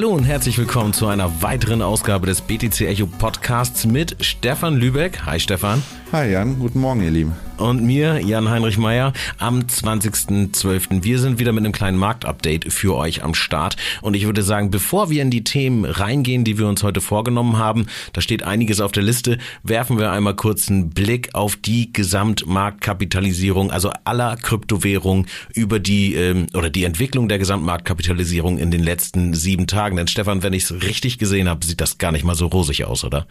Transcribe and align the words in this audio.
Hallo 0.00 0.14
und 0.14 0.24
herzlich 0.24 0.56
willkommen 0.56 0.94
zu 0.94 1.08
einer 1.08 1.42
weiteren 1.42 1.82
Ausgabe 1.82 2.26
des 2.26 2.40
BTC 2.40 2.86
Echo 2.86 3.04
Podcasts 3.06 3.84
mit 3.84 4.16
Stefan 4.24 4.76
Lübeck. 4.76 5.26
Hi 5.26 5.38
Stefan. 5.38 5.82
Hi 6.12 6.28
Jan, 6.28 6.58
guten 6.58 6.80
Morgen 6.80 7.02
ihr 7.02 7.10
Lieben. 7.12 7.36
Und 7.56 7.84
mir, 7.84 8.20
Jan-Heinrich 8.20 8.78
Meyer, 8.78 9.12
am 9.38 9.60
20.12. 9.60 11.04
Wir 11.04 11.20
sind 11.20 11.38
wieder 11.38 11.52
mit 11.52 11.64
einem 11.64 11.72
kleinen 11.72 11.98
Marktupdate 11.98 12.72
für 12.72 12.96
euch 12.96 13.22
am 13.22 13.32
Start. 13.32 13.76
Und 14.02 14.14
ich 14.14 14.26
würde 14.26 14.42
sagen, 14.42 14.72
bevor 14.72 15.08
wir 15.10 15.22
in 15.22 15.30
die 15.30 15.44
Themen 15.44 15.84
reingehen, 15.84 16.42
die 16.42 16.58
wir 16.58 16.66
uns 16.66 16.82
heute 16.82 17.00
vorgenommen 17.00 17.58
haben, 17.58 17.86
da 18.12 18.22
steht 18.22 18.42
einiges 18.42 18.80
auf 18.80 18.90
der 18.90 19.04
Liste, 19.04 19.38
werfen 19.62 20.00
wir 20.00 20.10
einmal 20.10 20.34
kurz 20.34 20.68
einen 20.68 20.90
Blick 20.90 21.32
auf 21.32 21.54
die 21.54 21.92
Gesamtmarktkapitalisierung, 21.92 23.70
also 23.70 23.92
aller 24.02 24.34
Kryptowährungen 24.34 25.28
über 25.54 25.78
die, 25.78 26.16
ähm, 26.16 26.48
oder 26.54 26.70
die 26.70 26.82
Entwicklung 26.82 27.28
der 27.28 27.38
Gesamtmarktkapitalisierung 27.38 28.58
in 28.58 28.72
den 28.72 28.82
letzten 28.82 29.32
sieben 29.34 29.68
Tagen. 29.68 29.94
Denn 29.94 30.08
Stefan, 30.08 30.42
wenn 30.42 30.54
ich 30.54 30.64
es 30.64 30.82
richtig 30.82 31.18
gesehen 31.18 31.48
habe, 31.48 31.64
sieht 31.64 31.80
das 31.80 31.98
gar 31.98 32.10
nicht 32.10 32.24
mal 32.24 32.34
so 32.34 32.46
rosig 32.46 32.84
aus, 32.84 33.04
oder? 33.04 33.28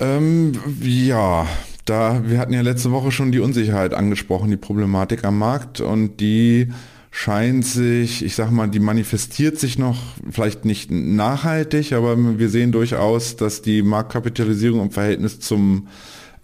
Ähm, 0.00 0.52
ja, 0.80 1.46
da, 1.84 2.22
wir 2.24 2.38
hatten 2.38 2.52
ja 2.52 2.60
letzte 2.60 2.92
Woche 2.92 3.10
schon 3.10 3.32
die 3.32 3.40
Unsicherheit 3.40 3.94
angesprochen, 3.94 4.50
die 4.50 4.56
Problematik 4.56 5.24
am 5.24 5.38
Markt 5.38 5.80
und 5.80 6.20
die 6.20 6.68
scheint 7.10 7.64
sich, 7.64 8.24
ich 8.24 8.34
sag 8.34 8.50
mal, 8.50 8.68
die 8.68 8.80
manifestiert 8.80 9.58
sich 9.58 9.78
noch 9.78 9.98
vielleicht 10.30 10.64
nicht 10.64 10.90
nachhaltig, 10.90 11.92
aber 11.92 12.38
wir 12.38 12.48
sehen 12.48 12.70
durchaus, 12.70 13.36
dass 13.36 13.62
die 13.62 13.82
Marktkapitalisierung 13.82 14.82
im 14.82 14.90
Verhältnis 14.90 15.40
zum 15.40 15.88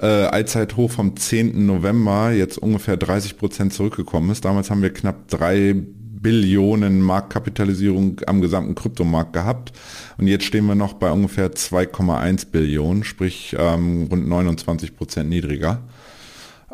äh, 0.00 0.06
Allzeithoch 0.06 0.90
vom 0.90 1.16
10. 1.16 1.66
November 1.66 2.32
jetzt 2.32 2.58
ungefähr 2.58 2.96
30 2.96 3.36
Prozent 3.36 3.72
zurückgekommen 3.72 4.30
ist. 4.30 4.44
Damals 4.44 4.70
haben 4.70 4.82
wir 4.82 4.92
knapp 4.92 5.28
drei 5.28 5.76
Billionen 6.24 7.02
Marktkapitalisierung 7.02 8.22
am 8.26 8.40
gesamten 8.40 8.74
Kryptomarkt 8.74 9.34
gehabt. 9.34 9.72
Und 10.16 10.26
jetzt 10.26 10.44
stehen 10.44 10.66
wir 10.66 10.74
noch 10.74 10.94
bei 10.94 11.12
ungefähr 11.12 11.52
2,1 11.52 12.46
Billionen, 12.50 13.04
sprich 13.04 13.54
ähm, 13.58 14.08
rund 14.10 14.26
29 14.26 14.96
Prozent 14.96 15.28
niedriger. 15.28 15.82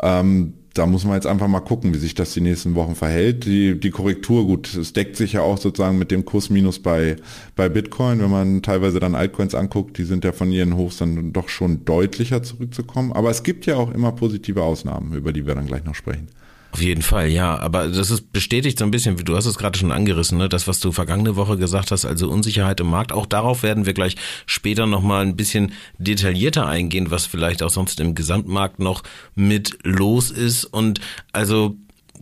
Ähm, 0.00 0.54
da 0.74 0.86
muss 0.86 1.04
man 1.04 1.14
jetzt 1.14 1.26
einfach 1.26 1.48
mal 1.48 1.60
gucken, 1.60 1.92
wie 1.92 1.98
sich 1.98 2.14
das 2.14 2.32
die 2.32 2.40
nächsten 2.40 2.76
Wochen 2.76 2.94
verhält. 2.94 3.44
Die, 3.44 3.78
die 3.78 3.90
Korrektur, 3.90 4.46
gut, 4.46 4.72
es 4.72 4.92
deckt 4.92 5.16
sich 5.16 5.32
ja 5.32 5.42
auch 5.42 5.58
sozusagen 5.58 5.98
mit 5.98 6.12
dem 6.12 6.24
Kursminus 6.24 6.78
bei, 6.78 7.16
bei 7.56 7.68
Bitcoin. 7.68 8.20
Wenn 8.20 8.30
man 8.30 8.62
teilweise 8.62 9.00
dann 9.00 9.16
Altcoins 9.16 9.56
anguckt, 9.56 9.98
die 9.98 10.04
sind 10.04 10.24
ja 10.24 10.30
von 10.30 10.52
ihren 10.52 10.76
Hochs 10.76 10.98
dann 10.98 11.32
doch 11.32 11.48
schon 11.48 11.84
deutlicher 11.84 12.44
zurückzukommen. 12.44 13.12
Aber 13.12 13.30
es 13.30 13.42
gibt 13.42 13.66
ja 13.66 13.76
auch 13.76 13.92
immer 13.92 14.12
positive 14.12 14.62
Ausnahmen, 14.62 15.12
über 15.12 15.32
die 15.32 15.44
wir 15.44 15.56
dann 15.56 15.66
gleich 15.66 15.82
noch 15.82 15.96
sprechen. 15.96 16.28
Auf 16.72 16.82
jeden 16.82 17.02
Fall, 17.02 17.28
ja. 17.28 17.58
Aber 17.58 17.88
das 17.88 18.10
ist 18.10 18.32
bestätigt 18.32 18.78
so 18.78 18.84
ein 18.84 18.90
bisschen, 18.90 19.18
wie 19.18 19.24
du 19.24 19.36
hast 19.36 19.46
es 19.46 19.58
gerade 19.58 19.78
schon 19.78 19.90
angerissen, 19.90 20.38
ne? 20.38 20.48
das, 20.48 20.68
was 20.68 20.78
du 20.78 20.92
vergangene 20.92 21.34
Woche 21.36 21.56
gesagt 21.56 21.90
hast, 21.90 22.04
also 22.04 22.30
Unsicherheit 22.30 22.80
im 22.80 22.88
Markt. 22.88 23.12
Auch 23.12 23.26
darauf 23.26 23.62
werden 23.62 23.86
wir 23.86 23.92
gleich 23.92 24.16
später 24.46 24.86
nochmal 24.86 25.22
ein 25.22 25.36
bisschen 25.36 25.72
detaillierter 25.98 26.66
eingehen, 26.66 27.10
was 27.10 27.26
vielleicht 27.26 27.62
auch 27.62 27.70
sonst 27.70 27.98
im 27.98 28.14
Gesamtmarkt 28.14 28.78
noch 28.78 29.02
mit 29.34 29.78
los 29.82 30.30
ist. 30.30 30.64
Und 30.64 31.00
also 31.32 31.76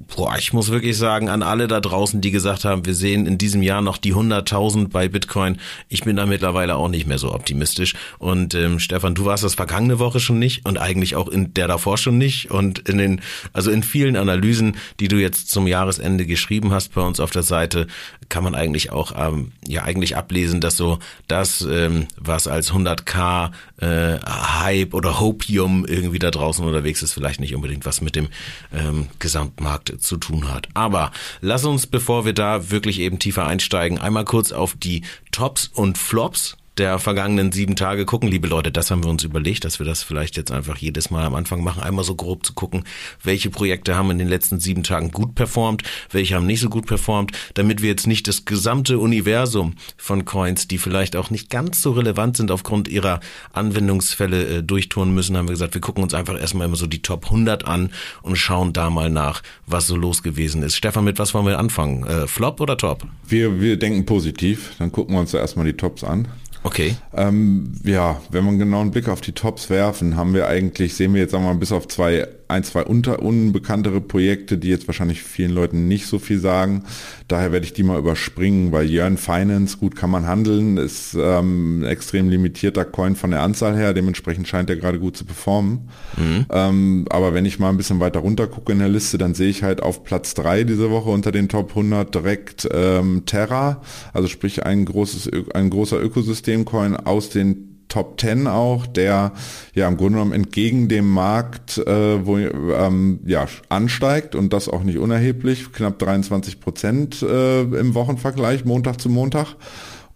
boah, 0.06 0.36
ich 0.38 0.52
muss 0.52 0.70
wirklich 0.70 0.96
sagen, 0.96 1.28
an 1.28 1.42
alle 1.42 1.66
da 1.66 1.80
draußen, 1.80 2.20
die 2.20 2.30
gesagt 2.30 2.64
haben, 2.64 2.86
wir 2.86 2.94
sehen 2.94 3.26
in 3.26 3.38
diesem 3.38 3.62
Jahr 3.62 3.82
noch 3.82 3.98
die 3.98 4.14
100.000 4.14 4.88
bei 4.88 5.08
Bitcoin. 5.08 5.58
Ich 5.88 6.02
bin 6.02 6.16
da 6.16 6.26
mittlerweile 6.26 6.76
auch 6.76 6.88
nicht 6.88 7.06
mehr 7.06 7.18
so 7.18 7.34
optimistisch. 7.34 7.94
Und 8.18 8.54
ähm, 8.54 8.78
Stefan, 8.78 9.14
du 9.14 9.24
warst 9.24 9.44
das 9.44 9.54
vergangene 9.54 9.98
Woche 9.98 10.20
schon 10.20 10.38
nicht 10.38 10.64
und 10.64 10.78
eigentlich 10.78 11.16
auch 11.16 11.28
in 11.28 11.52
der 11.54 11.66
davor 11.66 11.98
schon 11.98 12.18
nicht. 12.18 12.50
Und 12.50 12.88
in 12.88 12.98
den, 12.98 13.20
also 13.52 13.70
in 13.70 13.82
vielen 13.82 14.16
Analysen, 14.16 14.76
die 15.00 15.08
du 15.08 15.16
jetzt 15.16 15.50
zum 15.50 15.66
Jahresende 15.66 16.26
geschrieben 16.26 16.72
hast 16.72 16.94
bei 16.94 17.02
uns 17.02 17.18
auf 17.18 17.30
der 17.30 17.42
Seite, 17.42 17.86
kann 18.28 18.44
man 18.44 18.54
eigentlich 18.54 18.92
auch 18.92 19.12
ähm, 19.16 19.52
ja 19.66 19.82
eigentlich 19.82 20.16
ablesen, 20.16 20.60
dass 20.60 20.76
so 20.76 20.98
das, 21.26 21.62
ähm, 21.62 22.06
was 22.16 22.46
als 22.46 22.72
100k 22.72 23.50
äh, 23.80 24.18
Hype 24.20 24.94
oder 24.94 25.18
Hopium 25.18 25.84
irgendwie 25.86 26.18
da 26.18 26.30
draußen 26.30 26.64
unterwegs 26.64 27.02
ist, 27.02 27.14
vielleicht 27.14 27.40
nicht 27.40 27.54
unbedingt 27.54 27.86
was 27.86 28.00
mit 28.00 28.16
dem 28.16 28.28
ähm, 28.72 29.08
Gesamtmarkt 29.18 29.87
zu 29.96 30.18
tun 30.18 30.52
hat. 30.52 30.68
Aber 30.74 31.12
lass 31.40 31.64
uns, 31.64 31.86
bevor 31.86 32.26
wir 32.26 32.34
da 32.34 32.70
wirklich 32.70 33.00
eben 33.00 33.18
tiefer 33.18 33.46
einsteigen, 33.46 33.98
einmal 33.98 34.26
kurz 34.26 34.52
auf 34.52 34.74
die 34.74 35.02
Tops 35.32 35.70
und 35.72 35.96
Flops 35.96 36.57
der 36.78 36.98
vergangenen 36.98 37.52
sieben 37.52 37.76
Tage 37.76 38.04
gucken. 38.04 38.28
Liebe 38.28 38.48
Leute, 38.48 38.70
das 38.70 38.90
haben 38.90 39.02
wir 39.02 39.10
uns 39.10 39.24
überlegt, 39.24 39.64
dass 39.64 39.78
wir 39.78 39.86
das 39.86 40.02
vielleicht 40.02 40.36
jetzt 40.36 40.52
einfach 40.52 40.76
jedes 40.76 41.10
Mal 41.10 41.24
am 41.24 41.34
Anfang 41.34 41.62
machen, 41.62 41.82
einmal 41.82 42.04
so 42.04 42.14
grob 42.14 42.46
zu 42.46 42.52
gucken, 42.52 42.84
welche 43.22 43.50
Projekte 43.50 43.96
haben 43.96 44.10
in 44.10 44.18
den 44.18 44.28
letzten 44.28 44.60
sieben 44.60 44.82
Tagen 44.82 45.10
gut 45.10 45.34
performt, 45.34 45.82
welche 46.10 46.36
haben 46.36 46.46
nicht 46.46 46.60
so 46.60 46.68
gut 46.68 46.86
performt, 46.86 47.32
damit 47.54 47.82
wir 47.82 47.88
jetzt 47.88 48.06
nicht 48.06 48.28
das 48.28 48.44
gesamte 48.44 48.98
Universum 48.98 49.74
von 49.96 50.24
Coins, 50.24 50.68
die 50.68 50.78
vielleicht 50.78 51.16
auch 51.16 51.30
nicht 51.30 51.50
ganz 51.50 51.82
so 51.82 51.92
relevant 51.92 52.36
sind 52.36 52.50
aufgrund 52.50 52.88
ihrer 52.88 53.20
Anwendungsfälle 53.52 54.58
äh, 54.58 54.62
durchtouren 54.62 55.14
müssen, 55.14 55.36
haben 55.36 55.48
wir 55.48 55.52
gesagt, 55.52 55.74
wir 55.74 55.80
gucken 55.80 56.04
uns 56.04 56.14
einfach 56.14 56.38
erstmal 56.38 56.66
immer 56.66 56.76
so 56.76 56.86
die 56.86 57.02
Top 57.02 57.26
100 57.26 57.66
an 57.66 57.90
und 58.22 58.36
schauen 58.36 58.72
da 58.72 58.90
mal 58.90 59.10
nach, 59.10 59.42
was 59.66 59.86
so 59.86 59.96
los 59.96 60.22
gewesen 60.22 60.62
ist. 60.62 60.76
Stefan, 60.76 61.04
mit 61.04 61.18
was 61.18 61.34
wollen 61.34 61.46
wir 61.46 61.58
anfangen? 61.58 62.06
Äh, 62.06 62.26
Flop 62.26 62.60
oder 62.60 62.76
Top? 62.76 63.06
Wir, 63.26 63.60
wir 63.60 63.78
denken 63.78 64.06
positiv, 64.06 64.74
dann 64.78 64.92
gucken 64.92 65.14
wir 65.14 65.20
uns 65.20 65.32
da 65.32 65.38
erstmal 65.38 65.66
die 65.66 65.72
Tops 65.72 66.04
an. 66.04 66.28
Okay. 66.62 66.96
Ähm, 67.14 67.72
ja, 67.84 68.20
wenn 68.30 68.44
wir 68.44 68.50
einen 68.50 68.58
genauen 68.58 68.90
Blick 68.90 69.08
auf 69.08 69.20
die 69.20 69.32
Tops 69.32 69.70
werfen, 69.70 70.16
haben 70.16 70.34
wir 70.34 70.48
eigentlich, 70.48 70.94
sehen 70.94 71.14
wir 71.14 71.22
jetzt 71.22 71.32
sagen 71.32 71.44
wir 71.44 71.52
mal 71.52 71.58
bis 71.58 71.72
auf 71.72 71.88
zwei 71.88 72.26
ein, 72.48 72.64
zwei 72.64 72.82
unter, 72.82 73.22
unbekanntere 73.22 74.00
Projekte, 74.00 74.56
die 74.56 74.68
jetzt 74.68 74.88
wahrscheinlich 74.88 75.22
vielen 75.22 75.50
Leuten 75.50 75.86
nicht 75.86 76.06
so 76.06 76.18
viel 76.18 76.40
sagen. 76.40 76.84
Daher 77.28 77.52
werde 77.52 77.66
ich 77.66 77.74
die 77.74 77.82
mal 77.82 77.98
überspringen, 77.98 78.72
weil 78.72 78.88
Yearn 78.88 79.18
Finance, 79.18 79.76
gut 79.76 79.94
kann 79.96 80.10
man 80.10 80.26
handeln, 80.26 80.78
ist 80.78 81.14
ähm, 81.18 81.84
extrem 81.84 82.30
limitierter 82.30 82.86
Coin 82.86 83.16
von 83.16 83.30
der 83.30 83.42
Anzahl 83.42 83.76
her, 83.76 83.92
dementsprechend 83.92 84.48
scheint 84.48 84.70
er 84.70 84.76
gerade 84.76 84.98
gut 84.98 85.16
zu 85.16 85.26
performen. 85.26 85.88
Mhm. 86.16 86.46
Ähm, 86.50 87.04
aber 87.10 87.34
wenn 87.34 87.44
ich 87.44 87.58
mal 87.58 87.68
ein 87.68 87.76
bisschen 87.76 88.00
weiter 88.00 88.20
runter 88.20 88.46
gucke 88.46 88.72
in 88.72 88.78
der 88.78 88.88
Liste, 88.88 89.18
dann 89.18 89.34
sehe 89.34 89.50
ich 89.50 89.62
halt 89.62 89.82
auf 89.82 90.02
Platz 90.02 90.32
drei 90.32 90.64
diese 90.64 90.90
Woche 90.90 91.10
unter 91.10 91.32
den 91.32 91.50
Top 91.50 91.70
100 91.70 92.14
direkt 92.14 92.66
ähm, 92.72 93.24
Terra, 93.26 93.82
also 94.14 94.26
sprich 94.26 94.64
ein 94.64 94.86
großes, 94.86 95.30
ein 95.52 95.68
großer 95.68 96.00
Ökosystem-Coin 96.02 96.96
aus 96.96 97.28
den 97.28 97.67
Top 97.88 98.20
10 98.20 98.46
auch, 98.46 98.86
der 98.86 99.32
ja 99.74 99.88
im 99.88 99.96
Grunde 99.96 100.14
genommen 100.14 100.32
entgegen 100.32 100.88
dem 100.88 101.08
Markt 101.08 101.78
äh, 101.78 102.26
wo, 102.26 102.38
ähm, 102.38 103.20
ja, 103.24 103.46
ansteigt 103.68 104.34
und 104.34 104.52
das 104.52 104.68
auch 104.68 104.82
nicht 104.82 104.98
unerheblich, 104.98 105.72
knapp 105.72 105.98
23 105.98 106.60
Prozent 106.60 107.22
äh, 107.22 107.62
im 107.62 107.94
Wochenvergleich, 107.94 108.64
Montag 108.64 109.00
zu 109.00 109.08
Montag. 109.08 109.56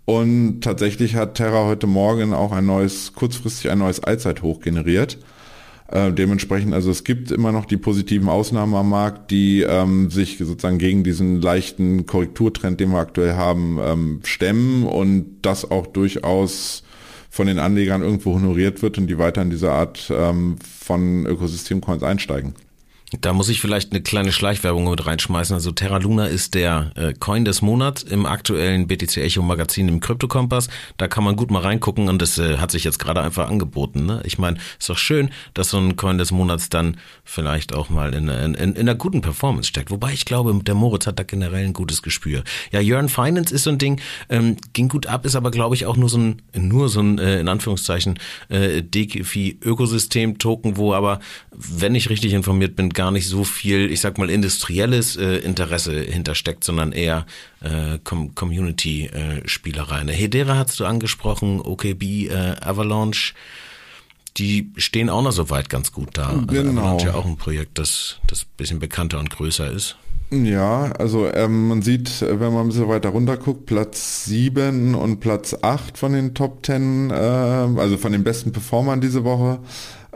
Und 0.04 0.62
tatsächlich 0.62 1.14
hat 1.14 1.36
Terra 1.36 1.64
heute 1.64 1.86
Morgen 1.86 2.34
auch 2.34 2.52
ein 2.52 2.66
neues, 2.66 3.12
kurzfristig 3.14 3.70
ein 3.70 3.78
neues 3.78 4.00
Allzeithoch 4.00 4.60
generiert. 4.60 5.18
Äh, 5.92 6.12
dementsprechend, 6.12 6.72
also 6.72 6.90
es 6.90 7.04
gibt 7.04 7.30
immer 7.30 7.52
noch 7.52 7.66
die 7.66 7.76
positiven 7.76 8.28
Ausnahmen 8.30 8.74
am 8.74 8.88
Markt, 8.88 9.30
die 9.30 9.60
ähm, 9.60 10.10
sich 10.10 10.38
sozusagen 10.38 10.78
gegen 10.78 11.04
diesen 11.04 11.42
leichten 11.42 12.06
Korrekturtrend, 12.06 12.80
den 12.80 12.92
wir 12.92 12.98
aktuell 12.98 13.34
haben, 13.34 13.78
ähm, 13.80 14.20
stemmen 14.24 14.84
und 14.84 15.42
das 15.42 15.70
auch 15.70 15.86
durchaus 15.86 16.81
von 17.32 17.47
den 17.47 17.59
Anlegern 17.59 18.03
irgendwo 18.03 18.34
honoriert 18.34 18.82
wird 18.82 18.98
und 18.98 19.06
die 19.06 19.16
weiter 19.16 19.41
in 19.41 19.48
diese 19.48 19.72
Art 19.72 20.12
ähm, 20.15 20.59
von 20.60 21.25
Ökosystemcoins 21.25 22.03
einsteigen. 22.03 22.54
Da 23.20 23.34
muss 23.34 23.50
ich 23.50 23.60
vielleicht 23.60 23.92
eine 23.92 24.00
kleine 24.00 24.32
Schleichwerbung 24.32 24.88
mit 24.88 25.06
reinschmeißen. 25.06 25.54
Also 25.54 25.70
Terra 25.70 25.98
Luna 25.98 26.26
ist 26.26 26.54
der 26.54 26.92
äh, 26.94 27.12
Coin 27.12 27.44
des 27.44 27.60
Monats 27.60 28.02
im 28.02 28.24
aktuellen 28.24 28.86
BTC 28.86 29.18
Echo 29.18 29.42
Magazin 29.42 29.88
im 29.88 30.00
Kryptokompass. 30.00 30.68
Da 30.96 31.08
kann 31.08 31.22
man 31.22 31.36
gut 31.36 31.50
mal 31.50 31.60
reingucken 31.60 32.08
und 32.08 32.22
das 32.22 32.38
äh, 32.38 32.56
hat 32.56 32.70
sich 32.70 32.84
jetzt 32.84 32.98
gerade 32.98 33.20
einfach 33.20 33.50
angeboten. 33.50 34.06
Ne? 34.06 34.22
Ich 34.24 34.38
meine, 34.38 34.56
ist 34.78 34.88
doch 34.88 34.96
schön, 34.96 35.30
dass 35.52 35.68
so 35.70 35.78
ein 35.78 35.96
Coin 35.96 36.16
des 36.16 36.30
Monats 36.30 36.70
dann 36.70 36.96
vielleicht 37.22 37.75
auch 37.75 37.90
mal 37.90 38.14
in, 38.14 38.28
in, 38.28 38.54
in, 38.54 38.76
einer 38.76 38.94
guten 38.94 39.20
Performance 39.20 39.69
steckt. 39.69 39.90
Wobei 39.90 40.12
ich 40.12 40.25
glaube, 40.25 40.58
der 40.62 40.75
Moritz 40.75 41.06
hat 41.06 41.19
da 41.19 41.22
generell 41.22 41.66
ein 41.66 41.75
gutes 41.75 42.02
Gespür. 42.02 42.42
Ja, 42.70 42.81
Yearn 42.81 43.10
Finance 43.10 43.54
ist 43.54 43.64
so 43.64 43.70
ein 43.70 43.78
Ding, 43.78 44.00
ähm, 44.31 44.56
ging 44.72 44.88
gut 44.88 45.06
ab, 45.06 45.26
ist 45.26 45.37
aber 45.37 45.50
glaube 45.50 45.75
ich 45.75 45.84
auch 45.84 45.98
nur 45.98 46.08
so 46.08 46.19
ein, 46.19 46.42
nur 46.54 46.88
so 46.88 47.00
ein, 47.00 47.19
äh, 47.19 47.40
in 47.40 47.48
Anführungszeichen, 47.48 48.19
äh, 48.48 48.82
DeFi-Ökosystem-Token, 48.82 50.78
wo 50.78 50.94
aber, 50.94 51.20
wenn 51.50 51.94
ich 51.94 52.08
richtig 52.08 52.32
informiert 52.32 52.75
bin, 52.75 52.90
gar 53.02 53.10
nicht 53.10 53.26
so 53.26 53.43
viel, 53.43 53.90
ich 53.90 54.00
sag 54.00 54.16
mal, 54.16 54.31
industrielles 54.31 55.16
äh, 55.16 55.38
Interesse 55.38 55.99
hintersteckt, 56.00 56.62
sondern 56.62 56.93
eher 56.93 57.26
äh, 57.60 57.99
Com 58.04 58.37
Community-Spielerei. 58.37 60.02
Äh, 60.02 60.12
Hedera 60.12 60.54
hast 60.54 60.78
du 60.78 60.84
angesprochen, 60.84 61.60
OKB, 61.60 62.31
äh, 62.31 62.54
Avalanche, 62.60 63.34
die 64.37 64.70
stehen 64.76 65.10
auch 65.10 65.22
noch 65.22 65.32
soweit 65.32 65.69
ganz 65.69 65.90
gut 65.90 66.10
da. 66.12 66.28
Also 66.28 66.46
genau. 66.46 66.81
Avalanche 66.81 67.06
ja 67.06 67.14
auch 67.14 67.26
ein 67.26 67.37
Projekt, 67.37 67.76
das, 67.81 68.20
das 68.28 68.44
bisschen 68.44 68.78
bekannter 68.78 69.19
und 69.19 69.31
größer 69.31 69.69
ist. 69.72 69.96
Ja, 70.31 70.93
also 70.93 71.26
ähm, 71.26 71.66
man 71.66 71.82
sieht, 71.82 72.22
wenn 72.22 72.54
man 72.54 72.62
ein 72.62 72.69
bisschen 72.69 72.88
weiter 72.88 73.08
runter 73.08 73.37
guckt, 73.37 73.66
Platz 73.66 74.26
7 74.26 74.94
und 74.94 75.19
Platz 75.19 75.56
8 75.60 75.99
von 75.99 76.12
den 76.12 76.34
Top 76.34 76.64
10, 76.64 77.10
äh, 77.10 77.14
also 77.14 77.96
von 77.96 78.12
den 78.12 78.22
besten 78.22 78.52
Performern 78.52 79.00
diese 79.00 79.25
Woche 79.25 79.58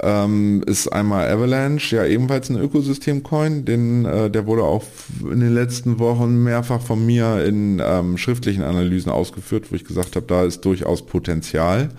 ähm, 0.01 0.63
ist 0.67 0.89
einmal 0.89 1.29
Avalanche, 1.29 1.97
ja 1.97 2.05
ebenfalls 2.05 2.51
ein 2.51 2.59
Ökosystem-Coin, 2.59 3.65
den, 3.65 4.05
äh, 4.05 4.31
der 4.31 4.47
wurde 4.47 4.63
auch 4.63 4.85
in 5.23 5.41
den 5.41 5.55
letzten 5.55 5.99
Wochen 5.99 6.43
mehrfach 6.43 6.81
von 6.81 7.05
mir 7.05 7.45
in 7.45 7.83
ähm, 7.85 8.19
schriftlichen 8.19 8.63
Analysen 8.63 9.11
ausgeführt, 9.11 9.71
wo 9.71 9.77
ich 9.77 9.85
gesagt 9.85 10.17
habe, 10.17 10.27
da 10.27 10.45
ist 10.45 10.65
durchaus 10.65 11.07
Potenzial. 11.07 11.91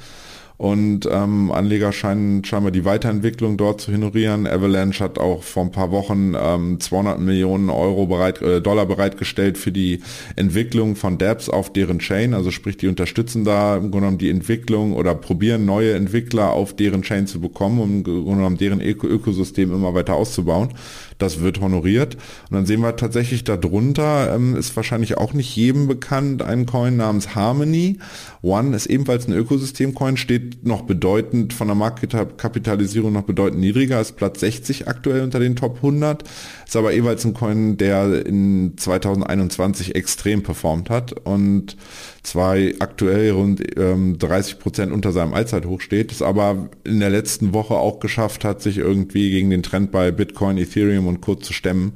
Und 0.58 1.08
ähm, 1.12 1.52
Anleger 1.52 1.92
scheinen 1.92 2.44
scheinbar 2.44 2.72
die 2.72 2.84
Weiterentwicklung 2.84 3.58
dort 3.58 3.80
zu 3.80 3.92
ignorieren. 3.92 4.48
Avalanche 4.48 5.04
hat 5.04 5.20
auch 5.20 5.44
vor 5.44 5.64
ein 5.64 5.72
paar 5.72 5.92
Wochen 5.92 6.34
ähm, 6.36 6.80
200 6.80 7.20
Millionen 7.20 7.70
Euro 7.70 8.08
bereit, 8.08 8.42
äh, 8.42 8.60
Dollar 8.60 8.88
bereitgestellt 8.88 9.60
für 9.60 9.72
die 9.72 10.02
Entwicklung 10.36 10.96
von 10.96 11.20
Dapps 11.20 11.48
auf 11.48 11.72
deren 11.72 12.00
Chain. 12.00 12.34
Also 12.34 12.50
sprich, 12.50 12.76
die 12.78 12.88
unterstützen 12.88 13.46
da 13.46 13.76
im 13.76 13.92
Grunde 13.92 13.98
genommen 13.98 14.18
die 14.18 14.32
Entwicklung 14.32 14.94
oder 14.94 15.14
probieren 15.14 15.66
neue 15.66 15.94
Entwickler 15.94 16.52
auf 16.54 16.76
deren 16.76 17.04
Chain 17.04 17.28
zu 17.28 17.40
bekommen, 17.40 17.80
um 17.80 17.90
im 17.98 18.04
Grunde 18.04 18.38
genommen 18.38 18.58
deren 18.58 18.82
Ökosystem 18.82 19.72
immer 19.72 19.94
weiter 19.94 20.16
auszubauen. 20.16 20.70
Das 21.20 21.42
wird 21.42 21.62
honoriert. 21.62 22.16
Und 22.50 22.56
dann 22.56 22.66
sehen 22.66 22.82
wir 22.82 22.96
tatsächlich 22.96 23.44
darunter, 23.44 24.34
ähm, 24.34 24.56
ist 24.56 24.76
wahrscheinlich 24.76 25.18
auch 25.18 25.34
nicht 25.34 25.56
jedem 25.56 25.88
bekannt, 25.88 26.42
ein 26.42 26.66
Coin 26.66 26.98
namens 26.98 27.36
Harmony. 27.36 28.00
One 28.42 28.76
ist 28.76 28.86
ebenfalls 28.86 29.28
ein 29.28 29.34
Ökosystem-Coin, 29.34 30.18
steht 30.18 30.47
noch 30.64 30.84
bedeutend 30.84 31.54
von 31.54 31.68
der 31.68 31.76
Marktkapitalisierung 31.76 33.14
noch 33.14 33.24
bedeutend 33.24 33.62
niedriger, 33.62 34.02
ist 34.02 34.16
Platz 34.16 34.40
60 34.40 34.88
aktuell 34.88 35.22
unter 35.22 35.40
den 35.40 35.56
Top 35.56 35.78
100, 35.78 36.24
ist 36.66 36.76
aber 36.76 36.94
jeweils 36.94 37.26
ein 37.26 37.34
Coin, 37.34 37.78
der 37.78 38.26
in 38.26 38.74
2021 38.78 39.96
extrem 39.96 40.44
performt 40.44 40.90
hat 40.90 41.14
und 41.14 41.78
zwar 42.24 42.56
aktuell 42.80 43.32
rund 43.32 43.62
ähm, 43.78 44.18
30 44.18 44.60
Prozent 44.60 44.92
unter 44.92 45.12
seinem 45.12 45.34
Allzeithoch 45.34 45.82
steht, 45.82 46.12
es 46.12 46.22
aber 46.22 46.70
in 46.84 47.00
der 47.00 47.10
letzten 47.10 47.54
Woche 47.54 47.76
auch 47.76 48.00
geschafft 48.00 48.44
hat, 48.44 48.62
sich 48.62 48.78
irgendwie 48.78 49.30
gegen 49.30 49.50
den 49.50 49.64
Trend 49.64 49.92
bei 49.92 50.12
Bitcoin, 50.12 50.58
Ethereum 50.58 51.08
und 51.08 51.22
Co. 51.22 51.36
zu 51.36 51.54
stemmen 51.54 51.94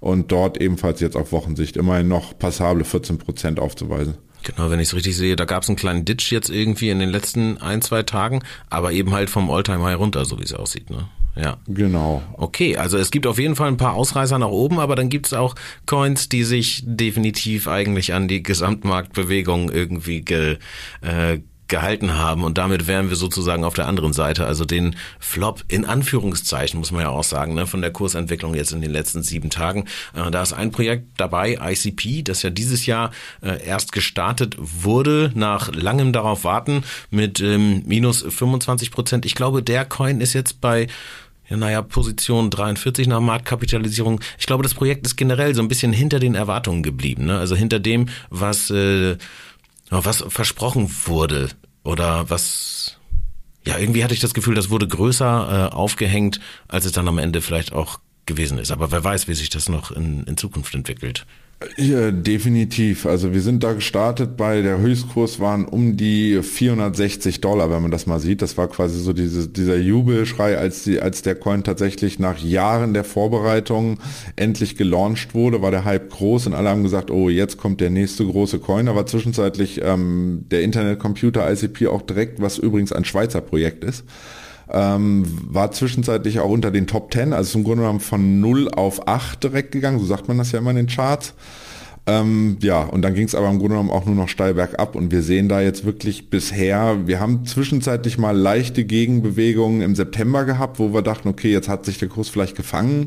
und 0.00 0.32
dort 0.32 0.60
ebenfalls 0.60 1.00
jetzt 1.00 1.16
auf 1.16 1.32
Wochensicht 1.32 1.76
immerhin 1.76 2.08
noch 2.08 2.38
passable 2.38 2.84
14 2.84 3.18
Prozent 3.18 3.58
aufzuweisen. 3.58 4.14
Genau, 4.44 4.70
wenn 4.70 4.78
ich 4.78 4.88
es 4.88 4.94
richtig 4.94 5.16
sehe, 5.16 5.36
da 5.36 5.46
gab 5.46 5.62
es 5.62 5.68
einen 5.68 5.76
kleinen 5.76 6.04
Ditch 6.04 6.30
jetzt 6.30 6.50
irgendwie 6.50 6.90
in 6.90 6.98
den 6.98 7.08
letzten 7.08 7.58
ein, 7.58 7.82
zwei 7.82 8.02
Tagen, 8.02 8.42
aber 8.70 8.92
eben 8.92 9.12
halt 9.12 9.30
vom 9.30 9.50
Alltime 9.50 9.84
High 9.84 9.98
runter, 9.98 10.24
so 10.24 10.38
wie 10.38 10.44
es 10.44 10.52
aussieht. 10.52 10.90
Ne? 10.90 11.08
Ja. 11.36 11.56
Genau. 11.66 12.22
Okay, 12.34 12.76
also 12.76 12.96
es 12.96 13.10
gibt 13.10 13.26
auf 13.26 13.38
jeden 13.38 13.56
Fall 13.56 13.68
ein 13.68 13.76
paar 13.76 13.94
Ausreißer 13.94 14.38
nach 14.38 14.48
oben, 14.48 14.78
aber 14.78 14.94
dann 14.94 15.08
gibt 15.08 15.26
es 15.26 15.32
auch 15.32 15.54
Coins, 15.86 16.28
die 16.28 16.44
sich 16.44 16.82
definitiv 16.86 17.66
eigentlich 17.66 18.12
an 18.12 18.28
die 18.28 18.42
Gesamtmarktbewegung 18.42 19.70
irgendwie 19.70 20.20
ge, 20.20 20.58
äh, 21.00 21.38
gehalten 21.68 22.14
haben 22.14 22.44
und 22.44 22.58
damit 22.58 22.86
wären 22.86 23.08
wir 23.08 23.16
sozusagen 23.16 23.64
auf 23.64 23.74
der 23.74 23.86
anderen 23.86 24.12
Seite, 24.12 24.46
also 24.46 24.64
den 24.64 24.96
Flop 25.18 25.64
in 25.68 25.84
Anführungszeichen, 25.84 26.78
muss 26.78 26.92
man 26.92 27.02
ja 27.02 27.08
auch 27.08 27.24
sagen, 27.24 27.54
ne, 27.54 27.66
von 27.66 27.80
der 27.80 27.90
Kursentwicklung 27.90 28.54
jetzt 28.54 28.72
in 28.72 28.80
den 28.80 28.90
letzten 28.90 29.22
sieben 29.22 29.50
Tagen. 29.50 29.86
Äh, 30.14 30.30
da 30.30 30.42
ist 30.42 30.52
ein 30.52 30.70
Projekt 30.70 31.06
dabei, 31.16 31.58
ICP, 31.60 32.22
das 32.22 32.42
ja 32.42 32.50
dieses 32.50 32.86
Jahr 32.86 33.10
äh, 33.40 33.64
erst 33.64 33.92
gestartet 33.92 34.56
wurde, 34.58 35.32
nach 35.34 35.72
langem 35.74 36.12
darauf 36.12 36.44
warten, 36.44 36.84
mit 37.10 37.40
ähm, 37.40 37.82
minus 37.86 38.22
25 38.22 38.90
Prozent. 38.90 39.24
Ich 39.24 39.34
glaube, 39.34 39.62
der 39.62 39.84
Coin 39.84 40.20
ist 40.20 40.34
jetzt 40.34 40.60
bei 40.60 40.86
ja, 41.48 41.56
naja, 41.58 41.82
Position 41.82 42.50
43 42.50 43.06
nach 43.06 43.20
Marktkapitalisierung. 43.20 44.20
Ich 44.38 44.46
glaube, 44.46 44.62
das 44.62 44.74
Projekt 44.74 45.06
ist 45.06 45.16
generell 45.16 45.54
so 45.54 45.60
ein 45.60 45.68
bisschen 45.68 45.92
hinter 45.92 46.18
den 46.18 46.34
Erwartungen 46.34 46.82
geblieben. 46.82 47.26
Ne? 47.26 47.38
Also 47.38 47.54
hinter 47.54 47.80
dem, 47.80 48.08
was 48.30 48.70
äh, 48.70 49.16
was 50.02 50.24
versprochen 50.28 50.90
wurde 51.04 51.50
oder 51.82 52.30
was 52.30 52.98
ja 53.66 53.78
irgendwie 53.78 54.04
hatte 54.04 54.14
ich 54.14 54.20
das 54.20 54.34
Gefühl, 54.34 54.54
das 54.54 54.70
wurde 54.70 54.88
größer 54.88 55.70
äh, 55.70 55.74
aufgehängt, 55.74 56.40
als 56.68 56.84
es 56.84 56.92
dann 56.92 57.08
am 57.08 57.18
Ende 57.18 57.40
vielleicht 57.40 57.72
auch 57.72 58.00
gewesen 58.26 58.58
ist. 58.58 58.70
Aber 58.70 58.90
wer 58.90 59.04
weiß, 59.04 59.28
wie 59.28 59.34
sich 59.34 59.50
das 59.50 59.68
noch 59.68 59.90
in, 59.90 60.24
in 60.24 60.36
Zukunft 60.36 60.74
entwickelt. 60.74 61.26
Ja, 61.76 62.10
definitiv. 62.10 63.06
Also 63.06 63.32
wir 63.32 63.40
sind 63.40 63.64
da 63.64 63.72
gestartet 63.72 64.36
bei 64.36 64.60
der 64.60 64.78
Höchstkurs 64.78 65.40
waren 65.40 65.64
um 65.64 65.96
die 65.96 66.42
460 66.42 67.40
Dollar, 67.40 67.70
wenn 67.70 67.80
man 67.82 67.90
das 67.90 68.06
mal 68.06 68.20
sieht. 68.20 68.42
Das 68.42 68.58
war 68.58 68.68
quasi 68.68 69.00
so 69.00 69.12
diese, 69.12 69.48
dieser 69.48 69.76
Jubelschrei, 69.76 70.58
als, 70.58 70.84
die, 70.84 71.00
als 71.00 71.22
der 71.22 71.36
Coin 71.36 71.64
tatsächlich 71.64 72.18
nach 72.18 72.38
Jahren 72.38 72.92
der 72.92 73.04
Vorbereitung 73.04 73.98
endlich 74.36 74.76
gelauncht 74.76 75.34
wurde, 75.34 75.62
war 75.62 75.70
der 75.70 75.84
Hype 75.84 76.10
groß 76.10 76.48
und 76.48 76.54
alle 76.54 76.68
haben 76.68 76.82
gesagt, 76.82 77.10
oh, 77.10 77.28
jetzt 77.28 77.56
kommt 77.56 77.80
der 77.80 77.90
nächste 77.90 78.26
große 78.26 78.58
Coin. 78.58 78.88
Aber 78.88 79.06
zwischenzeitlich 79.06 79.80
ähm, 79.82 80.44
der 80.50 80.62
Internetcomputer 80.62 81.50
ICP 81.50 81.86
auch 81.86 82.02
direkt, 82.02 82.42
was 82.42 82.58
übrigens 82.58 82.92
ein 82.92 83.04
Schweizer 83.04 83.40
Projekt 83.40 83.84
ist 83.84 84.04
ähm, 84.70 85.24
war 85.50 85.72
zwischenzeitlich 85.72 86.40
auch 86.40 86.50
unter 86.50 86.70
den 86.70 86.86
Top 86.86 87.12
10, 87.12 87.32
also 87.32 87.58
im 87.58 87.64
Grunde 87.64 87.82
genommen 87.82 88.00
von 88.00 88.40
0 88.40 88.70
auf 88.70 89.06
8 89.06 89.42
direkt 89.42 89.72
gegangen, 89.72 89.98
so 89.98 90.06
sagt 90.06 90.28
man 90.28 90.38
das 90.38 90.52
ja 90.52 90.58
immer 90.58 90.70
in 90.70 90.76
den 90.76 90.86
Charts. 90.86 91.34
Ähm, 92.06 92.58
ja, 92.60 92.82
und 92.82 93.00
dann 93.00 93.14
ging 93.14 93.24
es 93.24 93.34
aber 93.34 93.48
im 93.48 93.58
Grunde 93.58 93.76
genommen 93.76 93.90
auch 93.90 94.04
nur 94.04 94.14
noch 94.14 94.28
steil 94.28 94.52
bergab 94.52 94.94
und 94.94 95.10
wir 95.10 95.22
sehen 95.22 95.48
da 95.48 95.62
jetzt 95.62 95.86
wirklich 95.86 96.28
bisher, 96.28 97.06
wir 97.06 97.18
haben 97.18 97.46
zwischenzeitlich 97.46 98.18
mal 98.18 98.36
leichte 98.36 98.84
Gegenbewegungen 98.84 99.80
im 99.80 99.94
September 99.94 100.44
gehabt, 100.44 100.78
wo 100.78 100.92
wir 100.92 101.00
dachten, 101.00 101.28
okay, 101.28 101.50
jetzt 101.50 101.70
hat 101.70 101.86
sich 101.86 101.96
der 101.98 102.08
Kurs 102.08 102.28
vielleicht 102.28 102.56
gefangen. 102.56 103.06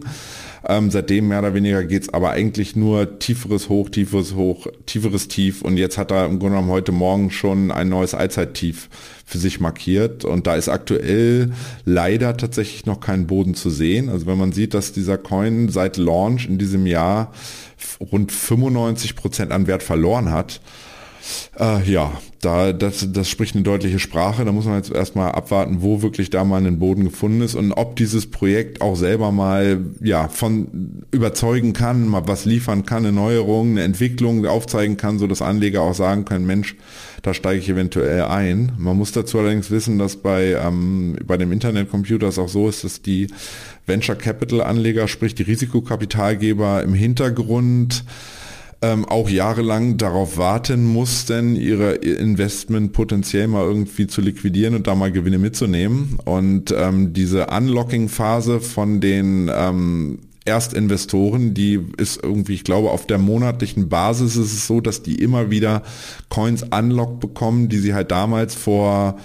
Ähm, 0.67 0.89
seitdem 0.89 1.27
mehr 1.27 1.39
oder 1.39 1.53
weniger 1.53 1.83
geht's 1.83 2.09
aber 2.09 2.31
eigentlich 2.31 2.75
nur 2.75 3.19
tieferes 3.19 3.69
Hoch, 3.69 3.89
tieferes 3.89 4.33
Hoch, 4.33 4.65
tieferes 4.87 5.27
Tief 5.27 5.61
und 5.61 5.77
jetzt 5.77 5.99
hat 5.99 6.11
er 6.11 6.25
im 6.25 6.39
Grunde 6.39 6.55
genommen 6.55 6.71
heute 6.71 6.91
Morgen 6.91 7.29
schon 7.29 7.69
ein 7.69 7.89
neues 7.89 8.15
Allzeittief 8.15 8.89
für 9.27 9.37
sich 9.37 9.59
markiert. 9.59 10.23
Und 10.23 10.47
da 10.47 10.55
ist 10.55 10.69
aktuell 10.69 11.51
leider 11.83 12.37
tatsächlich 12.37 12.85
noch 12.85 13.01
kein 13.01 13.27
Boden 13.27 13.55
zu 13.55 13.69
sehen. 13.69 14.07
Also 14.07 14.25
wenn 14.25 14.37
man 14.37 14.53
sieht, 14.53 14.73
dass 14.73 14.93
dieser 14.93 15.17
Coin 15.17 15.67
seit 15.67 15.97
Launch 15.97 16.47
in 16.47 16.57
diesem 16.57 16.87
Jahr 16.87 17.33
rund 18.11 18.31
95 18.31 19.15
Prozent 19.15 19.51
an 19.51 19.67
Wert 19.67 19.83
verloren 19.83 20.31
hat, 20.31 20.61
äh, 21.59 21.83
ja, 21.89 22.11
da, 22.41 22.71
das, 22.71 23.07
das 23.11 23.29
spricht 23.29 23.55
eine 23.55 23.63
deutliche 23.63 23.99
Sprache. 23.99 24.45
Da 24.45 24.51
muss 24.51 24.65
man 24.65 24.75
jetzt 24.75 24.91
erstmal 24.91 25.31
abwarten, 25.31 25.81
wo 25.81 26.01
wirklich 26.01 26.29
da 26.29 26.43
mal 26.43 26.65
ein 26.65 26.79
Boden 26.79 27.05
gefunden 27.05 27.41
ist 27.41 27.55
und 27.55 27.71
ob 27.71 27.95
dieses 27.95 28.29
Projekt 28.29 28.81
auch 28.81 28.95
selber 28.95 29.31
mal, 29.31 29.79
ja, 30.01 30.27
von 30.27 31.03
überzeugen 31.11 31.73
kann, 31.73 32.07
mal 32.07 32.27
was 32.27 32.45
liefern 32.45 32.85
kann, 32.85 33.05
eine 33.05 33.11
Neuerung, 33.11 33.71
eine 33.71 33.83
Entwicklung 33.83 34.45
aufzeigen 34.45 34.97
kann, 34.97 35.19
so 35.19 35.27
dass 35.27 35.41
Anleger 35.41 35.81
auch 35.81 35.95
sagen 35.95 36.25
können, 36.25 36.45
Mensch, 36.45 36.75
da 37.23 37.33
steige 37.33 37.59
ich 37.59 37.69
eventuell 37.69 38.23
ein. 38.23 38.71
Man 38.77 38.97
muss 38.97 39.11
dazu 39.11 39.39
allerdings 39.39 39.71
wissen, 39.71 39.97
dass 39.97 40.17
bei, 40.17 40.53
ähm, 40.53 41.17
bei 41.25 41.37
dem 41.37 41.51
Internetcomputer 41.51 42.27
es 42.27 42.39
auch 42.39 42.49
so 42.49 42.69
ist, 42.69 42.83
dass 42.83 43.01
die 43.01 43.27
Venture 43.85 44.15
Capital 44.15 44.61
Anleger, 44.61 45.07
sprich 45.07 45.33
die 45.33 45.43
Risikokapitalgeber 45.43 46.83
im 46.83 46.93
Hintergrund 46.93 48.03
ähm, 48.81 49.05
auch 49.05 49.29
jahrelang 49.29 49.97
darauf 49.97 50.37
warten 50.37 50.85
mussten, 50.85 51.55
ihre 51.55 51.95
Investment 51.95 52.93
potenziell 52.93 53.47
mal 53.47 53.65
irgendwie 53.65 54.07
zu 54.07 54.21
liquidieren 54.21 54.75
und 54.75 54.87
da 54.87 54.95
mal 54.95 55.11
Gewinne 55.11 55.39
mitzunehmen. 55.39 56.19
Und 56.25 56.73
ähm, 56.77 57.13
diese 57.13 57.47
Unlocking-Phase 57.47 58.59
von 58.59 59.01
den 59.01 59.49
ähm, 59.53 60.19
Erstinvestoren, 60.45 61.53
die 61.53 61.79
ist 61.97 62.23
irgendwie, 62.23 62.53
ich 62.53 62.63
glaube, 62.63 62.91
auf 62.91 63.05
der 63.05 63.17
monatlichen 63.17 63.89
Basis 63.89 64.35
ist 64.35 64.53
es 64.53 64.67
so, 64.67 64.79
dass 64.79 65.03
die 65.03 65.15
immer 65.15 65.49
wieder 65.49 65.83
Coins 66.29 66.63
unlocked 66.63 67.19
bekommen, 67.19 67.69
die 67.69 67.79
sie 67.79 67.93
halt 67.93 68.11
damals 68.11 68.55
vor 68.55 69.17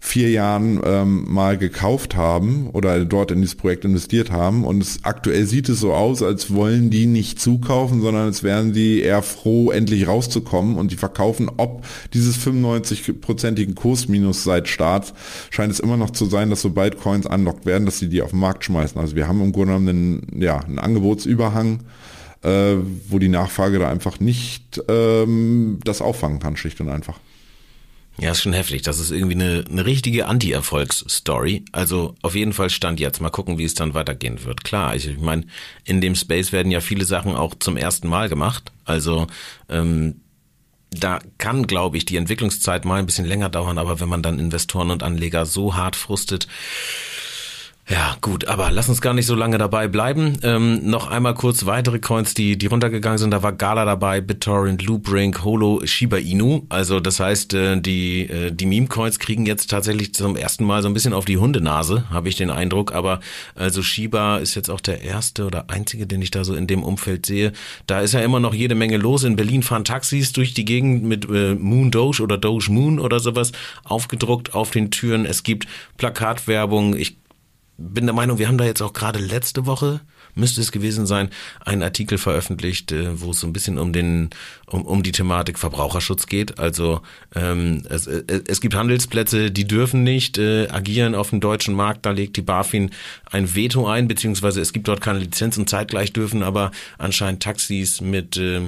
vier 0.00 0.30
Jahren 0.30 0.80
ähm, 0.84 1.24
mal 1.28 1.58
gekauft 1.58 2.14
haben 2.14 2.70
oder 2.70 3.04
dort 3.04 3.30
in 3.30 3.40
dieses 3.40 3.56
Projekt 3.56 3.84
investiert 3.84 4.30
haben. 4.30 4.64
Und 4.64 4.80
es, 4.80 5.00
aktuell 5.02 5.44
sieht 5.44 5.68
es 5.68 5.80
so 5.80 5.92
aus, 5.92 6.22
als 6.22 6.54
wollen 6.54 6.90
die 6.90 7.06
nicht 7.06 7.40
zukaufen, 7.40 8.00
sondern 8.00 8.26
als 8.26 8.42
wären 8.42 8.72
die 8.72 9.00
eher 9.00 9.22
froh, 9.22 9.70
endlich 9.70 10.06
rauszukommen. 10.06 10.76
Und 10.76 10.92
die 10.92 10.96
verkaufen, 10.96 11.50
ob 11.56 11.84
dieses 12.14 12.38
95-prozentigen 12.38 13.74
Kursminus 13.74 14.44
seit 14.44 14.68
Start, 14.68 15.14
scheint 15.50 15.72
es 15.72 15.80
immer 15.80 15.96
noch 15.96 16.10
zu 16.10 16.26
sein, 16.26 16.50
dass 16.50 16.62
sobald 16.62 17.00
Coins 17.00 17.26
unlockt 17.26 17.66
werden, 17.66 17.84
dass 17.84 17.98
sie 17.98 18.08
die 18.08 18.22
auf 18.22 18.30
den 18.30 18.40
Markt 18.40 18.64
schmeißen. 18.64 19.00
Also 19.00 19.16
wir 19.16 19.26
haben 19.26 19.42
im 19.42 19.52
Grunde 19.52 19.74
genommen 19.74 19.88
einen, 19.88 20.40
ja, 20.40 20.58
einen 20.60 20.78
Angebotsüberhang. 20.78 21.80
Äh, 22.40 22.76
wo 23.08 23.18
die 23.18 23.28
Nachfrage 23.28 23.80
da 23.80 23.90
einfach 23.90 24.20
nicht 24.20 24.80
ähm, 24.86 25.80
das 25.82 26.00
auffangen 26.00 26.38
kann, 26.38 26.56
schlicht 26.56 26.80
und 26.80 26.88
einfach. 26.88 27.18
Ja, 28.20 28.32
ist 28.32 28.42
schon 28.42 28.52
heftig. 28.52 28.82
Das 28.82 28.98
ist 28.98 29.12
irgendwie 29.12 29.36
eine, 29.36 29.64
eine 29.70 29.86
richtige 29.86 30.26
Anti-Erfolgs-Story. 30.26 31.64
Also 31.70 32.16
auf 32.22 32.34
jeden 32.34 32.52
Fall 32.52 32.68
stand 32.68 32.98
jetzt. 32.98 33.20
Mal 33.20 33.30
gucken, 33.30 33.58
wie 33.58 33.64
es 33.64 33.74
dann 33.74 33.94
weitergehen 33.94 34.44
wird. 34.44 34.64
Klar, 34.64 34.96
ich, 34.96 35.06
ich 35.06 35.18
meine, 35.18 35.44
in 35.84 36.00
dem 36.00 36.16
Space 36.16 36.50
werden 36.50 36.72
ja 36.72 36.80
viele 36.80 37.04
Sachen 37.04 37.36
auch 37.36 37.54
zum 37.58 37.76
ersten 37.76 38.08
Mal 38.08 38.28
gemacht. 38.28 38.72
Also 38.84 39.28
ähm, 39.68 40.20
da 40.90 41.20
kann, 41.38 41.66
glaube 41.66 41.96
ich, 41.96 42.06
die 42.06 42.16
Entwicklungszeit 42.16 42.84
mal 42.84 42.98
ein 42.98 43.06
bisschen 43.06 43.26
länger 43.26 43.50
dauern, 43.50 43.78
aber 43.78 44.00
wenn 44.00 44.08
man 44.08 44.22
dann 44.22 44.38
Investoren 44.38 44.90
und 44.90 45.02
Anleger 45.02 45.46
so 45.46 45.76
hart 45.76 45.94
frustet, 45.94 46.48
ja, 47.90 48.16
gut, 48.20 48.46
aber 48.46 48.70
lass 48.70 48.90
uns 48.90 49.00
gar 49.00 49.14
nicht 49.14 49.24
so 49.24 49.34
lange 49.34 49.56
dabei 49.56 49.88
bleiben. 49.88 50.36
Ähm, 50.42 50.90
noch 50.90 51.10
einmal 51.10 51.32
kurz 51.32 51.64
weitere 51.64 51.98
Coins, 51.98 52.34
die, 52.34 52.58
die 52.58 52.66
runtergegangen 52.66 53.16
sind. 53.16 53.30
Da 53.30 53.42
war 53.42 53.52
Gala 53.52 53.86
dabei, 53.86 54.20
BitTorrent, 54.20 54.82
Loopring, 54.82 55.42
Holo, 55.42 55.80
Shiba 55.86 56.18
Inu. 56.18 56.66
Also 56.68 57.00
das 57.00 57.18
heißt, 57.18 57.54
äh, 57.54 57.80
die, 57.80 58.28
äh, 58.28 58.52
die 58.52 58.66
Meme-Coins 58.66 59.18
kriegen 59.18 59.46
jetzt 59.46 59.70
tatsächlich 59.70 60.12
zum 60.12 60.36
ersten 60.36 60.64
Mal 60.64 60.82
so 60.82 60.88
ein 60.88 60.92
bisschen 60.92 61.14
auf 61.14 61.24
die 61.24 61.38
Hundenase, 61.38 62.04
habe 62.10 62.28
ich 62.28 62.36
den 62.36 62.50
Eindruck. 62.50 62.92
Aber 62.92 63.20
also 63.54 63.82
Shiba 63.82 64.36
ist 64.36 64.54
jetzt 64.54 64.68
auch 64.68 64.80
der 64.82 65.00
erste 65.00 65.46
oder 65.46 65.70
einzige, 65.70 66.06
den 66.06 66.20
ich 66.20 66.30
da 66.30 66.44
so 66.44 66.54
in 66.54 66.66
dem 66.66 66.82
Umfeld 66.82 67.24
sehe. 67.24 67.52
Da 67.86 68.00
ist 68.00 68.12
ja 68.12 68.20
immer 68.20 68.38
noch 68.38 68.52
jede 68.52 68.74
Menge 68.74 68.98
los. 68.98 69.24
In 69.24 69.36
Berlin 69.36 69.62
fahren 69.62 69.84
Taxis 69.84 70.34
durch 70.34 70.52
die 70.52 70.66
Gegend 70.66 71.04
mit 71.04 71.26
äh, 71.30 71.54
Moon 71.54 71.90
Doge 71.90 72.22
oder 72.22 72.36
Doge 72.36 72.70
Moon 72.70 72.98
oder 72.98 73.18
sowas 73.18 73.52
aufgedruckt 73.84 74.54
auf 74.54 74.72
den 74.72 74.90
Türen. 74.90 75.24
Es 75.24 75.42
gibt 75.42 75.66
Plakatwerbung. 75.96 76.94
Ich 76.94 77.16
bin 77.78 78.06
der 78.06 78.14
Meinung, 78.14 78.38
wir 78.38 78.48
haben 78.48 78.58
da 78.58 78.64
jetzt 78.64 78.82
auch 78.82 78.92
gerade 78.92 79.20
letzte 79.20 79.64
Woche, 79.64 80.00
müsste 80.34 80.60
es 80.60 80.72
gewesen 80.72 81.06
sein, 81.06 81.30
einen 81.64 81.84
Artikel 81.84 82.18
veröffentlicht, 82.18 82.90
äh, 82.90 83.20
wo 83.20 83.30
es 83.30 83.40
so 83.40 83.46
ein 83.46 83.52
bisschen 83.52 83.78
um 83.78 83.92
den, 83.92 84.30
um, 84.66 84.84
um 84.84 85.04
die 85.04 85.12
Thematik 85.12 85.58
Verbraucherschutz 85.58 86.26
geht. 86.26 86.58
Also 86.58 87.00
ähm, 87.36 87.84
es, 87.88 88.08
äh, 88.08 88.42
es 88.48 88.60
gibt 88.60 88.74
Handelsplätze, 88.74 89.52
die 89.52 89.66
dürfen 89.66 90.02
nicht 90.02 90.38
äh, 90.38 90.68
agieren 90.68 91.14
auf 91.14 91.30
dem 91.30 91.40
deutschen 91.40 91.74
Markt. 91.74 92.04
Da 92.04 92.10
legt 92.10 92.36
die 92.36 92.42
BaFin 92.42 92.90
ein 93.30 93.54
Veto 93.54 93.86
ein, 93.86 94.08
beziehungsweise 94.08 94.60
es 94.60 94.72
gibt 94.72 94.88
dort 94.88 95.00
keine 95.00 95.20
Lizenz 95.20 95.56
und 95.56 95.70
zeitgleich 95.70 96.12
dürfen 96.12 96.42
aber 96.42 96.72
anscheinend 96.98 97.44
Taxis 97.44 98.00
mit 98.00 98.36
äh, 98.36 98.62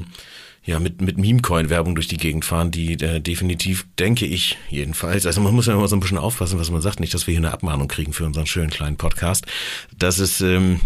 ja, 0.64 0.78
mit, 0.78 1.00
mit 1.00 1.16
Meme-Coin-Werbung 1.16 1.94
durch 1.94 2.08
die 2.08 2.18
Gegend 2.18 2.44
fahren, 2.44 2.70
die 2.70 2.92
äh, 2.94 3.20
definitiv, 3.20 3.86
denke 3.98 4.26
ich 4.26 4.58
jedenfalls, 4.68 5.26
also 5.26 5.40
man 5.40 5.54
muss 5.54 5.66
ja 5.66 5.74
immer 5.74 5.88
so 5.88 5.96
ein 5.96 6.00
bisschen 6.00 6.18
aufpassen, 6.18 6.58
was 6.58 6.70
man 6.70 6.82
sagt, 6.82 7.00
nicht, 7.00 7.14
dass 7.14 7.26
wir 7.26 7.32
hier 7.32 7.40
eine 7.40 7.52
Abmahnung 7.52 7.88
kriegen 7.88 8.12
für 8.12 8.26
unseren 8.26 8.46
schönen 8.46 8.70
kleinen 8.70 8.96
Podcast. 8.96 9.46
Das 9.96 10.18
ist, 10.18 10.40
ähm, 10.42 10.80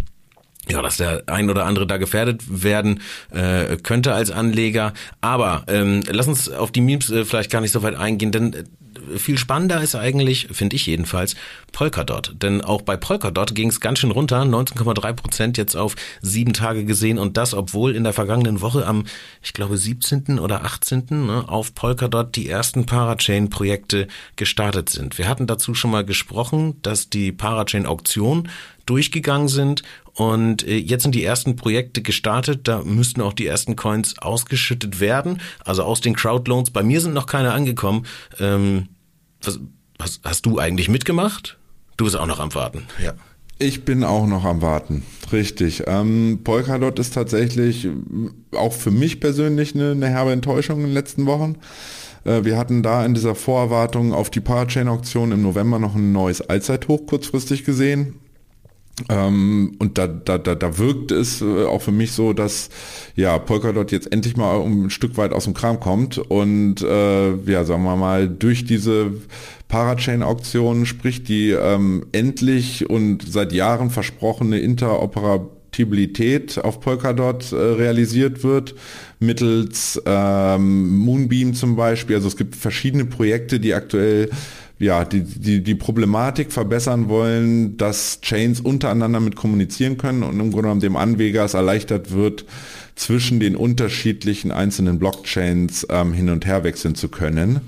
ja, 0.68 0.80
dass 0.80 0.96
der 0.96 1.24
ein 1.26 1.50
oder 1.50 1.66
andere 1.66 1.86
da 1.86 1.96
gefährdet 1.96 2.42
werden 2.48 3.00
äh, 3.30 3.76
könnte 3.76 4.14
als 4.14 4.30
Anleger. 4.30 4.92
Aber 5.20 5.64
ähm, 5.66 6.02
lass 6.08 6.28
uns 6.28 6.48
auf 6.48 6.70
die 6.70 6.80
Memes 6.80 7.10
äh, 7.10 7.24
vielleicht 7.24 7.50
gar 7.50 7.60
nicht 7.60 7.72
so 7.72 7.82
weit 7.82 7.96
eingehen, 7.96 8.32
denn 8.32 8.52
äh, 8.52 8.64
viel 9.16 9.38
spannender 9.38 9.82
ist 9.82 9.94
eigentlich, 9.94 10.48
finde 10.52 10.76
ich 10.76 10.86
jedenfalls, 10.86 11.34
Polkadot. 11.72 12.34
Denn 12.42 12.60
auch 12.60 12.82
bei 12.82 12.96
Polkadot 12.96 13.54
ging 13.54 13.68
es 13.68 13.80
ganz 13.80 13.98
schön 13.98 14.10
runter, 14.10 14.42
19,3 14.42 15.12
Prozent 15.12 15.58
jetzt 15.58 15.76
auf 15.76 15.96
sieben 16.22 16.52
Tage 16.52 16.84
gesehen 16.84 17.18
und 17.18 17.36
das, 17.36 17.54
obwohl 17.54 17.94
in 17.96 18.04
der 18.04 18.12
vergangenen 18.12 18.60
Woche 18.60 18.86
am, 18.86 19.04
ich 19.42 19.52
glaube, 19.52 19.76
17. 19.76 20.38
oder 20.38 20.64
18. 20.64 21.04
Ne, 21.10 21.44
auf 21.48 21.74
Polkadot 21.74 22.34
die 22.36 22.48
ersten 22.48 22.86
Parachain-Projekte 22.86 24.08
gestartet 24.36 24.88
sind. 24.90 25.18
Wir 25.18 25.28
hatten 25.28 25.46
dazu 25.46 25.74
schon 25.74 25.90
mal 25.90 26.04
gesprochen, 26.04 26.76
dass 26.82 27.10
die 27.10 27.32
Parachain-Auktion 27.32 28.48
durchgegangen 28.86 29.48
sind 29.48 29.82
und 30.14 30.66
äh, 30.66 30.76
jetzt 30.76 31.02
sind 31.02 31.14
die 31.14 31.24
ersten 31.24 31.56
Projekte 31.56 32.00
gestartet, 32.00 32.68
da 32.68 32.82
müssten 32.82 33.20
auch 33.20 33.32
die 33.32 33.46
ersten 33.46 33.76
Coins 33.76 34.18
ausgeschüttet 34.18 35.00
werden, 35.00 35.40
also 35.64 35.82
aus 35.82 36.00
den 36.00 36.14
Crowdloans. 36.14 36.70
Bei 36.70 36.82
mir 36.82 37.00
sind 37.00 37.14
noch 37.14 37.26
keine 37.26 37.52
angekommen. 37.52 38.06
Ähm, 38.38 38.88
was, 39.46 39.60
was 39.98 40.20
hast 40.24 40.46
du 40.46 40.58
eigentlich 40.58 40.88
mitgemacht? 40.88 41.58
Du 41.96 42.04
bist 42.04 42.16
auch 42.16 42.26
noch 42.26 42.40
am 42.40 42.54
Warten, 42.54 42.82
ja. 43.02 43.14
Ich 43.58 43.84
bin 43.84 44.02
auch 44.02 44.26
noch 44.26 44.44
am 44.44 44.62
Warten, 44.62 45.04
richtig. 45.30 45.84
Ähm, 45.86 46.40
Polkadot 46.42 46.98
ist 46.98 47.14
tatsächlich 47.14 47.88
auch 48.52 48.72
für 48.72 48.90
mich 48.90 49.20
persönlich 49.20 49.76
eine, 49.76 49.92
eine 49.92 50.08
herbe 50.08 50.32
Enttäuschung 50.32 50.80
in 50.80 50.86
den 50.86 50.94
letzten 50.94 51.26
Wochen. 51.26 51.56
Äh, 52.24 52.44
wir 52.44 52.58
hatten 52.58 52.82
da 52.82 53.04
in 53.06 53.14
dieser 53.14 53.36
Vorerwartung 53.36 54.12
auf 54.12 54.28
die 54.28 54.40
Parachain-Auktion 54.40 55.30
im 55.30 55.42
November 55.42 55.78
noch 55.78 55.94
ein 55.94 56.10
neues 56.10 56.40
Allzeithoch 56.40 57.06
kurzfristig 57.06 57.64
gesehen. 57.64 58.16
Ähm, 59.08 59.74
und 59.78 59.98
da, 59.98 60.06
da, 60.06 60.38
da, 60.38 60.54
da 60.54 60.78
wirkt 60.78 61.10
es 61.10 61.42
äh, 61.42 61.64
auch 61.64 61.82
für 61.82 61.90
mich 61.90 62.12
so, 62.12 62.32
dass 62.32 62.70
ja 63.16 63.36
Polkadot 63.38 63.90
jetzt 63.90 64.12
endlich 64.12 64.36
mal 64.36 64.60
ein 64.60 64.88
Stück 64.90 65.16
weit 65.16 65.32
aus 65.32 65.44
dem 65.44 65.54
Kram 65.54 65.80
kommt 65.80 66.18
und 66.18 66.80
äh, 66.80 67.34
ja, 67.50 67.64
sagen 67.64 67.82
wir 67.82 67.96
mal, 67.96 68.28
durch 68.28 68.64
diese 68.64 69.10
Parachain-Auktion, 69.68 70.86
sprich 70.86 71.24
die 71.24 71.50
ähm, 71.50 72.06
endlich 72.12 72.88
und 72.88 73.24
seit 73.28 73.52
Jahren 73.52 73.90
versprochene 73.90 74.60
Interoperabilität 74.60 76.58
auf 76.58 76.78
Polkadot 76.78 77.50
äh, 77.50 77.56
realisiert 77.56 78.44
wird, 78.44 78.76
mittels 79.18 80.00
ähm, 80.06 80.98
Moonbeam 80.98 81.54
zum 81.54 81.74
Beispiel. 81.74 82.14
Also 82.14 82.28
es 82.28 82.36
gibt 82.36 82.54
verschiedene 82.54 83.06
Projekte, 83.06 83.58
die 83.58 83.74
aktuell 83.74 84.30
ja, 84.78 85.04
die, 85.04 85.22
die, 85.22 85.62
die 85.62 85.74
Problematik 85.74 86.52
verbessern 86.52 87.08
wollen, 87.08 87.76
dass 87.76 88.20
Chains 88.20 88.60
untereinander 88.60 89.20
mit 89.20 89.36
kommunizieren 89.36 89.96
können 89.98 90.22
und 90.22 90.40
im 90.40 90.50
Grunde 90.50 90.62
genommen 90.62 90.80
dem 90.80 90.96
Anleger 90.96 91.44
es 91.44 91.54
erleichtert 91.54 92.10
wird, 92.10 92.44
zwischen 92.96 93.40
den 93.40 93.56
unterschiedlichen 93.56 94.52
einzelnen 94.52 94.98
Blockchains 94.98 95.86
ähm, 95.90 96.12
hin 96.12 96.28
und 96.28 96.46
her 96.46 96.64
wechseln 96.64 96.94
zu 96.94 97.08
können. 97.08 97.60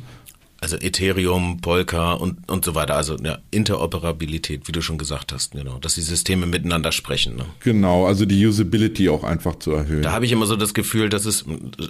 Also 0.58 0.76
Ethereum, 0.78 1.60
Polka 1.60 2.14
und, 2.14 2.48
und 2.48 2.64
so 2.64 2.74
weiter. 2.74 2.96
Also 2.96 3.16
ja, 3.22 3.38
Interoperabilität, 3.50 4.66
wie 4.66 4.72
du 4.72 4.80
schon 4.80 4.96
gesagt 4.96 5.32
hast, 5.32 5.52
genau, 5.52 5.78
dass 5.78 5.94
die 5.94 6.00
Systeme 6.00 6.46
miteinander 6.46 6.92
sprechen. 6.92 7.36
Ne? 7.36 7.44
Genau, 7.60 8.06
also 8.06 8.24
die 8.24 8.44
Usability 8.44 9.10
auch 9.10 9.22
einfach 9.22 9.58
zu 9.58 9.72
erhöhen. 9.72 10.02
Da 10.02 10.12
habe 10.12 10.24
ich 10.24 10.32
immer 10.32 10.46
so 10.46 10.56
das 10.56 10.72
Gefühl, 10.72 11.10
dass 11.10 11.26
es, 11.26 11.44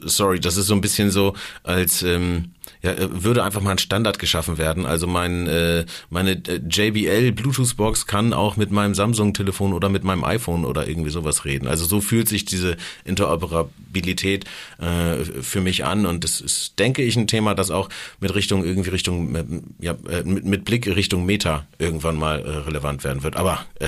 sorry, 0.05 0.41
das 0.41 0.57
ist 0.57 0.67
so 0.67 0.75
ein 0.75 0.81
bisschen 0.81 1.11
so, 1.11 1.35
als 1.63 2.03
ähm, 2.03 2.51
ja, 2.87 2.93
äh, 2.93 3.25
würde 3.25 3.45
einfach 3.45 3.61
mal 3.61 3.73
ein 3.73 3.79
Standard 3.79 4.19
geschaffen 4.19 4.59
werden. 4.59 4.87
Also 4.87 5.07
mein, 5.07 5.47
äh, 5.47 5.85
meine 6.09 6.33
äh, 6.33 6.61
JBL 6.69 7.33
Bluetooth-Box 7.33 8.07
kann 8.07 8.33
auch 8.33 8.57
mit 8.57 8.71
meinem 8.71 8.95
Samsung-Telefon 8.95 9.73
oder 9.73 9.89
mit 9.89 10.05
meinem 10.05 10.25
iPhone 10.25 10.65
oder 10.65 10.89
irgendwie 10.89 11.11
sowas 11.11 11.45
reden. 11.45 11.67
Also 11.67 11.85
so 11.85 12.01
fühlt 12.01 12.29
sich 12.29 12.45
diese 12.45 12.77
Interoperabilität 13.05 14.45
äh, 14.79 15.25
für 15.43 15.61
mich 15.61 15.85
an 15.85 16.07
und 16.07 16.25
das 16.25 16.41
ist, 16.41 16.79
denke 16.79 17.03
ich, 17.03 17.17
ein 17.17 17.27
Thema, 17.27 17.55
das 17.55 17.71
auch 17.71 17.89
mit 18.21 18.35
Richtung 18.35 18.65
irgendwie 18.65 18.91
Richtung 18.91 19.35
äh, 19.35 19.45
ja 19.81 19.97
mit, 20.25 20.45
mit 20.45 20.65
Blick 20.65 20.87
Richtung 20.87 21.27
Meta 21.27 21.67
irgendwann 21.79 22.17
mal 22.17 22.41
äh, 22.41 22.49
relevant 22.59 23.03
werden 23.03 23.23
wird. 23.23 23.37
Aber 23.37 23.67
äh, 23.81 23.87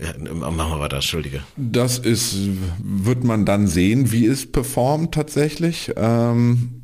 ja, 0.00 0.12
machen 0.18 0.72
wir 0.72 0.80
weiter, 0.80 0.96
entschuldige. 0.96 1.42
Das 1.56 1.98
ist, 1.98 2.36
wird 2.82 3.24
man 3.24 3.46
dann 3.46 3.68
sehen, 3.68 4.12
wie 4.12 4.26
es 4.26 4.50
performt 4.50 5.14
tatsächlich. 5.14 5.92
Ähm 5.96 6.81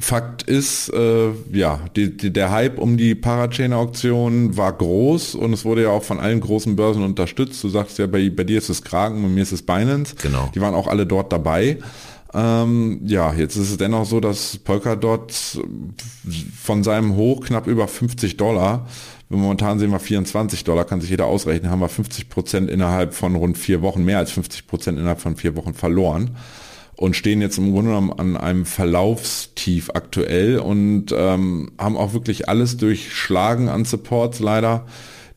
Fakt 0.00 0.42
ist, 0.44 0.88
äh, 0.88 1.30
ja, 1.52 1.80
die, 1.94 2.16
die, 2.16 2.32
der 2.32 2.50
Hype 2.50 2.78
um 2.78 2.96
die 2.96 3.14
Parachain-Auktion 3.14 4.56
war 4.56 4.72
groß 4.72 5.34
und 5.34 5.52
es 5.52 5.66
wurde 5.66 5.82
ja 5.82 5.90
auch 5.90 6.02
von 6.02 6.18
allen 6.18 6.40
großen 6.40 6.76
Börsen 6.76 7.02
unterstützt. 7.04 7.62
Du 7.62 7.68
sagst 7.68 7.98
ja, 7.98 8.06
bei, 8.06 8.30
bei 8.30 8.44
dir 8.44 8.56
ist 8.56 8.70
es 8.70 8.82
Kragen, 8.82 9.22
bei 9.22 9.28
mir 9.28 9.42
ist 9.42 9.52
es 9.52 9.62
Binance. 9.62 10.14
Genau. 10.22 10.50
Die 10.54 10.60
waren 10.62 10.74
auch 10.74 10.86
alle 10.86 11.06
dort 11.06 11.30
dabei. 11.30 11.78
Ähm, 12.32 13.02
ja, 13.04 13.34
jetzt 13.34 13.56
ist 13.56 13.70
es 13.70 13.76
dennoch 13.76 14.06
so, 14.06 14.18
dass 14.18 14.56
Polkadot 14.56 15.34
von 16.62 16.82
seinem 16.82 17.16
Hoch 17.16 17.44
knapp 17.44 17.66
über 17.66 17.86
50 17.86 18.38
Dollar, 18.38 18.86
momentan 19.28 19.78
sehen 19.78 19.90
wir 19.90 20.00
24 20.00 20.64
Dollar, 20.64 20.86
kann 20.86 21.02
sich 21.02 21.10
jeder 21.10 21.26
ausrechnen, 21.26 21.70
haben 21.70 21.80
wir 21.80 21.90
50 21.90 22.30
Prozent 22.30 22.70
innerhalb 22.70 23.12
von 23.12 23.36
rund 23.36 23.58
vier 23.58 23.82
Wochen, 23.82 24.04
mehr 24.04 24.18
als 24.18 24.30
50 24.30 24.66
Prozent 24.66 24.98
innerhalb 24.98 25.20
von 25.20 25.36
vier 25.36 25.54
Wochen 25.54 25.74
verloren 25.74 26.30
und 27.02 27.16
stehen 27.16 27.40
jetzt 27.40 27.58
im 27.58 27.72
Grunde 27.72 27.90
genommen 27.90 28.12
an 28.12 28.36
einem 28.36 28.64
Verlaufstief 28.64 29.90
aktuell 29.92 30.60
und 30.60 31.06
ähm, 31.12 31.72
haben 31.76 31.96
auch 31.96 32.12
wirklich 32.12 32.48
alles 32.48 32.76
durchschlagen 32.76 33.68
an 33.68 33.84
Supports 33.84 34.38
leider, 34.38 34.86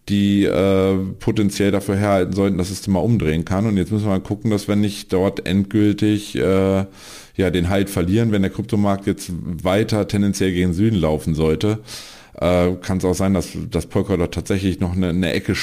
die 0.08 0.44
äh, 0.44 0.96
potenziell 1.20 1.72
dafür 1.72 1.96
herhalten 1.96 2.34
sollten, 2.34 2.60
dass 2.60 2.70
es 2.70 2.82
das 2.82 2.88
mal 2.88 3.00
umdrehen 3.00 3.46
kann. 3.46 3.66
Und 3.66 3.78
jetzt 3.78 3.92
müssen 3.92 4.06
wir 4.06 4.12
mal 4.12 4.20
gucken, 4.20 4.52
dass 4.52 4.68
wir 4.68 4.76
nicht 4.76 5.12
dort 5.12 5.48
endgültig 5.48 6.36
äh, 6.36 6.86
ja 7.36 7.50
den 7.50 7.70
Halt 7.70 7.90
verlieren, 7.90 8.32
wenn 8.32 8.44
der 8.44 8.52
Kryptomarkt 8.52 9.08
jetzt 9.08 9.32
weiter 9.34 10.08
tendenziell 10.08 10.52
gegen 10.52 10.74
Süden 10.74 11.00
laufen 11.00 11.34
sollte. 11.34 11.80
Äh, 12.40 12.74
kann 12.80 13.00
es 13.00 13.06
auch 13.06 13.16
sein, 13.16 13.34
dass 13.34 13.54
das 13.72 13.88
Polkadot 13.88 14.32
tatsächlich 14.32 14.80
noch 14.80 14.96
eine, 14.96 15.10
eine 15.10 15.34
Ecke 15.34 15.56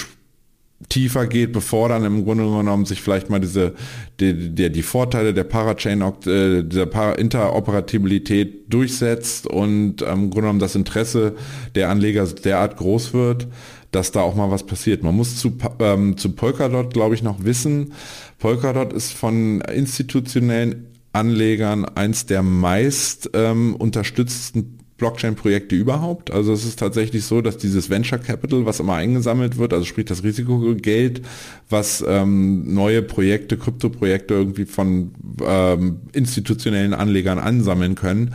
tiefer 0.88 1.26
geht, 1.26 1.52
bevor 1.52 1.88
dann 1.88 2.04
im 2.04 2.24
Grunde 2.24 2.44
genommen 2.44 2.84
sich 2.84 3.02
vielleicht 3.02 3.30
mal 3.30 3.40
diese 3.40 3.74
die, 4.20 4.54
die, 4.54 4.70
die 4.70 4.82
Vorteile 4.82 5.34
der 5.34 5.44
Parachain 5.44 6.02
äh, 6.02 6.62
dieser 6.64 7.18
Interoperabilität 7.18 8.72
durchsetzt 8.72 9.46
und 9.46 10.02
ähm, 10.02 10.08
im 10.08 10.30
Grunde 10.30 10.42
genommen 10.42 10.58
das 10.58 10.74
Interesse 10.74 11.34
der 11.74 11.88
Anleger 11.88 12.26
derart 12.26 12.76
groß 12.76 13.14
wird, 13.14 13.48
dass 13.90 14.12
da 14.12 14.20
auch 14.20 14.34
mal 14.34 14.50
was 14.50 14.64
passiert. 14.64 15.02
Man 15.02 15.16
muss 15.16 15.36
zu, 15.36 15.56
ähm, 15.80 16.16
zu 16.16 16.32
Polkadot, 16.32 16.92
glaube 16.92 17.14
ich, 17.14 17.22
noch 17.22 17.44
wissen. 17.44 17.92
Polkadot 18.38 18.92
ist 18.92 19.12
von 19.12 19.60
institutionellen 19.60 20.86
Anlegern 21.12 21.84
eins 21.84 22.26
der 22.26 22.42
meist 22.42 23.30
ähm, 23.34 23.76
unterstützten 23.76 24.78
Blockchain-Projekte 25.02 25.74
überhaupt. 25.74 26.30
Also 26.30 26.52
es 26.52 26.64
ist 26.64 26.78
tatsächlich 26.78 27.24
so, 27.24 27.40
dass 27.40 27.56
dieses 27.56 27.90
Venture 27.90 28.18
Capital, 28.18 28.66
was 28.66 28.78
immer 28.78 28.94
eingesammelt 28.94 29.58
wird, 29.58 29.72
also 29.72 29.84
sprich 29.84 30.04
das 30.04 30.22
Risikogeld, 30.22 31.22
was 31.68 32.04
ähm, 32.06 32.72
neue 32.72 33.02
Projekte, 33.02 33.56
Kryptoprojekte 33.56 34.34
irgendwie 34.34 34.64
von 34.64 35.10
ähm, 35.44 36.02
institutionellen 36.12 36.94
Anlegern 36.94 37.40
ansammeln 37.40 37.96
können, 37.96 38.32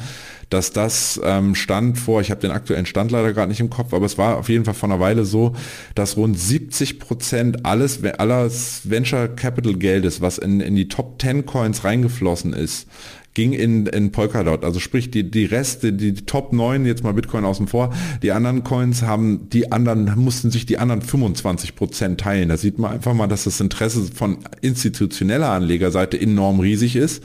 dass 0.50 0.74
das 0.74 1.22
ähm, 1.24 1.56
stand 1.56 1.98
vor, 1.98 2.20
ich 2.20 2.32
habe 2.32 2.42
den 2.42 2.52
aktuellen 2.52 2.86
Stand 2.86 3.12
leider 3.12 3.32
gerade 3.32 3.48
nicht 3.48 3.62
im 3.62 3.70
Kopf, 3.70 3.94
aber 3.94 4.06
es 4.06 4.18
war 4.18 4.36
auf 4.36 4.50
jeden 4.50 4.66
Fall 4.66 4.74
vor 4.74 4.90
einer 4.90 5.00
Weile 5.00 5.24
so, 5.24 5.56
dass 5.96 6.18
rund 6.18 6.38
70 6.38 7.00
Prozent 7.00 7.66
alles, 7.66 8.04
alles 8.18 8.82
Venture 8.84 9.30
Capital 9.30 9.76
Geldes, 9.76 10.20
was 10.20 10.38
in, 10.38 10.60
in 10.60 10.76
die 10.76 10.90
Top 10.90 11.22
10 11.22 11.46
Coins 11.46 11.86
reingeflossen 11.86 12.52
ist, 12.52 12.88
ging 13.38 13.53
in, 13.53 13.86
in 13.86 14.12
Polkadot. 14.12 14.65
Also 14.65 14.79
sprich, 14.79 15.12
die, 15.12 15.29
die 15.29 15.46
Reste, 15.46 15.94
die, 15.94 16.15
Top 16.15 16.53
9, 16.53 16.88
jetzt 16.88 17.03
mal 17.03 17.13
Bitcoin 17.13 17.46
außen 17.46 17.67
vor, 17.67 17.94
die 18.24 18.32
anderen 18.32 18.63
Coins 18.63 19.03
haben, 19.03 19.48
die 19.50 19.72
anderen, 19.72 20.12
mussten 20.15 20.50
sich 20.50 20.65
die 20.65 20.79
anderen 20.79 21.03
25 21.03 21.75
Prozent 21.75 22.20
teilen. 22.20 22.50
Da 22.50 22.58
sieht 22.58 22.79
man 22.79 22.94
einfach 22.94 23.13
mal, 23.13 23.27
dass 23.27 23.44
das 23.44 23.62
Interesse 23.62 24.06
von 24.12 24.39
institutioneller 24.62 25.51
Anlegerseite 25.51 26.20
enorm 26.20 26.60
riesig 26.60 26.96
ist. 26.96 27.24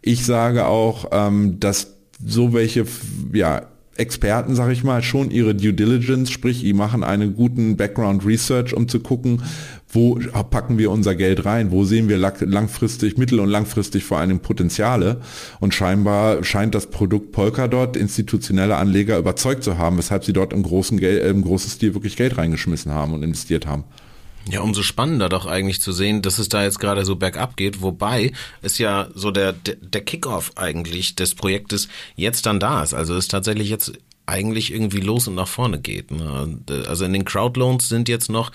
Ich 0.00 0.24
sage 0.24 0.66
auch, 0.66 1.06
ähm, 1.10 1.58
dass 1.58 1.96
so 2.24 2.52
welche, 2.52 2.86
ja, 3.32 3.62
Experten, 3.96 4.54
sage 4.54 4.72
ich 4.72 4.84
mal, 4.84 5.02
schon 5.02 5.32
ihre 5.32 5.56
Due 5.56 5.74
Diligence, 5.74 6.30
sprich, 6.30 6.60
die 6.60 6.72
machen 6.72 7.02
einen 7.02 7.34
guten 7.34 7.76
Background 7.76 8.24
Research, 8.24 8.72
um 8.72 8.86
zu 8.86 9.00
gucken, 9.00 9.42
wo 9.90 10.18
packen 10.50 10.76
wir 10.78 10.90
unser 10.90 11.14
Geld 11.14 11.44
rein, 11.44 11.70
wo 11.70 11.84
sehen 11.84 12.08
wir 12.08 12.18
langfristig, 12.18 13.16
mittel- 13.16 13.40
und 13.40 13.48
langfristig 13.48 14.04
vor 14.04 14.18
allem 14.18 14.40
Potenziale 14.40 15.20
und 15.60 15.74
scheinbar 15.74 16.44
scheint 16.44 16.74
das 16.74 16.90
Produkt 16.90 17.32
Polkadot 17.32 17.96
institutionelle 17.96 18.76
Anleger 18.76 19.18
überzeugt 19.18 19.64
zu 19.64 19.78
haben, 19.78 19.96
weshalb 19.96 20.24
sie 20.24 20.32
dort 20.32 20.52
im 20.52 20.62
großen, 20.62 20.98
Geld, 20.98 21.24
im 21.24 21.42
großen 21.42 21.70
Stil 21.70 21.94
wirklich 21.94 22.16
Geld 22.16 22.36
reingeschmissen 22.36 22.92
haben 22.92 23.14
und 23.14 23.22
investiert 23.22 23.66
haben. 23.66 23.84
Ja, 24.50 24.60
umso 24.60 24.82
spannender 24.82 25.28
doch 25.28 25.46
eigentlich 25.46 25.80
zu 25.80 25.92
sehen, 25.92 26.22
dass 26.22 26.38
es 26.38 26.48
da 26.48 26.62
jetzt 26.62 26.80
gerade 26.80 27.04
so 27.04 27.16
bergab 27.16 27.56
geht, 27.56 27.82
wobei 27.82 28.32
es 28.62 28.78
ja 28.78 29.08
so 29.14 29.30
der, 29.30 29.52
der, 29.52 30.00
Kickoff 30.00 30.52
eigentlich 30.56 31.16
des 31.16 31.34
Projektes 31.34 31.88
jetzt 32.16 32.46
dann 32.46 32.58
da 32.58 32.82
ist. 32.82 32.94
Also 32.94 33.14
es 33.14 33.28
tatsächlich 33.28 33.68
jetzt 33.68 33.92
eigentlich 34.24 34.72
irgendwie 34.72 35.00
los 35.00 35.28
und 35.28 35.34
nach 35.34 35.48
vorne 35.48 35.80
geht. 35.80 36.10
Ne? 36.10 36.60
Also 36.86 37.04
in 37.04 37.12
den 37.12 37.26
Crowdloans 37.26 37.88
sind 37.88 38.08
jetzt 38.08 38.30
noch 38.30 38.50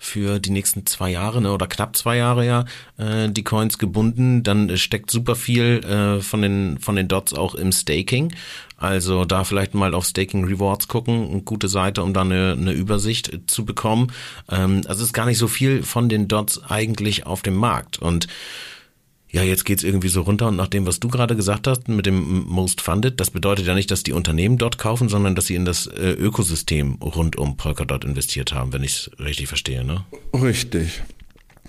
für 0.00 0.40
die 0.40 0.50
nächsten 0.50 0.86
zwei 0.86 1.10
Jahre 1.10 1.42
ne, 1.42 1.52
oder 1.52 1.66
knapp 1.66 1.94
zwei 1.94 2.16
Jahre 2.16 2.46
ja 2.46 2.64
äh, 2.96 3.28
die 3.30 3.44
Coins 3.44 3.78
gebunden. 3.78 4.42
Dann 4.42 4.76
steckt 4.78 5.10
super 5.10 5.36
viel 5.36 5.84
äh, 5.84 6.22
von 6.22 6.42
den 6.42 6.78
von 6.78 6.96
den 6.96 7.06
Dots 7.06 7.34
auch 7.34 7.54
im 7.54 7.70
Staking. 7.70 8.34
Also 8.78 9.26
da 9.26 9.44
vielleicht 9.44 9.74
mal 9.74 9.92
auf 9.92 10.06
Staking 10.06 10.46
Rewards 10.46 10.88
gucken, 10.88 11.30
eine 11.30 11.42
gute 11.42 11.68
Seite, 11.68 12.02
um 12.02 12.14
da 12.14 12.22
eine, 12.22 12.56
eine 12.58 12.72
Übersicht 12.72 13.30
zu 13.46 13.66
bekommen. 13.66 14.10
Ähm, 14.50 14.80
also 14.86 15.02
es 15.02 15.08
ist 15.08 15.12
gar 15.12 15.26
nicht 15.26 15.38
so 15.38 15.48
viel 15.48 15.82
von 15.82 16.08
den 16.08 16.28
Dots 16.28 16.64
eigentlich 16.64 17.26
auf 17.26 17.42
dem 17.42 17.56
Markt 17.56 17.98
und 17.98 18.26
ja, 19.32 19.42
jetzt 19.42 19.64
geht's 19.64 19.84
irgendwie 19.84 20.08
so 20.08 20.22
runter 20.22 20.48
und 20.48 20.56
nach 20.56 20.66
dem, 20.66 20.86
was 20.86 20.98
du 20.98 21.08
gerade 21.08 21.36
gesagt 21.36 21.66
hast 21.66 21.88
mit 21.88 22.06
dem 22.06 22.44
Most 22.46 22.80
Funded, 22.80 23.20
das 23.20 23.30
bedeutet 23.30 23.66
ja 23.66 23.74
nicht, 23.74 23.90
dass 23.90 24.02
die 24.02 24.12
Unternehmen 24.12 24.58
dort 24.58 24.78
kaufen, 24.78 25.08
sondern 25.08 25.34
dass 25.34 25.46
sie 25.46 25.54
in 25.54 25.64
das 25.64 25.86
äh, 25.86 26.10
Ökosystem 26.10 26.94
rund 26.94 27.36
um 27.36 27.56
Polkadot 27.56 28.04
investiert 28.04 28.52
haben, 28.52 28.72
wenn 28.72 28.82
ich 28.82 28.92
es 28.92 29.10
richtig 29.20 29.46
verstehe, 29.46 29.84
ne? 29.84 30.04
Richtig. 30.34 31.02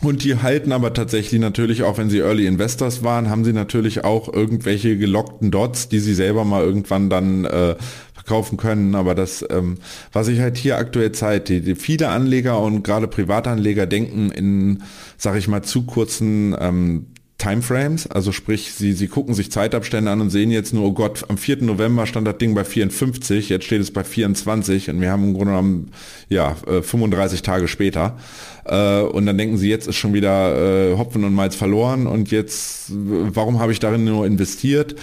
Und 0.02 0.24
die 0.24 0.38
halten 0.38 0.72
aber 0.72 0.94
tatsächlich 0.94 1.40
natürlich, 1.40 1.84
auch 1.84 2.00
wenn 2.00 2.10
sie 2.10 2.20
Early 2.20 2.48
Investors 2.48 3.04
waren, 3.04 3.30
haben 3.30 3.46
sie 3.46 3.54
natürlich 3.54 4.04
auch 4.04 4.34
irgendwelche 4.34 4.98
gelockten 4.98 5.52
Dots, 5.52 5.90
die 5.90 6.00
sie 6.00 6.16
selber 6.16 6.44
mal 6.44 6.64
irgendwann 6.64 7.12
dann 7.12 7.46
äh, 7.46 7.76
verkaufen 8.16 8.58
können. 8.58 8.96
Aber 8.96 9.14
das, 9.14 9.46
ähm, 9.52 9.78
was 10.12 10.28
ich 10.28 10.40
halt 10.40 10.58
hier 10.58 10.78
aktuell 10.80 11.12
zeigt, 11.12 11.50
die, 11.50 11.62
die 11.62 11.76
viele 11.76 12.10
Anleger 12.10 12.60
und 12.60 12.82
gerade 12.82 13.08
Privatanleger 13.08 13.86
denken 13.86 14.32
in, 14.32 14.82
sag 15.18 15.38
ich 15.38 15.48
mal, 15.48 15.62
zu 15.62 15.84
kurzen 15.84 16.56
ähm, 16.60 17.06
Timeframes, 17.42 18.06
also 18.06 18.32
sprich, 18.32 18.72
sie, 18.74 18.94
sie 18.94 19.08
gucken 19.08 19.34
sich 19.34 19.52
Zeitabstände 19.52 20.12
an 20.12 20.22
und 20.22 20.30
sehen 20.30 20.52
jetzt 20.52 20.76
nur, 20.76 20.86
oh 20.86 20.92
Gott, 20.92 21.26
am 21.28 21.40
4. 21.40 21.64
November 21.64 22.06
stand 22.06 22.28
das 22.28 22.38
Ding 22.38 22.54
bei 22.54 22.64
54, 22.64 23.50
jetzt 23.50 23.66
steht 23.66 23.82
es 23.82 23.92
bei 23.92 24.04
24 24.04 24.92
und 24.92 25.02
wir 25.02 25.12
haben 25.12 25.24
im 25.24 25.34
Grunde 25.34 25.54
genommen, 25.54 25.92
ja, 26.30 26.56
35 26.66 27.40
äh, 27.40 27.42
Tage 27.42 27.68
später. 27.68 28.20
Äh, 28.66 29.02
und 29.02 29.26
dann 29.26 29.40
denken 29.40 29.58
sie, 29.58 29.70
jetzt 29.70 29.88
ist 29.88 29.96
schon 29.96 30.14
wieder 30.14 30.92
äh, 30.92 30.98
Hopfen 30.98 31.24
und 31.24 31.34
Malz 31.34 31.56
verloren 31.56 32.06
und 32.06 32.30
jetzt, 32.30 32.92
warum 32.92 33.60
habe 33.60 33.72
ich 33.72 33.80
darin 33.80 34.06
nur 34.06 34.26
investiert? 34.26 34.96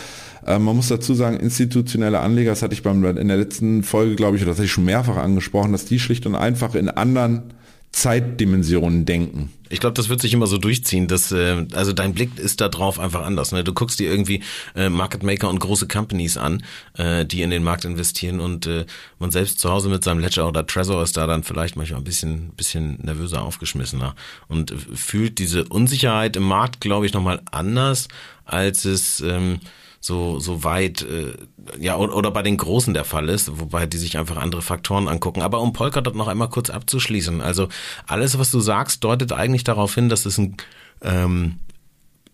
man 0.47 0.76
muss 0.76 0.88
dazu 0.88 1.12
sagen, 1.12 1.37
institutionelle 1.37 2.21
Anleger, 2.21 2.52
das 2.52 2.62
hatte 2.62 2.73
ich 2.73 2.83
beim, 2.83 3.04
in 3.04 3.28
der 3.28 3.37
letzten 3.37 3.83
Folge, 3.83 4.14
glaube 4.14 4.37
ich, 4.37 4.42
oder 4.42 4.52
das 4.52 4.59
hatte 4.59 4.64
ich 4.64 4.73
schon 4.73 4.87
mehrfach 4.87 5.18
angesprochen, 5.18 5.73
dass 5.73 5.85
die 5.85 5.99
schlicht 5.99 6.25
und 6.25 6.37
einfach 6.37 6.75
in 6.75 6.88
anderen 6.88 7.52
Zeitdimensionen 7.92 9.04
denken. 9.07 9.52
Ich 9.71 9.80
glaube, 9.80 9.95
das 9.95 10.09
wird 10.09 10.21
sich 10.21 10.33
immer 10.33 10.47
so 10.47 10.57
durchziehen, 10.57 11.09
dass 11.09 11.33
äh, 11.33 11.66
also 11.73 11.92
dein 11.92 12.14
Blick 12.14 12.38
ist 12.38 12.61
da 12.61 12.68
drauf 12.68 12.98
einfach 12.98 13.24
anders. 13.24 13.53
Ne? 13.53 13.64
Du 13.64 13.74
guckst 13.74 13.98
dir 13.98 14.11
irgendwie 14.11 14.42
äh, 14.74 14.88
Market 14.88 15.22
Maker 15.22 15.48
und 15.51 15.59
große 15.59 15.88
Companies 15.88 16.37
an, 16.37 16.62
äh, 16.96 17.24
die 17.27 17.42
in 17.42 17.51
den 17.51 17.62
Markt 17.62 17.85
investieren 17.85 18.40
und 18.40 18.66
äh, 18.66 18.87
man 19.18 19.31
selbst 19.31 19.59
zu 19.59 19.70
Hause 19.70 19.88
mit 19.88 20.05
seinem 20.05 20.20
Ledger 20.20 20.48
oder 20.48 20.66
Trezor 20.66 21.03
ist 21.03 21.16
da 21.16 21.27
dann 21.27 21.42
vielleicht 21.42 21.77
manchmal 21.77 22.01
ein 22.01 22.05
bisschen 22.05 22.51
bisschen 22.57 22.98
nervöser 23.03 23.42
aufgeschmissener 23.42 24.14
und 24.48 24.72
fühlt 24.94 25.38
diese 25.38 25.64
Unsicherheit 25.64 26.37
im 26.37 26.44
Markt, 26.44 26.81
glaube 26.81 27.07
ich, 27.07 27.12
nochmal 27.12 27.42
anders, 27.51 28.09
als 28.44 28.85
es 28.85 29.20
ähm, 29.20 29.61
so, 30.09 30.40
so 30.40 30.64
weit, 30.64 31.03
äh, 31.03 31.35
ja, 31.79 31.97
oder, 31.97 32.16
oder 32.16 32.31
bei 32.33 32.42
den 32.42 32.57
Großen 32.57 32.94
der 32.94 33.05
Fall 33.05 33.29
ist, 33.29 33.61
wobei 33.61 33.87
die 33.87 33.99
sich 33.99 34.18
einfach 34.18 34.38
andere 34.38 34.62
Faktoren 34.62 35.07
angucken. 35.07 35.42
Aber 35.42 35.61
um 35.61 35.73
Polkadot 35.73 36.16
noch 36.16 36.27
einmal 36.27 36.49
kurz 36.49 36.71
abzuschließen, 36.71 37.40
also 37.40 37.68
alles, 38.07 38.38
was 38.38 38.51
du 38.51 38.59
sagst, 38.59 39.05
deutet 39.05 39.33
eigentlich 39.33 39.64
darauf 39.64 39.94
hin, 39.94 40.09
dass 40.09 40.27
es 40.27 40.38
ein 40.38 40.57
ähm, 41.03 41.61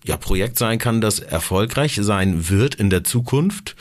ja, 0.04 0.16
Projekt 0.16 0.56
sein 0.56 0.78
kann, 0.78 1.00
das 1.00 1.18
erfolgreich 1.18 1.98
sein 2.00 2.48
wird 2.48 2.76
in 2.76 2.90
der 2.90 3.04
Zukunft 3.04 3.74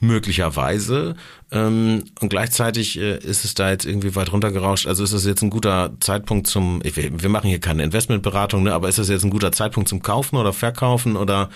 möglicherweise. 0.00 1.14
Ähm, 1.50 2.04
und 2.20 2.28
gleichzeitig 2.28 2.98
äh, 2.98 3.18
ist 3.18 3.44
es 3.44 3.54
da 3.54 3.70
jetzt 3.70 3.86
irgendwie 3.86 4.16
weit 4.16 4.32
runtergerauscht. 4.32 4.86
Also 4.86 5.04
ist 5.04 5.14
das 5.14 5.24
jetzt 5.24 5.42
ein 5.42 5.50
guter 5.50 5.92
Zeitpunkt 6.00 6.48
zum, 6.48 6.80
ich, 6.84 6.96
wir 6.96 7.28
machen 7.28 7.48
hier 7.48 7.60
keine 7.60 7.84
Investmentberatung, 7.84 8.64
ne, 8.64 8.74
aber 8.74 8.88
ist 8.88 8.98
das 8.98 9.08
jetzt 9.08 9.24
ein 9.24 9.30
guter 9.30 9.52
Zeitpunkt 9.52 9.88
zum 9.88 10.02
Kaufen 10.02 10.36
oder 10.36 10.52
Verkaufen 10.52 11.16
oder 11.16 11.50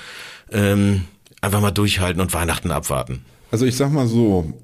ähm, 0.50 1.06
einfach 1.42 1.60
mal 1.60 1.70
durchhalten 1.70 2.22
und 2.22 2.32
Weihnachten 2.32 2.70
abwarten. 2.70 3.24
Also 3.50 3.66
ich 3.66 3.76
sag 3.76 3.92
mal 3.92 4.06
so, 4.06 4.54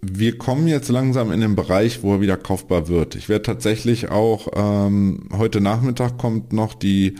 wir 0.00 0.38
kommen 0.38 0.68
jetzt 0.68 0.88
langsam 0.88 1.32
in 1.32 1.40
den 1.40 1.56
Bereich, 1.56 2.02
wo 2.02 2.14
er 2.14 2.20
wieder 2.20 2.36
kaufbar 2.36 2.88
wird. 2.88 3.14
Ich 3.14 3.28
werde 3.28 3.42
tatsächlich 3.42 4.10
auch, 4.10 4.48
ähm, 4.54 5.28
heute 5.36 5.60
Nachmittag 5.60 6.18
kommt 6.18 6.52
noch 6.52 6.74
die 6.74 7.16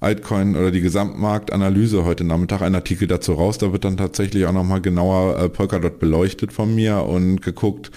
Altcoin 0.00 0.56
oder 0.56 0.70
die 0.70 0.80
Gesamtmarktanalyse 0.80 2.04
heute 2.04 2.24
Nachmittag 2.24 2.62
ein 2.62 2.74
Artikel 2.74 3.06
dazu 3.06 3.34
raus. 3.34 3.58
Da 3.58 3.72
wird 3.72 3.84
dann 3.84 3.96
tatsächlich 3.96 4.46
auch 4.46 4.52
nochmal 4.52 4.80
genauer 4.80 5.38
äh, 5.38 5.48
Polkadot 5.48 5.98
beleuchtet 5.98 6.52
von 6.52 6.74
mir 6.74 7.02
und 7.02 7.42
geguckt, 7.42 7.90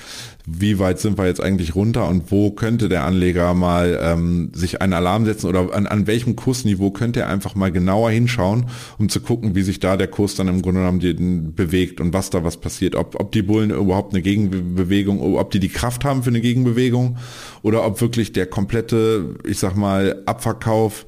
wie 0.45 0.77
weit 0.77 0.99
sind 0.99 1.17
wir 1.17 1.25
jetzt 1.25 1.41
eigentlich 1.41 1.73
runter 1.73 2.07
und 2.09 2.29
wo 2.29 2.51
könnte 2.51 2.89
der 2.89 3.05
Anleger 3.05 3.53
mal 3.53 3.97
ähm, 4.01 4.51
sich 4.53 4.81
einen 4.81 4.91
Alarm 4.91 5.25
setzen 5.25 5.47
oder 5.47 5.73
an, 5.73 5.87
an 5.87 6.05
welchem 6.05 6.35
Kursniveau 6.35 6.91
könnte 6.91 7.21
er 7.21 7.29
einfach 7.29 7.55
mal 7.55 7.71
genauer 7.71 8.11
hinschauen, 8.11 8.65
um 8.97 9.07
zu 9.07 9.21
gucken, 9.21 9.55
wie 9.55 9.61
sich 9.61 9.79
da 9.79 9.95
der 9.95 10.07
Kurs 10.07 10.35
dann 10.35 10.49
im 10.49 10.61
Grunde 10.61 10.81
genommen 10.81 11.53
bewegt 11.55 12.01
und 12.01 12.13
was 12.13 12.29
da 12.29 12.43
was 12.43 12.57
passiert. 12.57 12.95
Ob, 12.95 13.19
ob 13.19 13.31
die 13.31 13.41
Bullen 13.41 13.69
überhaupt 13.69 14.13
eine 14.13 14.21
Gegenbewegung, 14.21 15.37
ob 15.37 15.51
die 15.51 15.59
die 15.59 15.69
Kraft 15.69 16.03
haben 16.03 16.23
für 16.23 16.29
eine 16.29 16.41
Gegenbewegung 16.41 17.17
oder 17.61 17.85
ob 17.85 18.01
wirklich 18.01 18.33
der 18.33 18.45
komplette, 18.45 19.35
ich 19.45 19.59
sag 19.59 19.77
mal, 19.77 20.23
Abverkauf 20.25 21.05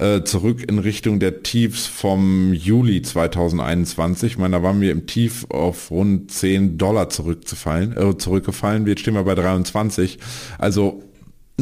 äh, 0.00 0.24
zurück 0.24 0.64
in 0.68 0.78
Richtung 0.78 1.20
der 1.20 1.42
Tiefs 1.42 1.86
vom 1.86 2.54
Juli 2.54 3.02
2021. 3.02 4.32
Ich 4.32 4.38
meine, 4.38 4.56
da 4.56 4.62
waren 4.62 4.80
wir 4.80 4.92
im 4.92 5.06
Tief 5.06 5.44
auf 5.50 5.90
rund 5.90 6.30
10 6.30 6.78
Dollar 6.78 7.10
zurückzufallen, 7.10 7.96
äh, 7.96 8.16
zurückgefallen. 8.16 8.86
Jetzt 8.86 9.00
stehen 9.00 9.14
wir 9.14 9.24
bei 9.24 9.34
23. 9.34 10.18
Also 10.58 11.02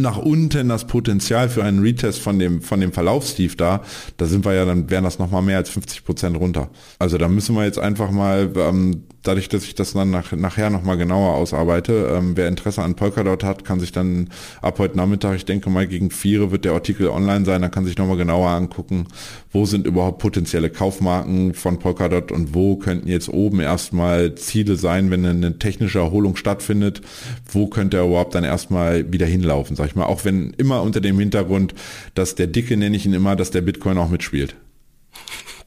nach 0.03 0.19
unten 0.19 0.69
das 0.69 0.87
Potenzial 0.87 1.49
für 1.49 1.65
einen 1.65 1.81
Retest 1.81 2.21
von 2.21 2.39
dem, 2.39 2.63
von 2.63 2.81
dem 2.81 2.93
Verlaufstief 2.93 3.57
da, 3.57 3.83
da 4.17 4.27
sind 4.27 4.45
wir 4.45 4.55
ja, 4.55 4.65
dann 4.65 4.91
wären 4.91 5.05
das 5.05 5.19
nochmal 5.19 5.43
mehr 5.43 5.59
als 5.59 5.71
50 5.71 6.05
Prozent 6.05 6.37
runter. 6.39 6.71
Also 6.99 7.19
da 7.19 7.29
müssen 7.29 7.55
wir 7.55 7.65
jetzt 7.65 7.79
einfach 7.79 8.11
mal, 8.11 8.51
ähm, 8.57 9.05
dadurch, 9.23 9.49
dass 9.49 9.65
ich 9.65 9.75
das 9.75 9.93
dann 9.93 10.11
nach, 10.11 10.33
nachher 10.33 10.71
nochmal 10.71 10.97
genauer 10.97 11.35
ausarbeite, 11.35 12.15
ähm, 12.17 12.37
wer 12.37 12.49
Interesse 12.49 12.83
an 12.83 12.95
Polkadot 12.95 13.45
hat, 13.45 13.65
kann 13.65 13.81
sich 13.81 13.93
dann 13.93 14.31
ab 14.63 14.79
heute 14.79 14.97
Nachmittag, 14.97 15.37
ich 15.37 15.45
denke 15.45 15.71
mal 15.71 15.87
gegen 15.87 16.11
vier 16.11 16.51
wird 16.51 16.65
der 16.65 16.73
Artikel 16.73 17.09
online 17.09 17.45
sein, 17.45 17.63
da 17.63 17.69
kann 17.69 17.85
sich 17.85 17.99
nochmal 17.99 18.17
genauer 18.17 18.51
angucken, 18.51 19.07
wo 19.53 19.67
sind 19.67 19.87
überhaupt 19.87 20.19
potenzielle 20.19 20.71
Kaufmarken 20.71 21.55
von 21.55 21.79
Polkadot 21.79 22.33
und 22.33 22.55
wo 22.55 22.77
könnten 22.77 23.09
jetzt 23.09 23.29
oben 23.29 23.61
erstmal 23.61 24.35
Ziele 24.35 24.77
sein, 24.77 25.11
wenn 25.11 25.25
eine 25.25 25.59
technische 25.59 25.99
Erholung 25.99 26.37
stattfindet, 26.37 27.03
wo 27.51 27.67
könnte 27.67 27.99
er 27.99 28.07
überhaupt 28.07 28.35
dann 28.35 28.45
erstmal 28.45 29.13
wieder 29.13 29.27
hinlaufen, 29.27 29.77
sag 29.77 29.88
ich 29.89 29.97
mal, 29.97 30.05
auch 30.05 30.25
wenn 30.25 30.53
immer 30.55 30.83
unter 30.83 31.01
dem 31.01 31.19
Hintergrund, 31.19 31.75
dass 32.15 32.35
der 32.35 32.47
Dicke, 32.47 32.77
nenne 32.77 32.97
ich 32.97 33.07
ihn 33.07 33.15
immer, 33.15 33.37
dass 33.37 33.51
der 33.51 33.63
Bitcoin 33.63 33.99
auch 33.99 34.09
mitspielt. 34.09 34.55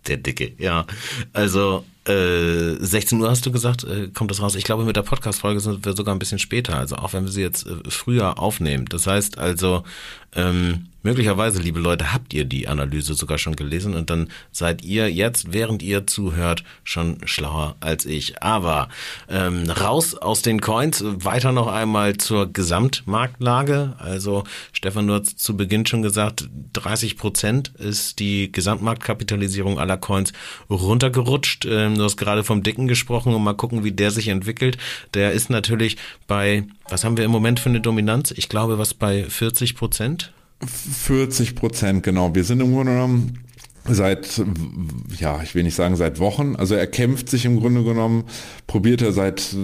Der 0.08 0.18
Dicke, 0.18 0.54
ja. 0.58 0.86
Also 1.34 1.86
äh, 2.08 2.76
16 2.80 3.22
Uhr 3.22 3.30
hast 3.30 3.46
du 3.46 3.52
gesagt, 3.52 3.84
äh, 3.84 4.08
kommt 4.08 4.32
das 4.32 4.42
raus. 4.42 4.56
Ich 4.56 4.64
glaube, 4.64 4.86
mit 4.86 4.96
der 4.96 5.04
Podcast-Folge 5.04 5.60
sind 5.60 5.86
wir 5.86 5.94
sogar 5.94 6.16
ein 6.16 6.20
bisschen 6.20 6.40
später, 6.40 6.76
also 6.76 6.96
auch 6.96 7.14
wenn 7.14 7.26
wir 7.26 7.32
sie 7.32 7.42
jetzt 7.42 7.68
äh, 7.68 7.90
früher 7.90 8.40
aufnehmen. 8.40 8.86
Das 8.90 9.06
heißt 9.06 9.38
also, 9.38 9.84
ähm, 10.36 10.88
Möglicherweise, 11.04 11.60
liebe 11.60 11.80
Leute, 11.80 12.14
habt 12.14 12.32
ihr 12.32 12.46
die 12.46 12.68
Analyse 12.68 13.16
sogar 13.16 13.40
schon 13.40 13.56
gelesen 13.56 13.96
und 13.96 14.12
dann 14.12 14.30
seid 14.52 14.84
ihr 14.84 15.12
jetzt, 15.12 15.52
während 15.52 15.82
ihr 15.82 16.06
zuhört, 16.06 16.64
schon 16.84 17.18
schlauer 17.26 17.76
als 17.80 18.06
ich. 18.06 18.44
Aber 18.44 18.88
ähm, 19.28 19.68
raus 19.68 20.14
aus 20.14 20.44
den 20.44 20.62
Coins, 20.62 21.04
weiter 21.04 21.52
noch 21.52 21.68
einmal 21.68 22.18
zur 22.18 22.54
Gesamtmarktlage. 22.54 23.96
Also 23.98 24.44
Stefan, 24.74 25.08
du 25.08 25.16
hast 25.16 25.40
zu 25.40 25.58
Beginn 25.58 25.88
schon 25.88 26.04
gesagt, 26.04 26.48
30 26.74 27.18
Prozent 27.18 27.70
ist 27.80 28.20
die 28.20 28.52
Gesamtmarktkapitalisierung 28.52 29.80
aller 29.80 29.98
Coins 29.98 30.34
runtergerutscht. 30.70 31.66
Ähm, 31.66 31.98
du 31.98 32.04
hast 32.04 32.18
gerade 32.18 32.44
vom 32.44 32.62
Dicken 32.62 32.88
gesprochen 32.88 33.34
und 33.34 33.44
mal 33.44 33.56
gucken, 33.56 33.84
wie 33.84 33.92
der 33.92 34.12
sich 34.12 34.28
entwickelt. 34.28 34.78
Der 35.16 35.32
ist 35.32 35.50
natürlich 35.50 35.98
bei, 36.28 36.64
was 36.90 37.04
haben 37.04 37.18
wir 37.18 37.26
im 37.26 37.32
Moment 37.32 37.60
für 37.60 37.70
eine 37.70 37.82
Dominanz? 37.82 38.30
Ich 38.30 38.50
glaube, 38.50 38.78
was 38.78 38.94
bei 38.94 39.24
40 39.24 39.76
Prozent? 39.76 40.21
40 40.68 41.56
Prozent, 41.56 42.04
genau. 42.04 42.36
Wir 42.36 42.44
sind 42.44 42.62
im 42.62 42.72
Grunde 42.74 42.94
genommen 42.94 43.40
seit, 43.90 44.44
ja, 45.20 45.42
ich 45.42 45.56
will 45.56 45.64
nicht 45.64 45.76
sagen 45.76 45.96
seit 45.96 46.20
Wochen, 46.20 46.56
also 46.56 46.76
er 46.76 46.88
kämpft 46.88 47.30
sich 47.30 47.46
im 47.46 47.60
Grunde 47.60 47.84
genommen, 47.84 48.26
probiert 48.68 49.02
er 49.02 49.12
seit, 49.12 49.56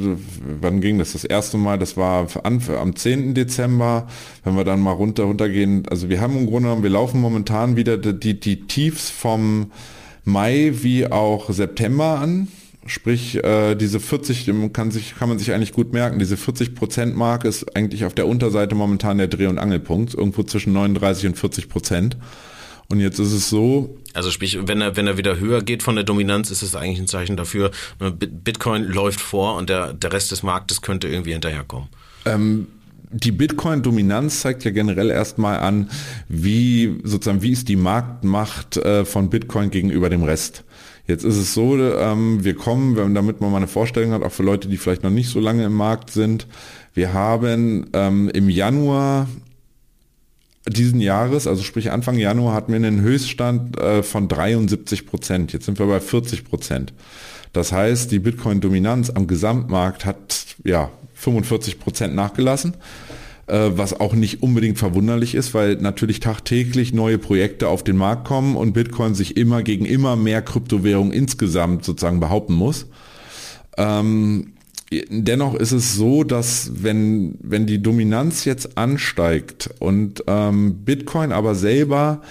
wann 0.62 0.82
ging 0.82 0.98
das 0.98 1.14
das 1.14 1.24
erste 1.24 1.58
Mal, 1.58 1.78
das 1.78 1.98
war 1.98 2.28
am 2.44 2.96
10. 2.96 3.36
Dezember, 3.36 4.08
wenn 4.44 4.56
wir 4.56 4.64
dann 4.64 4.82
mal 4.82 4.94
runter, 4.94 5.24
runtergehen, 5.24 5.88
also 5.88 6.10
wir 6.10 6.20
haben 6.20 6.36
im 6.36 6.48
Grunde 6.48 6.70
genommen, 6.70 6.84
wir 6.84 6.90
laufen 6.90 7.22
momentan 7.22 7.76
wieder 7.76 7.98
die, 7.98 8.40
die 8.40 8.68
Tiefs 8.68 9.10
vom 9.10 9.72
Mai 10.26 10.74
wie 10.74 11.08
auch 11.08 11.52
September 11.52 12.20
an, 12.20 12.48
Sprich, 12.88 13.43
äh, 13.43 13.76
diese 13.76 14.00
40 14.00 14.50
kann, 14.73 14.91
sich, 14.91 15.15
kann 15.15 15.30
man 15.30 15.39
sich 15.39 15.54
eigentlich 15.54 15.73
gut 15.73 15.93
merken. 15.93 16.19
Diese 16.19 16.38
40 16.38 16.76
Prozent 16.76 17.15
Marke 17.15 17.47
ist 17.47 17.76
eigentlich 17.76 18.06
auf 18.06 18.13
der 18.13 18.28
Unterseite 18.28 18.76
momentan 18.76 19.17
der 19.17 19.28
Dreh- 19.28 19.47
und 19.47 19.60
Angelpunkt, 19.60 20.13
irgendwo 20.13 20.43
zwischen 20.43 20.73
39 20.73 21.28
und 21.28 21.38
40 21.38 21.69
Prozent. 21.69 22.17
Und 22.89 23.00
jetzt 23.00 23.19
ist 23.19 23.34
es 23.34 23.50
so. 23.50 23.97
Also 24.13 24.32
sprich, 24.32 24.58
wenn 24.65 24.82
er, 24.82 24.95
wenn 24.95 25.08
er 25.08 25.17
wieder 25.17 25.38
höher 25.38 25.62
geht 25.62 25.84
von 25.84 25.95
der 25.95 26.06
Dominanz, 26.06 26.52
ist 26.52 26.62
es 26.62 26.76
eigentlich 26.76 27.00
ein 27.00 27.08
Zeichen 27.08 27.36
dafür, 27.36 27.71
ne, 28.00 28.12
Bitcoin 28.12 28.86
läuft 28.86 29.19
vor 29.19 29.58
und 29.58 29.69
der, 29.69 29.93
der 29.93 30.13
Rest 30.13 30.32
des 30.32 30.41
Marktes 30.41 30.82
könnte 30.82 31.08
irgendwie 31.08 31.34
hinterherkommen. 31.34 31.89
Ähm, 32.26 32.67
die 33.10 33.32
Bitcoin-Dominanz 33.32 34.41
zeigt 34.41 34.63
ja 34.65 34.71
generell 34.71 35.10
erstmal 35.10 35.60
an, 35.60 35.89
wie 36.28 37.00
sozusagen, 37.04 37.41
wie 37.41 37.52
ist 37.52 37.69
die 37.69 37.76
Marktmacht 37.76 38.78
äh, 38.78 39.06
von 39.06 39.30
Bitcoin 39.30 39.69
gegenüber 39.69 40.10
dem 40.10 40.23
Rest. 40.23 40.63
Jetzt 41.08 41.24
ist 41.24 41.38
es 41.38 41.54
so, 41.54 41.78
ähm, 41.78 42.43
wir 42.43 42.56
kommen, 42.56 43.13
damit 43.15 43.39
man 43.39 43.52
mal 43.52 43.58
eine 43.58 43.67
Vorstellung 43.67 44.12
hat, 44.12 44.24
auch 44.24 44.32
für 44.32 44.43
Leute, 44.43 44.67
die 44.67 44.78
vielleicht 44.78 45.04
noch 45.04 45.10
nicht 45.10 45.30
so 45.30 45.39
lange 45.39 45.63
im 45.63 45.74
Markt 45.74 46.12
sind, 46.12 46.48
wir 46.93 47.13
haben 47.13 47.88
ähm, 47.93 48.30
im 48.34 48.50
Januar 48.50 49.28
diesen 50.67 51.00
Jahres, 51.00 51.48
also 51.48 51.63
sprich 51.63 51.91
Anfang 51.91 52.17
Januar, 52.17 52.54
hatten 52.54 52.72
wir 52.74 52.78
einen 52.78 53.02
Höchststand 53.02 53.80
äh, 53.80 54.04
von 54.04 54.28
73 54.28 55.06
Prozent. 55.06 55.54
Jetzt 55.54 55.65
sind 55.65 55.80
wir 55.80 55.86
bei 55.86 56.00
40 56.00 56.43
Prozent. 56.43 56.93
Das 57.54 57.72
heißt, 57.72 58.12
die 58.12 58.20
Bitcoin-Dominanz 58.20 59.10
am 59.12 59.28
Gesamtmarkt 59.28 60.06
hat 60.06 60.58
ja 60.63 60.89
45 61.13 61.80
Prozent 61.80 62.15
nachgelassen. 62.15 62.74
Äh, 63.48 63.78
was 63.78 63.98
auch 63.98 64.14
nicht 64.14 64.44
unbedingt 64.44 64.78
verwunderlich 64.78 65.34
ist, 65.34 65.54
weil 65.54 65.78
natürlich 65.78 66.20
tagtäglich 66.20 66.94
neue 66.94 67.18
Projekte 67.18 67.70
auf 67.70 67.82
den 67.82 67.96
Markt 67.96 68.28
kommen 68.28 68.58
und 68.58 68.74
Bitcoin 68.74 69.16
sich 69.16 69.38
immer 69.38 69.64
gegen 69.64 69.86
immer 69.86 70.18
mehr 70.18 70.42
Kryptowährungen 70.42 71.14
insgesamt 71.14 71.86
sozusagen 71.86 72.20
behaupten 72.20 72.54
muss. 72.54 72.88
Ähm, 73.78 74.52
dennoch 74.92 75.56
ist 75.56 75.72
es 75.72 75.96
so, 75.96 76.26
dass 76.26 76.84
wenn, 76.84 77.38
wenn 77.42 77.66
die 77.66 77.82
Dominanz 77.82 78.44
jetzt 78.44 78.78
ansteigt 78.78 79.70
und 79.80 80.26
ähm, 80.28 80.84
Bitcoin 80.84 81.32
aber 81.32 81.56
selber 81.56 82.22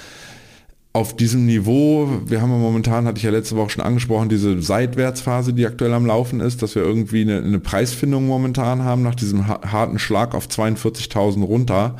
auf 0.97 1.15
diesem 1.15 1.45
Niveau, 1.45 2.09
wir 2.25 2.41
haben 2.41 2.51
ja 2.51 2.57
momentan, 2.57 3.05
hatte 3.05 3.19
ich 3.19 3.25
ja 3.25 3.31
letzte 3.31 3.55
Woche 3.55 3.69
schon 3.69 3.85
angesprochen, 3.85 4.31
diese 4.31 4.63
Seitwärtsphase, 4.63 5.53
die 5.53 5.67
aktuell 5.67 5.93
am 5.93 6.07
Laufen 6.07 6.41
ist, 6.41 6.63
dass 6.63 6.75
wir 6.75 6.83
irgendwie 6.83 7.21
eine, 7.21 7.43
eine 7.43 7.59
Preisfindung 7.59 8.27
momentan 8.27 8.83
haben 8.83 9.03
nach 9.03 9.15
diesem 9.15 9.47
harten 9.47 9.99
Schlag 9.99 10.35
auf 10.35 10.47
42.000 10.47 11.45
runter. 11.45 11.97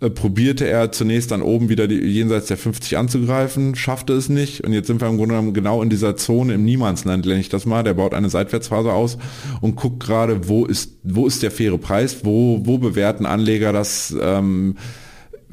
Äh, 0.00 0.10
probierte 0.10 0.68
er 0.68 0.92
zunächst 0.92 1.30
dann 1.30 1.40
oben 1.40 1.70
wieder 1.70 1.88
die, 1.88 1.96
jenseits 1.96 2.48
der 2.48 2.58
50 2.58 2.98
anzugreifen, 2.98 3.76
schaffte 3.76 4.12
es 4.12 4.28
nicht 4.28 4.60
und 4.60 4.74
jetzt 4.74 4.88
sind 4.88 5.00
wir 5.00 5.08
im 5.08 5.16
Grunde 5.16 5.36
genommen 5.36 5.54
genau 5.54 5.82
in 5.82 5.88
dieser 5.88 6.14
Zone 6.14 6.52
im 6.52 6.64
Niemandsland, 6.66 7.24
nenne 7.24 7.40
ich 7.40 7.48
das 7.48 7.64
mal. 7.64 7.82
Der 7.82 7.94
baut 7.94 8.12
eine 8.12 8.28
Seitwärtsphase 8.28 8.92
aus 8.92 9.16
und 9.62 9.76
guckt 9.76 10.00
gerade, 10.00 10.48
wo 10.48 10.66
ist, 10.66 10.98
wo 11.02 11.26
ist 11.26 11.42
der 11.42 11.50
faire 11.50 11.78
Preis, 11.78 12.18
wo, 12.24 12.60
wo 12.64 12.76
bewerten 12.76 13.24
Anleger 13.24 13.72
das, 13.72 14.14
ähm, 14.20 14.76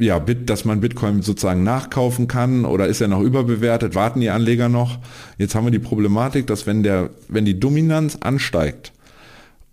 ja, 0.01 0.19
dass 0.19 0.65
man 0.65 0.81
Bitcoin 0.81 1.21
sozusagen 1.21 1.63
nachkaufen 1.63 2.27
kann 2.27 2.65
oder 2.65 2.87
ist 2.87 3.01
er 3.01 3.07
noch 3.07 3.21
überbewertet, 3.21 3.95
warten 3.95 4.19
die 4.19 4.29
Anleger 4.29 4.67
noch. 4.67 4.97
Jetzt 5.37 5.55
haben 5.55 5.65
wir 5.65 5.71
die 5.71 5.79
Problematik, 5.79 6.47
dass 6.47 6.65
wenn 6.65 6.83
der, 6.83 7.11
wenn 7.27 7.45
die 7.45 7.59
Dominanz 7.59 8.17
ansteigt 8.19 8.93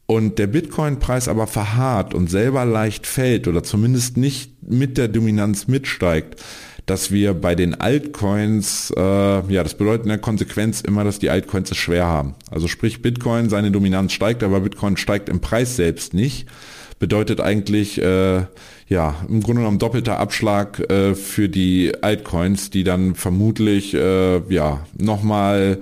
und 0.07 0.39
der 0.39 0.47
Bitcoin-Preis 0.47 1.29
aber 1.29 1.47
verharrt 1.47 2.15
und 2.15 2.31
selber 2.31 2.65
leicht 2.65 3.07
fällt 3.07 3.49
oder 3.49 3.63
zumindest 3.63 4.17
nicht 4.17 4.63
mit 4.63 4.99
der 4.99 5.09
Dominanz 5.09 5.67
mitsteigt, 5.67 6.43
dass 6.85 7.11
wir 7.11 7.35
bei 7.35 7.55
den 7.55 7.75
Altcoins, 7.75 8.93
äh, 8.97 9.01
ja, 9.01 9.63
das 9.63 9.75
bedeutet 9.75 10.05
in 10.05 10.11
der 10.11 10.19
Konsequenz 10.19 10.81
immer, 10.81 11.05
dass 11.05 11.19
die 11.19 11.31
Altcoins 11.31 11.71
es 11.71 11.77
schwer 11.77 12.07
haben. 12.07 12.35
Also 12.51 12.69
sprich, 12.69 13.03
Bitcoin, 13.03 13.49
seine 13.51 13.71
Dominanz 13.71 14.13
steigt, 14.13 14.43
aber 14.43 14.61
Bitcoin 14.61 14.97
steigt 14.97 15.29
im 15.29 15.41
Preis 15.41 15.77
selbst 15.77 16.15
nicht 16.15 16.47
bedeutet 16.99 17.41
eigentlich 17.41 18.01
äh, 18.01 18.43
ja 18.89 19.17
im 19.29 19.43
Grunde 19.43 19.63
genommen 19.63 19.79
doppelter 19.79 20.19
Abschlag 20.19 20.91
äh, 20.91 21.15
für 21.15 21.49
die 21.49 21.93
Altcoins, 22.03 22.71
die 22.71 22.85
dann 22.85 23.15
vermutlich 23.15 23.95
äh, 23.95 24.39
ja 24.53 24.87
nochmal 24.97 25.79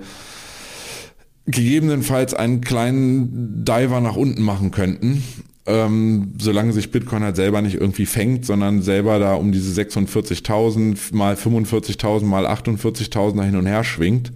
gegebenenfalls 1.45 2.33
einen 2.33 2.61
kleinen 2.61 3.63
Diver 3.63 4.01
nach 4.01 4.15
unten 4.15 4.41
machen 4.41 4.71
könnten. 4.71 5.23
Ähm, 5.65 6.33
solange 6.39 6.71
sich 6.71 6.91
Bitcoin 6.91 7.23
halt 7.23 7.35
selber 7.35 7.61
nicht 7.61 7.75
irgendwie 7.75 8.05
fängt, 8.05 8.45
sondern 8.45 8.81
selber 8.81 9.19
da 9.19 9.33
um 9.33 9.51
diese 9.51 9.81
46.000 9.81 11.13
mal 11.13 11.35
45.000 11.35 12.23
mal 12.23 12.45
48.000 12.45 13.43
hin 13.43 13.55
und 13.57 13.65
her 13.65 13.83
schwingt 13.83 14.31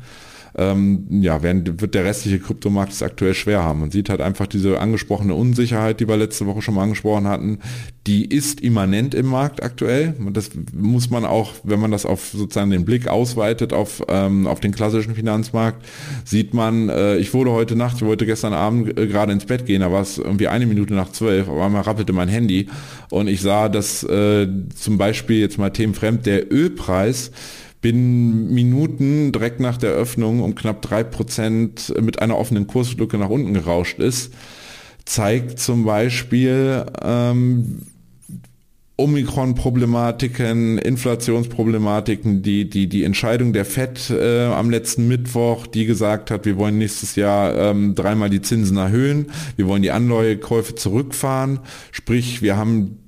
ähm, 0.58 1.06
ja, 1.22 1.44
werden, 1.44 1.80
wird 1.80 1.96
der 1.96 2.06
restliche 2.06 2.40
Kryptomarkt 2.40 2.92
es 2.92 3.04
aktuell 3.04 3.34
schwer 3.34 3.64
haben. 3.64 3.82
Man 3.82 3.92
sieht 3.92 4.10
halt 4.10 4.22
einfach 4.22 4.48
diese 4.48 4.80
angesprochene 4.80 5.34
Unsicherheit, 5.34 6.00
die 6.00 6.08
wir 6.08 6.18
letzte 6.18 6.46
Woche 6.46 6.62
schon 6.62 6.76
mal 6.76 6.84
angesprochen 6.84 7.28
hatten, 7.28 7.60
die 8.08 8.26
ist 8.26 8.62
immanent 8.62 9.14
im 9.14 9.28
Markt 9.28 9.64
aktuell. 9.64 10.16
Und 10.20 10.36
das 10.36 10.52
muss 10.74 11.10
man 11.10 11.26
auch, 11.26 11.54
wenn 11.64 11.80
man 11.80 11.92
das 11.92 12.06
auf 12.06 12.32
sozusagen 12.34 12.72
den 12.72 12.86
Blick 12.86 13.08
ausweitet 13.08 13.74
auf, 13.74 14.04
ähm, 14.10 14.48
auf 14.48 14.60
den 14.60 14.74
klassischen 14.74 15.16
Finanzmarkt, 15.16 15.86
sieht 16.26 16.54
man, 16.54 16.90
äh, 16.90 17.18
ich 17.18 17.34
wurde 17.34 17.52
heute 17.52 17.76
Nacht, 17.76 17.98
ich 17.98 18.06
wollte 18.06 18.26
gestern 18.26 18.54
Abend 18.54 18.98
äh, 19.00 19.08
gerade 19.08 19.32
ins 19.32 19.46
Bett 19.46 19.66
gehen, 19.66 19.82
da 19.82 19.92
war 19.92 20.02
es 20.02 20.18
irgendwie 20.18 20.48
eine 20.48 20.66
Minute 20.66 20.94
nach 20.94 21.12
zwölf, 21.12 21.48
aber 21.48 21.66
einmal 21.66 21.84
rappelte 21.84 22.14
mein 22.14 22.28
Handy 22.28 22.68
und 23.10 23.28
ich 23.28 23.42
sah, 23.42 23.70
dass 23.70 24.04
äh, 24.04 24.48
zum 24.76 24.98
Beispiel 24.98 25.40
jetzt 25.40 25.58
mal 25.58 25.70
themenfremd 25.70 26.26
der 26.26 26.52
Ölpreis 26.52 27.32
binnen 27.82 28.54
Minuten 28.54 29.32
direkt 29.32 29.60
nach 29.60 29.78
der 29.78 29.91
Öffnung 29.91 30.41
um 30.41 30.56
knapp 30.56 30.82
drei 30.82 31.04
Prozent 31.04 31.94
mit 32.00 32.22
einer 32.22 32.38
offenen 32.38 32.67
Kurslücke 32.67 33.17
nach 33.17 33.30
unten 33.30 33.54
gerauscht 33.54 34.00
ist, 34.00 34.34
zeigt 35.06 35.60
zum 35.60 35.84
Beispiel 35.84 36.86
ähm, 37.04 37.82
Omikron-Problematiken, 39.02 40.78
Inflationsproblematiken, 40.78 42.44
die, 42.44 42.70
die, 42.70 42.88
die 42.88 43.04
Entscheidung 43.04 43.52
der 43.52 43.65
FED 43.65 44.12
äh, 44.12 44.46
am 44.46 44.70
letzten 44.70 45.08
Mittwoch, 45.08 45.65
die 45.65 45.86
gesagt 45.86 46.30
hat, 46.30 46.46
wir 46.46 46.58
wollen 46.58 46.78
nächstes 46.78 47.15
Jahr 47.15 47.56
ähm, 47.58 47.96
dreimal 47.96 48.30
die 48.30 48.44
Zinsen 48.44 48.78
erhöhen, 48.78 49.32
wir 49.56 49.65
wollen 49.65 49.82
die 49.82 49.91
Anleihekäufe 49.91 50.76
zurückfahren, 50.76 51.60
sprich, 51.91 52.44
wir 52.44 52.58
haben 52.58 53.00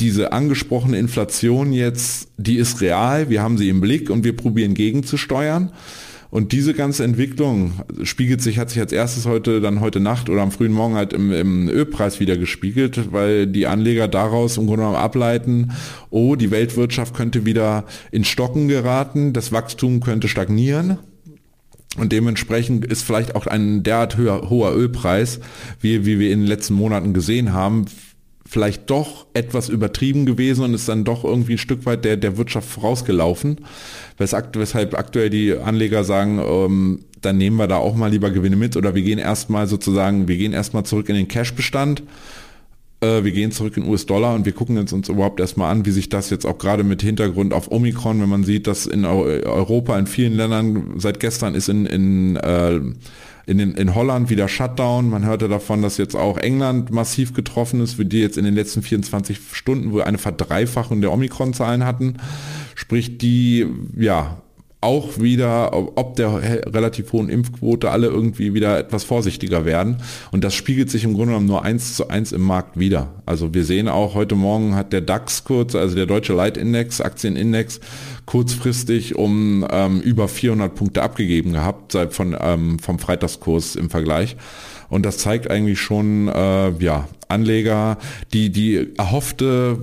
diese 0.00 0.32
angesprochene 0.32 0.98
Inflation 0.98 1.72
jetzt, 1.72 2.28
die 2.36 2.56
ist 2.56 2.80
real, 2.80 3.30
wir 3.30 3.42
haben 3.42 3.58
sie 3.58 3.68
im 3.68 3.80
Blick 3.80 4.10
und 4.10 4.24
wir 4.24 4.36
probieren 4.36 4.74
gegenzusteuern. 4.74 5.72
Und 6.30 6.52
diese 6.52 6.74
ganze 6.74 7.04
Entwicklung 7.04 7.72
spiegelt 8.02 8.42
sich, 8.42 8.58
hat 8.58 8.68
sich 8.68 8.80
als 8.80 8.92
erstes 8.92 9.24
heute, 9.24 9.62
dann 9.62 9.80
heute 9.80 9.98
Nacht 9.98 10.28
oder 10.28 10.42
am 10.42 10.52
frühen 10.52 10.72
Morgen 10.72 10.94
halt 10.94 11.14
im, 11.14 11.32
im 11.32 11.68
Ölpreis 11.68 12.20
wieder 12.20 12.36
gespiegelt, 12.36 13.12
weil 13.12 13.46
die 13.46 13.66
Anleger 13.66 14.08
daraus 14.08 14.58
im 14.58 14.66
Grunde 14.66 14.82
genommen 14.82 14.96
ableiten, 14.96 15.72
oh, 16.10 16.36
die 16.36 16.50
Weltwirtschaft 16.50 17.14
könnte 17.14 17.46
wieder 17.46 17.84
in 18.10 18.24
Stocken 18.24 18.68
geraten, 18.68 19.32
das 19.32 19.52
Wachstum 19.52 20.00
könnte 20.00 20.28
stagnieren. 20.28 20.98
Und 21.96 22.12
dementsprechend 22.12 22.84
ist 22.84 23.02
vielleicht 23.02 23.34
auch 23.34 23.46
ein 23.46 23.82
derart 23.82 24.18
höher, 24.18 24.50
hoher 24.50 24.76
Ölpreis, 24.76 25.40
wie, 25.80 26.04
wie 26.04 26.18
wir 26.18 26.30
in 26.30 26.40
den 26.40 26.46
letzten 26.46 26.74
Monaten 26.74 27.14
gesehen 27.14 27.54
haben, 27.54 27.86
vielleicht 28.48 28.88
doch 28.88 29.26
etwas 29.34 29.68
übertrieben 29.68 30.24
gewesen 30.26 30.64
und 30.64 30.74
ist 30.74 30.88
dann 30.88 31.04
doch 31.04 31.22
irgendwie 31.22 31.52
ein 31.52 31.58
Stück 31.58 31.84
weit 31.86 32.04
der, 32.04 32.16
der 32.16 32.38
Wirtschaft 32.38 32.68
vorausgelaufen. 32.68 33.60
Weshalb 34.16 34.98
aktuell 34.98 35.30
die 35.30 35.52
Anleger 35.54 36.02
sagen, 36.02 36.40
ähm, 36.42 37.04
dann 37.20 37.36
nehmen 37.36 37.56
wir 37.56 37.66
da 37.66 37.76
auch 37.76 37.94
mal 37.94 38.10
lieber 38.10 38.30
Gewinne 38.30 38.56
mit 38.56 38.76
oder 38.76 38.94
wir 38.94 39.02
gehen 39.02 39.18
erstmal 39.18 39.66
sozusagen, 39.66 40.28
wir 40.28 40.36
gehen 40.36 40.52
erstmal 40.52 40.84
zurück 40.84 41.08
in 41.08 41.16
den 41.16 41.28
Cash-Bestand 41.28 42.02
äh, 43.00 43.22
wir 43.22 43.32
gehen 43.32 43.52
zurück 43.52 43.76
in 43.76 43.88
US-Dollar 43.88 44.34
und 44.34 44.44
wir 44.44 44.52
gucken 44.52 44.76
jetzt 44.76 44.92
uns 44.92 45.08
überhaupt 45.08 45.40
erstmal 45.40 45.70
an, 45.70 45.86
wie 45.86 45.90
sich 45.90 46.08
das 46.08 46.30
jetzt 46.30 46.44
auch 46.46 46.58
gerade 46.58 46.84
mit 46.84 47.02
Hintergrund 47.02 47.52
auf 47.52 47.70
Omikron, 47.70 48.20
wenn 48.20 48.28
man 48.28 48.44
sieht, 48.44 48.66
dass 48.66 48.86
in 48.86 49.04
Europa, 49.04 49.98
in 49.98 50.06
vielen 50.06 50.34
Ländern 50.34 50.94
seit 50.96 51.20
gestern 51.20 51.54
ist 51.54 51.68
in, 51.68 51.86
in 51.86 52.36
äh, 52.36 52.80
in, 53.48 53.58
in 53.58 53.94
Holland 53.94 54.28
wieder 54.28 54.46
Shutdown. 54.46 55.08
Man 55.08 55.24
hörte 55.24 55.48
davon, 55.48 55.80
dass 55.80 55.96
jetzt 55.96 56.14
auch 56.14 56.36
England 56.36 56.90
massiv 56.90 57.32
getroffen 57.32 57.80
ist, 57.80 57.98
wie 57.98 58.04
die 58.04 58.20
jetzt 58.20 58.36
in 58.36 58.44
den 58.44 58.54
letzten 58.54 58.82
24 58.82 59.40
Stunden 59.52 59.90
wo 59.92 60.00
eine 60.00 60.18
Verdreifachung 60.18 61.00
der 61.00 61.10
Omikron-Zahlen 61.12 61.86
hatten. 61.86 62.18
Sprich, 62.74 63.16
die 63.16 63.66
ja 63.96 64.42
auch 64.80 65.18
wieder, 65.18 65.72
ob 65.72 66.14
der 66.14 66.40
relativ 66.72 67.12
hohen 67.12 67.28
Impfquote, 67.28 67.90
alle 67.90 68.06
irgendwie 68.06 68.54
wieder 68.54 68.78
etwas 68.78 69.02
vorsichtiger 69.02 69.64
werden. 69.64 69.96
Und 70.30 70.44
das 70.44 70.54
spiegelt 70.54 70.88
sich 70.88 71.02
im 71.02 71.14
Grunde 71.14 71.32
genommen 71.32 71.46
nur 71.46 71.64
eins 71.64 71.96
zu 71.96 72.08
eins 72.08 72.30
im 72.30 72.42
Markt 72.42 72.78
wieder. 72.78 73.14
Also 73.26 73.52
wir 73.54 73.64
sehen 73.64 73.88
auch, 73.88 74.14
heute 74.14 74.36
Morgen 74.36 74.76
hat 74.76 74.92
der 74.92 75.00
DAX 75.00 75.42
kurz, 75.42 75.74
also 75.74 75.96
der 75.96 76.06
Deutsche 76.06 76.32
Leitindex, 76.32 77.00
Aktienindex, 77.00 77.80
kurzfristig 78.24 79.16
um 79.16 79.66
ähm, 79.68 80.00
über 80.00 80.28
400 80.28 80.72
Punkte 80.72 81.02
abgegeben 81.02 81.54
gehabt, 81.54 81.90
seit 81.90 82.12
von, 82.12 82.36
ähm, 82.40 82.78
vom 82.78 83.00
Freitagskurs 83.00 83.74
im 83.74 83.90
Vergleich. 83.90 84.36
Und 84.88 85.04
das 85.04 85.18
zeigt 85.18 85.50
eigentlich 85.50 85.80
schon, 85.80 86.28
äh, 86.28 86.70
ja, 86.78 87.08
Anleger, 87.26 87.98
die, 88.32 88.50
die 88.50 88.94
erhoffte 88.96 89.78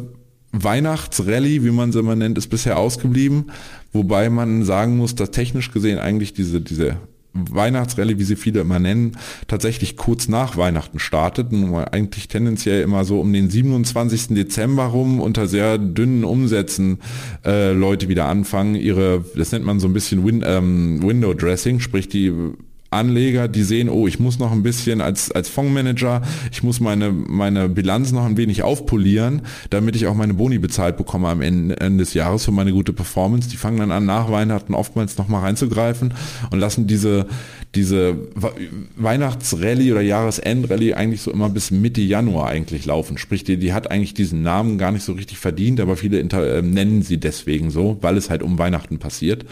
Weihnachtsrallye, 0.63 1.63
wie 1.63 1.71
man 1.71 1.91
sie 1.91 1.99
immer 1.99 2.15
nennt, 2.15 2.37
ist 2.37 2.47
bisher 2.47 2.77
ausgeblieben. 2.77 3.51
Wobei 3.95 4.29
man 4.29 4.65
sagen 4.65 4.97
muss, 4.97 5.15
dass 5.15 5.31
technisch 5.31 5.71
gesehen 5.71 5.99
eigentlich 5.99 6.33
diese, 6.33 6.59
diese 6.59 6.97
Weihnachtsrallye, 7.33 8.19
wie 8.19 8.23
sie 8.25 8.35
viele 8.35 8.59
immer 8.59 8.77
nennen, 8.77 9.13
tatsächlich 9.47 9.95
kurz 9.95 10.27
nach 10.27 10.57
Weihnachten 10.57 10.99
startet 10.99 11.53
und 11.53 11.73
eigentlich 11.73 12.27
tendenziell 12.27 12.81
immer 12.81 13.05
so 13.05 13.21
um 13.21 13.31
den 13.31 13.49
27. 13.49 14.35
Dezember 14.35 14.85
rum 14.85 15.21
unter 15.21 15.47
sehr 15.47 15.77
dünnen 15.77 16.25
Umsätzen 16.25 16.99
äh, 17.45 17.71
Leute 17.71 18.09
wieder 18.09 18.25
anfangen, 18.25 18.75
ihre, 18.75 19.23
das 19.35 19.53
nennt 19.53 19.65
man 19.65 19.79
so 19.79 19.87
ein 19.87 19.93
bisschen 19.93 20.25
Win, 20.25 20.43
ähm, 20.45 21.01
Window 21.01 21.33
Dressing, 21.33 21.79
sprich 21.79 22.09
die 22.09 22.33
Anleger, 22.91 23.47
die 23.47 23.63
sehen, 23.63 23.89
oh, 23.89 24.07
ich 24.07 24.19
muss 24.19 24.39
noch 24.39 24.51
ein 24.51 24.63
bisschen 24.63 25.01
als, 25.01 25.31
als 25.31 25.49
Fondsmanager, 25.49 26.21
ich 26.51 26.63
muss 26.63 26.79
meine, 26.79 27.11
meine 27.11 27.67
Bilanz 27.67 28.11
noch 28.11 28.25
ein 28.25 28.37
wenig 28.37 28.63
aufpolieren, 28.63 29.41
damit 29.69 29.95
ich 29.95 30.07
auch 30.07 30.15
meine 30.15 30.33
Boni 30.33 30.59
bezahlt 30.59 30.97
bekomme 30.97 31.27
am 31.27 31.41
Ende, 31.41 31.79
Ende 31.79 32.03
des 32.03 32.13
Jahres 32.13 32.45
für 32.45 32.51
meine 32.51 32.71
gute 32.71 32.93
Performance. 32.93 33.49
Die 33.49 33.57
fangen 33.57 33.79
dann 33.79 33.91
an, 33.91 34.05
nach 34.05 34.31
Weihnachten 34.31 34.73
oftmals 34.73 35.17
nochmal 35.17 35.41
reinzugreifen 35.41 36.13
und 36.51 36.59
lassen 36.59 36.87
diese, 36.87 37.25
diese 37.75 38.15
Weihnachtsrallye 38.95 39.91
oder 39.91 40.01
Jahresendrallye 40.01 40.93
eigentlich 40.93 41.21
so 41.21 41.31
immer 41.31 41.49
bis 41.49 41.71
Mitte 41.71 42.01
Januar 42.01 42.47
eigentlich 42.47 42.85
laufen. 42.85 43.17
Sprich, 43.17 43.43
die, 43.43 43.57
die 43.57 43.73
hat 43.73 43.91
eigentlich 43.91 44.13
diesen 44.13 44.41
Namen 44.41 44.77
gar 44.77 44.91
nicht 44.91 45.03
so 45.03 45.13
richtig 45.13 45.37
verdient, 45.37 45.79
aber 45.79 45.97
viele 45.97 46.19
äh, 46.19 46.61
nennen 46.61 47.01
sie 47.01 47.17
deswegen 47.17 47.71
so, 47.71 47.97
weil 48.01 48.15
es 48.15 48.29
halt 48.29 48.43
um 48.43 48.57
Weihnachten 48.57 48.99
passiert. 48.99 49.45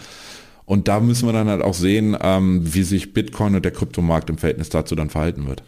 Und 0.66 0.88
da 0.88 1.00
müssen 1.00 1.28
wir 1.28 1.32
dann 1.32 1.48
halt 1.48 1.62
auch 1.62 1.74
sehen, 1.74 2.16
ähm, 2.20 2.74
wie 2.74 2.84
sich 2.84 3.12
Bitcoin 3.12 3.54
und 3.54 3.64
der 3.64 3.72
Kryptomarkt 3.72 4.30
im 4.30 4.38
Verhältnis 4.38 4.70
dazu 4.70 4.94
dann 4.94 5.10
verhalten 5.10 5.46
wird. 5.46 5.62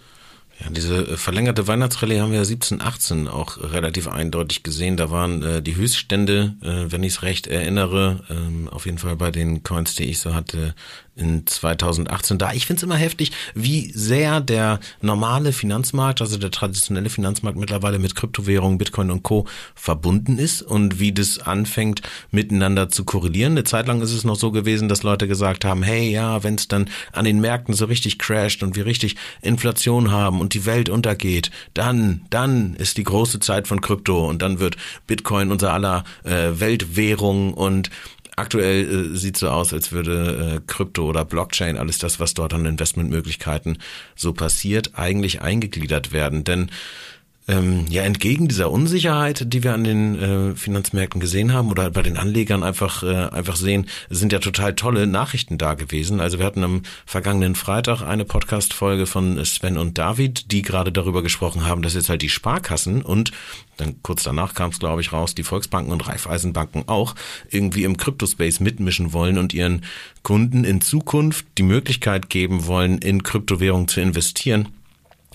Ja, 0.61 0.71
diese 0.71 1.07
äh, 1.07 1.17
verlängerte 1.17 1.69
Weihnachtsrallye 1.69 2.21
haben 2.21 2.33
wir 2.33 2.45
17, 2.45 2.81
18 2.81 3.29
auch 3.29 3.59
relativ 3.59 4.09
eindeutig 4.09 4.63
gesehen. 4.63 4.97
Da 4.97 5.11
waren 5.11 5.43
äh, 5.43 5.63
die 5.63 5.77
Höchststände, 5.77 6.55
äh, 6.63 6.91
wenn 6.91 7.03
ich 7.03 7.15
es 7.15 7.23
recht 7.23 7.47
erinnere, 7.47 8.25
ähm, 8.31 8.69
auf 8.71 8.87
jeden 8.87 8.99
Fall 8.99 9.17
bei 9.17 9.31
den 9.31 9.63
Coins, 9.63 9.95
die 9.97 10.05
ich 10.05 10.19
so 10.19 10.35
hatte, 10.35 10.75
in 11.17 11.47
2018 11.47 12.39
da. 12.39 12.53
Ich 12.53 12.67
finde 12.67 12.79
es 12.81 12.83
immer 12.83 12.97
heftig, 12.97 13.33
wie 13.55 13.91
sehr 13.93 14.41
der 14.41 14.81
normale 15.01 15.53
Finanzmarkt, 15.53 16.21
also 16.21 16.37
der 16.37 16.51
traditionelle 16.51 17.09
Finanzmarkt 17.09 17.59
mittlerweile 17.59 17.99
mit 17.99 18.15
Kryptowährungen, 18.15 18.79
Bitcoin 18.79 19.11
und 19.11 19.23
Co. 19.23 19.47
verbunden 19.75 20.39
ist 20.39 20.63
und 20.63 21.01
wie 21.01 21.13
das 21.13 21.39
anfängt 21.39 22.03
miteinander 22.31 22.91
zu 22.91 23.05
korrelieren. 23.05 23.53
Eine 23.53 23.65
Zeit 23.65 23.87
lang 23.87 24.03
ist 24.03 24.13
es 24.13 24.25
noch 24.25 24.37
so 24.37 24.53
gewesen, 24.53 24.89
dass 24.89 25.03
Leute 25.03 25.27
gesagt 25.27 25.65
haben, 25.65 25.83
hey 25.83 26.11
ja, 26.11 26.45
wenn 26.45 26.57
es 26.57 26.69
dann 26.69 26.91
an 27.13 27.25
den 27.25 27.41
Märkten 27.41 27.75
so 27.75 27.87
richtig 27.87 28.19
crasht 28.19 28.63
und 28.63 28.77
wir 28.77 28.85
richtig 28.85 29.17
Inflation 29.41 30.11
haben 30.11 30.41
und 30.41 30.53
die 30.53 30.67
Welt 30.67 30.91
untergeht, 30.91 31.51
dann, 31.73 32.23
dann 32.29 32.75
ist 32.75 32.99
die 32.99 33.05
große 33.05 33.41
Zeit 33.41 33.69
von 33.69 33.81
Krypto 33.81 34.29
und 34.29 34.43
dann 34.43 34.61
wird 34.61 34.77
Bitcoin 35.07 35.51
unser 35.51 35.73
aller 35.73 36.05
äh, 36.25 36.61
Weltwährung 36.61 37.55
und 37.55 37.91
aktuell 38.37 39.13
äh, 39.13 39.17
sieht 39.17 39.37
so 39.37 39.49
aus, 39.49 39.73
als 39.73 39.93
würde 39.93 40.57
äh, 40.57 40.61
Krypto 40.67 41.07
oder 41.07 41.25
Blockchain, 41.25 41.79
alles 41.79 41.99
das, 41.99 42.21
was 42.21 42.35
dort 42.35 42.55
an 42.55 42.67
Investmentmöglichkeiten 42.67 43.79
so 44.15 44.33
passiert, 44.33 44.93
eigentlich 44.95 45.41
eingegliedert 45.41 46.13
werden. 46.13 46.45
Denn 46.45 46.71
ähm, 47.49 47.87
ja, 47.89 48.03
entgegen 48.03 48.49
dieser 48.49 48.73
Unsicherheit, 48.73 49.53
die 49.53 49.63
wir 49.63 49.73
an 49.73 49.85
den 49.85 50.19
äh, 50.19 50.57
Finanzmärkten 50.57 51.21
gesehen 51.21 51.53
haben 51.53 51.71
oder 51.71 51.91
bei 51.91 52.03
den 52.03 52.17
Anlegern 52.17 52.65
einfach, 52.65 53.05
äh, 53.05 53.29
einfach 53.29 53.55
sehen, 53.55 53.87
sind 54.11 54.33
ja 54.33 54.41
total 54.41 54.75
tolle 54.75 55.07
Nachrichten 55.07 55.57
da 55.57 55.75
gewesen. 55.75 56.21
Also 56.21 56.39
wir 56.39 56.47
hatten 56.47 56.65
am 56.65 56.83
vergangenen 57.05 57.55
Freitag 57.55 58.03
eine 58.03 58.25
Podcast-Folge 58.25 59.07
von 59.07 59.43
Sven 59.45 59.79
und 59.79 59.97
David, 59.97 60.51
die 60.51 60.63
gerade 60.63 60.91
darüber 60.91 61.23
gesprochen 61.23 61.65
haben, 61.65 61.83
dass 61.83 61.95
jetzt 61.95 62.09
halt 62.09 62.23
die 62.23 62.29
Sparkassen 62.29 63.03
und 63.03 63.31
dann 63.77 64.03
kurz 64.03 64.25
danach 64.25 64.55
kam 64.55 64.71
es, 64.71 64.81
glaube 64.81 65.01
ich, 65.03 65.13
raus, 65.13 65.35
die 65.35 65.45
Volksbanken 65.45 65.93
und 65.93 66.09
Raiffeisenbanken 66.09 66.89
auch 66.89 67.15
irgendwie 67.51 67.85
im 67.85 67.97
Kryptospace 67.97 68.59
mitmischen 68.59 69.13
wollen 69.13 69.39
und 69.39 69.55
ihren 69.55 69.85
Kunden 70.23 70.65
in 70.65 70.81
Zukunft 70.81 71.47
die 71.59 71.63
Möglichkeit 71.63 72.29
geben 72.29 72.67
wollen, 72.67 72.99
in 72.99 73.23
Kryptowährungen 73.23 73.87
zu 73.87 74.01
investieren 74.01 74.69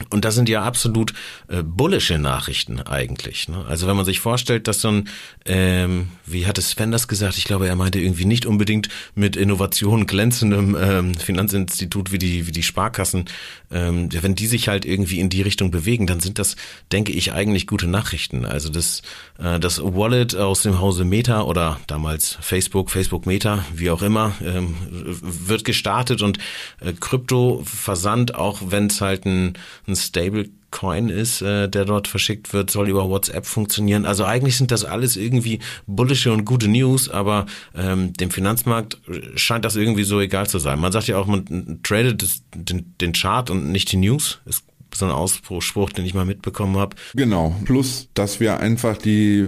und 0.10 0.26
das 0.26 0.36
sind 0.36 0.50
ja 0.50 0.64
absolut 0.64 1.14
äh, 1.48 1.64
bullische 1.64 2.18
Nachrichten 2.18 2.82
eigentlich. 2.82 3.48
Ne? 3.48 3.64
Also 3.68 3.88
wenn 3.88 3.96
man 3.96 4.06
sich 4.06 4.20
vorstellt, 4.20 4.68
dass 4.68 4.82
so 4.82 4.90
ein, 4.90 5.10
ähm, 5.46 6.10
wie 6.26 6.46
hatte 6.46 6.62
Sven 6.62 6.92
das 6.92 7.08
gesagt? 7.08 7.38
Ich 7.38 7.46
glaube, 7.46 7.68
er 7.68 7.76
meinte 7.76 8.00
irgendwie 8.00 8.26
nicht 8.26 8.46
unbedingt 8.46 8.90
mit 9.16 9.36
Innovation 9.36 10.06
glänzendem 10.08 10.76
ähm, 10.80 11.16
Finanzinstitut 11.16 12.12
wie 12.12 12.18
die 12.18 12.48
wie 12.48 12.52
die 12.52 12.64
Sparkassen. 12.64 13.26
Ähm, 13.72 14.10
wenn 14.12 14.36
die 14.36 14.48
sich 14.48 14.68
halt 14.68 14.86
irgendwie 14.86 15.20
in 15.20 15.30
die 15.30 15.42
Richtung 15.42 15.72
bewegen, 15.72 16.08
dann 16.08 16.20
sind 16.20 16.40
das, 16.40 16.56
denke 16.92 17.12
ich, 17.12 17.34
eigentlich 17.34 17.68
gute 17.68 17.88
Nachrichten. 17.88 18.46
Also 18.46 18.70
das 18.70 19.02
äh, 19.38 19.60
das 19.60 19.82
Wallet 19.82 20.36
aus 20.36 20.62
dem 20.62 20.80
Hause 20.80 21.06
Meta 21.06 21.44
oder 21.44 21.80
damals 21.88 22.38
Facebook, 22.42 22.92
Facebook 22.92 23.26
Meta, 23.26 23.66
wie 23.74 23.90
auch 23.90 24.02
immer, 24.02 24.34
ähm, 24.44 24.76
wird 24.90 25.66
gestartet 25.66 26.22
und 26.22 26.38
äh, 26.80 26.94
Krypto 26.94 27.64
Versand, 27.66 28.36
auch 28.36 28.62
wenn 28.66 28.88
es 28.88 29.02
halt 29.02 29.26
ein 29.26 29.58
ein 29.91 29.95
Stablecoin 29.95 31.10
ist, 31.10 31.41
äh, 31.41 31.69
der 31.69 31.86
dort 31.86 32.08
verschickt 32.08 32.54
wird, 32.54 32.71
soll 32.71 32.89
über 32.89 33.10
WhatsApp 33.10 33.45
funktionieren. 33.45 34.06
Also 34.06 34.25
eigentlich 34.25 34.58
sind 34.58 34.71
das 34.71 34.86
alles 34.86 35.17
irgendwie 35.17 35.60
bullische 35.88 36.32
und 36.32 36.45
gute 36.45 36.67
News, 36.67 37.10
aber 37.10 37.45
ähm, 37.75 38.13
dem 38.13 38.32
Finanzmarkt 38.32 38.97
scheint 39.36 39.65
das 39.65 39.75
irgendwie 39.75 40.04
so 40.04 40.19
egal 40.19 40.47
zu 40.47 40.60
sein. 40.60 40.80
Man 40.80 40.91
sagt 40.91 41.08
ja 41.08 41.17
auch, 41.17 41.27
man 41.27 41.80
tradet 41.84 42.21
das, 42.21 42.43
den, 42.56 42.95
den 42.99 43.13
Chart 43.13 43.49
und 43.49 43.71
nicht 43.71 43.91
die 43.91 43.97
News. 43.97 44.39
Es 44.45 44.63
so 44.95 45.06
ein 45.06 45.12
Ausspruch, 45.12 45.91
den 45.91 46.06
ich 46.06 46.13
mal 46.13 46.25
mitbekommen 46.25 46.77
habe. 46.77 46.95
Genau. 47.13 47.56
Plus, 47.65 48.10
dass 48.13 48.39
wir 48.39 48.60
einfach 48.60 48.97
die, 48.97 49.47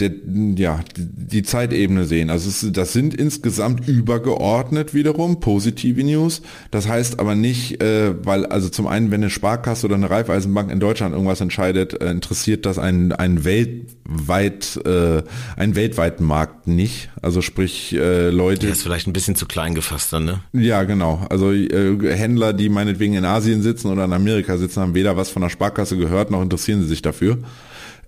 der, 0.00 0.10
ja, 0.56 0.80
die 0.96 1.42
Zeitebene 1.44 2.04
sehen. 2.04 2.28
Also 2.30 2.48
es, 2.48 2.66
das 2.72 2.92
sind 2.92 3.14
insgesamt 3.14 3.86
übergeordnet 3.86 4.92
wiederum 4.92 5.38
positive 5.38 6.02
News. 6.02 6.42
Das 6.72 6.88
heißt 6.88 7.20
aber 7.20 7.36
nicht, 7.36 7.80
äh, 7.80 8.14
weil 8.24 8.44
also 8.46 8.68
zum 8.68 8.88
einen, 8.88 9.12
wenn 9.12 9.22
eine 9.22 9.30
Sparkasse 9.30 9.86
oder 9.86 9.94
eine 9.94 10.10
Raiffeisenbank 10.10 10.72
in 10.72 10.80
Deutschland 10.80 11.12
irgendwas 11.12 11.40
entscheidet, 11.40 12.00
äh, 12.02 12.10
interessiert 12.10 12.66
das 12.66 12.78
einen, 12.78 13.12
einen 13.12 13.44
weltweit, 13.44 14.80
äh, 14.84 15.22
einen 15.56 15.76
weltweiten 15.76 16.24
Markt 16.24 16.66
nicht. 16.66 17.10
Also 17.22 17.40
sprich 17.40 17.92
äh, 17.92 18.30
Leute. 18.30 18.62
Der 18.62 18.72
ist 18.72 18.82
vielleicht 18.82 19.06
ein 19.06 19.12
bisschen 19.12 19.36
zu 19.36 19.46
klein 19.46 19.76
gefasst 19.76 20.12
dann, 20.12 20.24
ne? 20.24 20.40
Ja, 20.52 20.82
genau. 20.82 21.24
Also 21.30 21.52
äh, 21.52 22.16
Händler, 22.16 22.52
die 22.52 22.68
meinetwegen 22.68 23.14
in 23.14 23.24
Asien 23.24 23.62
sitzen 23.62 23.88
oder 23.88 24.06
in 24.06 24.12
Amerika 24.12 24.56
sitzen, 24.56 24.80
haben 24.80 24.94
weder 24.94 25.16
was 25.16 25.30
von 25.30 25.42
der 25.42 25.50
Sparkasse 25.50 25.96
gehört, 25.96 26.32
noch 26.32 26.42
interessieren 26.42 26.82
sie 26.82 26.88
sich 26.88 27.02
dafür. 27.02 27.38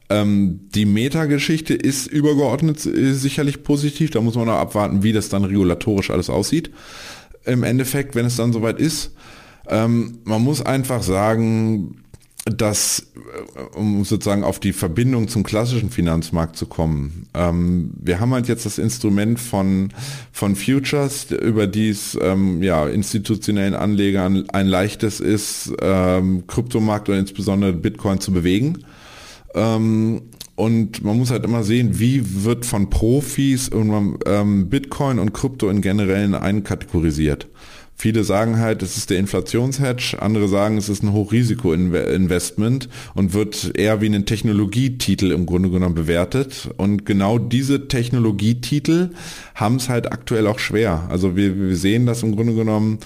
Ähm, 0.08 0.60
die 0.74 0.84
Meta-Geschichte 0.84 1.74
ist 1.74 2.06
übergeordnet 2.06 2.80
sicherlich 2.80 3.62
positiv. 3.62 4.10
Da 4.10 4.20
muss 4.20 4.36
man 4.36 4.46
noch 4.46 4.54
abwarten, 4.54 5.02
wie 5.02 5.12
das 5.12 5.28
dann 5.28 5.44
regulatorisch 5.44 6.10
alles 6.10 6.30
aussieht. 6.30 6.70
Im 7.44 7.62
Endeffekt, 7.62 8.14
wenn 8.14 8.26
es 8.26 8.36
dann 8.36 8.52
soweit 8.52 8.78
ist. 8.78 9.12
Ähm, 9.68 10.18
man 10.24 10.42
muss 10.42 10.64
einfach 10.64 11.02
sagen, 11.02 12.02
dass, 12.44 13.08
äh, 13.54 13.76
um 13.76 14.04
sozusagen 14.04 14.44
auf 14.44 14.60
die 14.60 14.72
Verbindung 14.72 15.26
zum 15.26 15.42
klassischen 15.42 15.90
Finanzmarkt 15.90 16.56
zu 16.56 16.66
kommen, 16.66 17.26
ähm, 17.34 17.90
wir 18.00 18.20
haben 18.20 18.32
halt 18.32 18.46
jetzt 18.46 18.64
das 18.64 18.78
Instrument 18.78 19.40
von, 19.40 19.92
von 20.30 20.54
Futures, 20.54 21.32
über 21.32 21.66
die 21.66 21.88
es 21.88 22.16
ähm, 22.20 22.62
ja, 22.62 22.86
institutionellen 22.86 23.74
Anlegern 23.74 24.48
ein 24.50 24.68
leichtes 24.68 25.18
ist, 25.18 25.72
ähm, 25.82 26.46
Kryptomarkt 26.46 27.08
oder 27.08 27.18
insbesondere 27.18 27.72
Bitcoin 27.72 28.20
zu 28.20 28.32
bewegen. 28.32 28.84
Ähm, 29.56 30.22
und 30.54 31.04
man 31.04 31.18
muss 31.18 31.30
halt 31.30 31.44
immer 31.44 31.64
sehen, 31.64 31.98
wie 31.98 32.44
wird 32.44 32.64
von 32.64 32.88
Profis 32.88 33.68
irgendwann 33.68 34.18
ähm, 34.26 34.68
Bitcoin 34.68 35.18
und 35.18 35.34
Krypto 35.34 35.68
in 35.68 35.82
generellen 35.82 36.34
einkategorisiert. 36.34 37.46
Viele 37.98 38.24
sagen 38.24 38.58
halt, 38.58 38.82
es 38.82 38.98
ist 38.98 39.08
der 39.08 39.18
Inflationshedge, 39.18 40.20
andere 40.20 40.48
sagen, 40.48 40.76
es 40.76 40.90
ist 40.90 41.02
ein 41.02 41.14
Hochrisiko-Investment 41.14 42.90
und 43.14 43.32
wird 43.32 43.72
eher 43.74 44.02
wie 44.02 44.14
ein 44.14 44.26
Technologietitel 44.26 45.30
im 45.30 45.46
Grunde 45.46 45.70
genommen 45.70 45.94
bewertet. 45.94 46.68
Und 46.76 47.06
genau 47.06 47.38
diese 47.38 47.88
Technologietitel 47.88 49.10
haben 49.54 49.76
es 49.76 49.88
halt 49.88 50.12
aktuell 50.12 50.46
auch 50.46 50.58
schwer. 50.58 51.06
Also 51.08 51.36
wir, 51.36 51.58
wir 51.58 51.76
sehen 51.76 52.04
das 52.04 52.22
im 52.22 52.36
Grunde 52.36 52.54
genommen, 52.54 52.98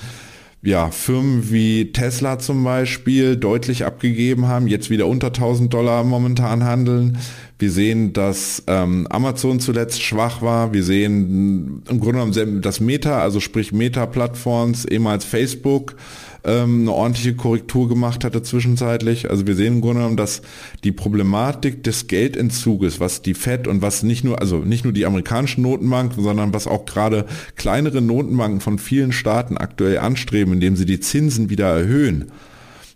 ja, 0.63 0.91
Firmen 0.91 1.51
wie 1.51 1.91
Tesla 1.93 2.39
zum 2.39 2.63
Beispiel 2.63 3.37
deutlich 3.37 3.87
abgegeben 3.87 4.47
haben, 4.47 4.67
jetzt 4.67 4.91
wieder 4.91 5.07
unter 5.07 5.29
1000 5.29 5.73
Dollar 5.73 6.05
momentan 6.05 6.65
handeln. 6.65 7.19
Wir 7.59 7.71
sehen, 7.71 8.13
dass 8.13 8.63
ähm, 8.67 9.07
Amazon 9.09 9.61
zuletzt 9.61 10.03
schwach 10.03 10.43
war. 10.43 10.75
Wir 10.75 10.83
sehen 10.83 11.83
im 11.89 12.01
Grunde 12.01 12.25
genommen 12.25 12.61
das 12.61 12.81
Meta, 12.81 13.21
also 13.21 13.41
sprich 13.41 13.73
Meta-Plattforms, 13.73 14.85
ehemals 14.85 15.25
Facebook, 15.25 15.97
ähm, 16.45 16.83
eine 16.83 16.93
ordentliche 16.93 17.35
Korrektur 17.35 17.89
gemacht 17.89 18.25
hatte 18.25 18.43
zwischenzeitlich. 18.43 19.31
Also 19.31 19.47
wir 19.47 19.55
sehen 19.55 19.75
im 19.75 19.81
Grunde 19.81 20.01
genommen, 20.01 20.17
dass 20.17 20.43
die 20.85 20.93
Problematik 20.93 21.85
des 21.85 22.07
Geldentzuges, 22.07 23.01
was 23.01 23.23
die 23.23 23.35
Fed 23.35 23.67
und 23.67 23.83
was 23.83 24.03
nicht 24.03 24.25
nur, 24.25 24.41
also 24.41 24.59
nicht 24.59 24.85
nur 24.85 24.93
die 24.93 25.07
amerikanischen 25.07 25.63
Notenbanken, 25.63 26.23
sondern 26.23 26.55
was 26.55 26.67
auch 26.67 26.87
gerade 26.87 27.27
kleinere 27.57 28.01
Notenbanken 28.01 28.61
von 28.61 28.79
vielen 28.79 29.13
Staaten 29.13 29.57
aktuell 29.57 29.99
anstreben, 29.99 30.55
indem 30.55 30.77
sie 30.77 30.87
die 30.87 31.01
Zinsen 31.01 31.51
wieder 31.51 31.69
erhöhen 31.69 32.33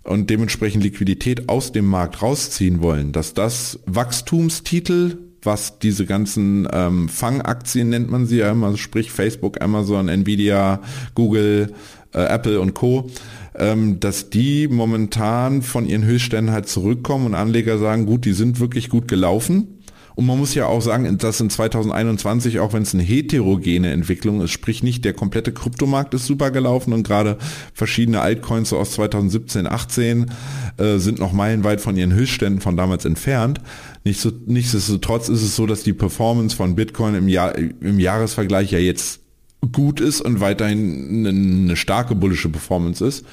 und 0.05 0.29
dementsprechend 0.31 0.83
Liquidität 0.83 1.49
aus 1.49 1.73
dem 1.73 1.87
Markt 1.87 2.23
rausziehen 2.23 2.83
wollen, 2.83 3.13
dass 3.13 3.35
das 3.35 3.81
Wachstumstitel 3.87 5.19
was 5.47 5.79
diese 5.79 6.07
ganzen 6.07 6.67
ähm, 6.73 7.09
Fangaktien 7.09 7.91
nennt 7.91 8.11
man 8.11 8.25
sie 8.27 8.39
ja 8.39 8.51
immer, 8.51 8.77
sprich 8.79 9.11
Facebook, 9.11 9.61
Amazon, 9.61 10.09
Nvidia, 10.09 10.81
Google, 11.15 11.75
äh, 12.15 12.25
Apple 12.25 12.61
und 12.61 12.75
Co., 12.75 13.11
ähm, 13.57 14.01
dass 14.01 14.31
die 14.31 14.69
momentan 14.69 15.63
von 15.63 15.87
ihren 15.87 16.05
Höchstständen 16.05 16.53
halt 16.53 16.69
zurückkommen 16.69 17.27
und 17.27 17.35
Anleger 17.35 17.79
sagen, 17.79 18.07
gut, 18.07 18.25
die 18.25 18.33
sind 18.33 18.61
wirklich 18.61 18.89
gut 18.89 19.09
gelaufen. 19.09 19.75
Und 20.17 20.27
man 20.27 20.39
muss 20.39 20.55
ja 20.55 20.67
auch 20.67 20.81
sagen, 20.81 21.19
dass 21.19 21.41
in 21.41 21.51
2021, 21.51 22.61
auch 22.61 22.73
wenn 22.73 22.83
es 22.83 22.95
eine 22.95 23.03
heterogene 23.03 23.91
Entwicklung 23.91 24.41
ist, 24.43 24.53
sprich 24.53 24.83
nicht 24.83 25.05
der 25.05 25.13
komplette 25.13 25.53
Kryptomarkt 25.53 26.15
ist 26.15 26.27
super 26.27 26.53
gelaufen 26.53 26.93
und 26.93 27.05
gerade 27.05 27.37
verschiedene 27.73 28.21
Altcoins 28.21 28.69
so 28.69 28.79
aus 28.79 28.93
2017, 28.93 29.67
18 29.67 30.31
äh, 30.77 30.99
sind 30.99 31.19
noch 31.19 31.33
meilenweit 31.33 31.81
von 31.81 31.97
ihren 31.97 32.13
Höchstständen 32.13 32.61
von 32.61 32.77
damals 32.77 33.05
entfernt. 33.05 33.61
Nichtsdestotrotz 34.05 35.29
ist 35.29 35.43
es 35.43 35.57
so, 35.57 35.67
dass 35.67 35.83
die 35.83 35.93
Performance 35.93 36.55
von 36.55 36.77
Bitcoin 36.77 37.17
im, 37.17 37.29
Jahr, 37.29 37.57
im 37.57 37.99
Jahresvergleich 37.99 38.71
ja 38.71 38.79
jetzt 38.79 39.24
gut 39.67 40.01
ist 40.01 40.21
und 40.21 40.41
weiterhin 40.41 41.27
eine, 41.27 41.77
starke 41.77 42.15
bullische 42.15 42.49
Performance 42.49 43.05
ist. 43.05 43.27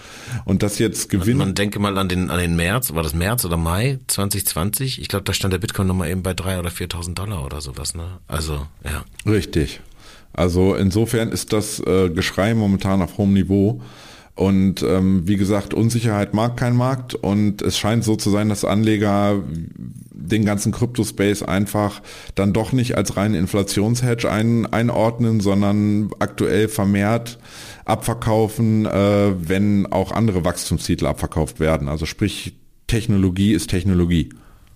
Und 0.46 0.64
das 0.64 0.80
jetzt 0.80 1.10
gewinnt. 1.10 1.38
Man 1.38 1.56
denke 1.56 1.80
mal 1.80 1.98
an 1.98 2.10
den, 2.10 2.30
an 2.30 2.40
den 2.40 2.56
März, 2.56 2.94
war 2.94 3.04
das 3.04 3.14
März 3.14 3.46
oder 3.46 3.58
Mai 3.58 4.00
2020? 4.08 5.02
Ich 5.02 5.08
glaube, 5.08 5.24
da 5.24 5.34
stand 5.34 5.54
der 5.54 5.60
Bitcoin 5.60 5.88
nochmal 5.88 6.10
eben 6.10 6.24
bei 6.24 6.34
drei 6.34 6.60
oder 6.60 6.70
4.000 6.70 7.14
Dollar 7.14 7.46
oder 7.46 7.62
sowas, 7.62 7.96
ne? 7.96 8.20
Also, 8.28 8.68
ja. 8.84 9.04
Richtig. 9.30 9.82
Also 10.34 10.76
insofern 10.76 11.30
ist 11.30 11.54
das 11.54 11.80
äh, 11.80 12.10
Geschrei 12.10 12.54
momentan 12.54 13.02
auf 13.02 13.18
hohem 13.18 13.34
Niveau. 13.34 13.82
Und 14.42 14.82
ähm, 14.82 15.28
wie 15.28 15.38
gesagt, 15.38 15.76
Unsicherheit 15.76 16.34
mag 16.34 16.58
kein 16.58 16.76
Markt 16.76 17.14
und 17.14 17.62
es 17.62 17.78
scheint 17.78 18.04
so 18.04 18.16
zu 18.16 18.32
sein, 18.32 18.50
dass 18.50 18.66
Anleger 18.66 19.40
den 19.46 20.46
ganzen 20.46 20.72
Crypto-Space 20.72 21.44
einfach 21.44 22.02
dann 22.34 22.52
doch 22.52 22.72
nicht 22.72 22.98
als 22.98 23.18
reinen 23.18 23.36
Inflationshedge 23.36 24.32
ein, 24.32 24.66
einordnen, 24.66 25.42
sondern 25.42 26.10
aktuell 26.18 26.70
vermehrt 26.70 27.38
abverkaufen, 27.86 28.88
äh, 28.88 29.48
wenn 29.48 29.86
auch 29.86 30.12
andere 30.12 30.44
Wachstumstitel 30.44 31.06
abverkauft 31.06 31.60
werden. 31.60 31.88
Also 31.88 32.08
sprich, 32.08 32.56
Technologie 32.88 33.54
ist 33.54 33.70
Technologie. 33.70 34.30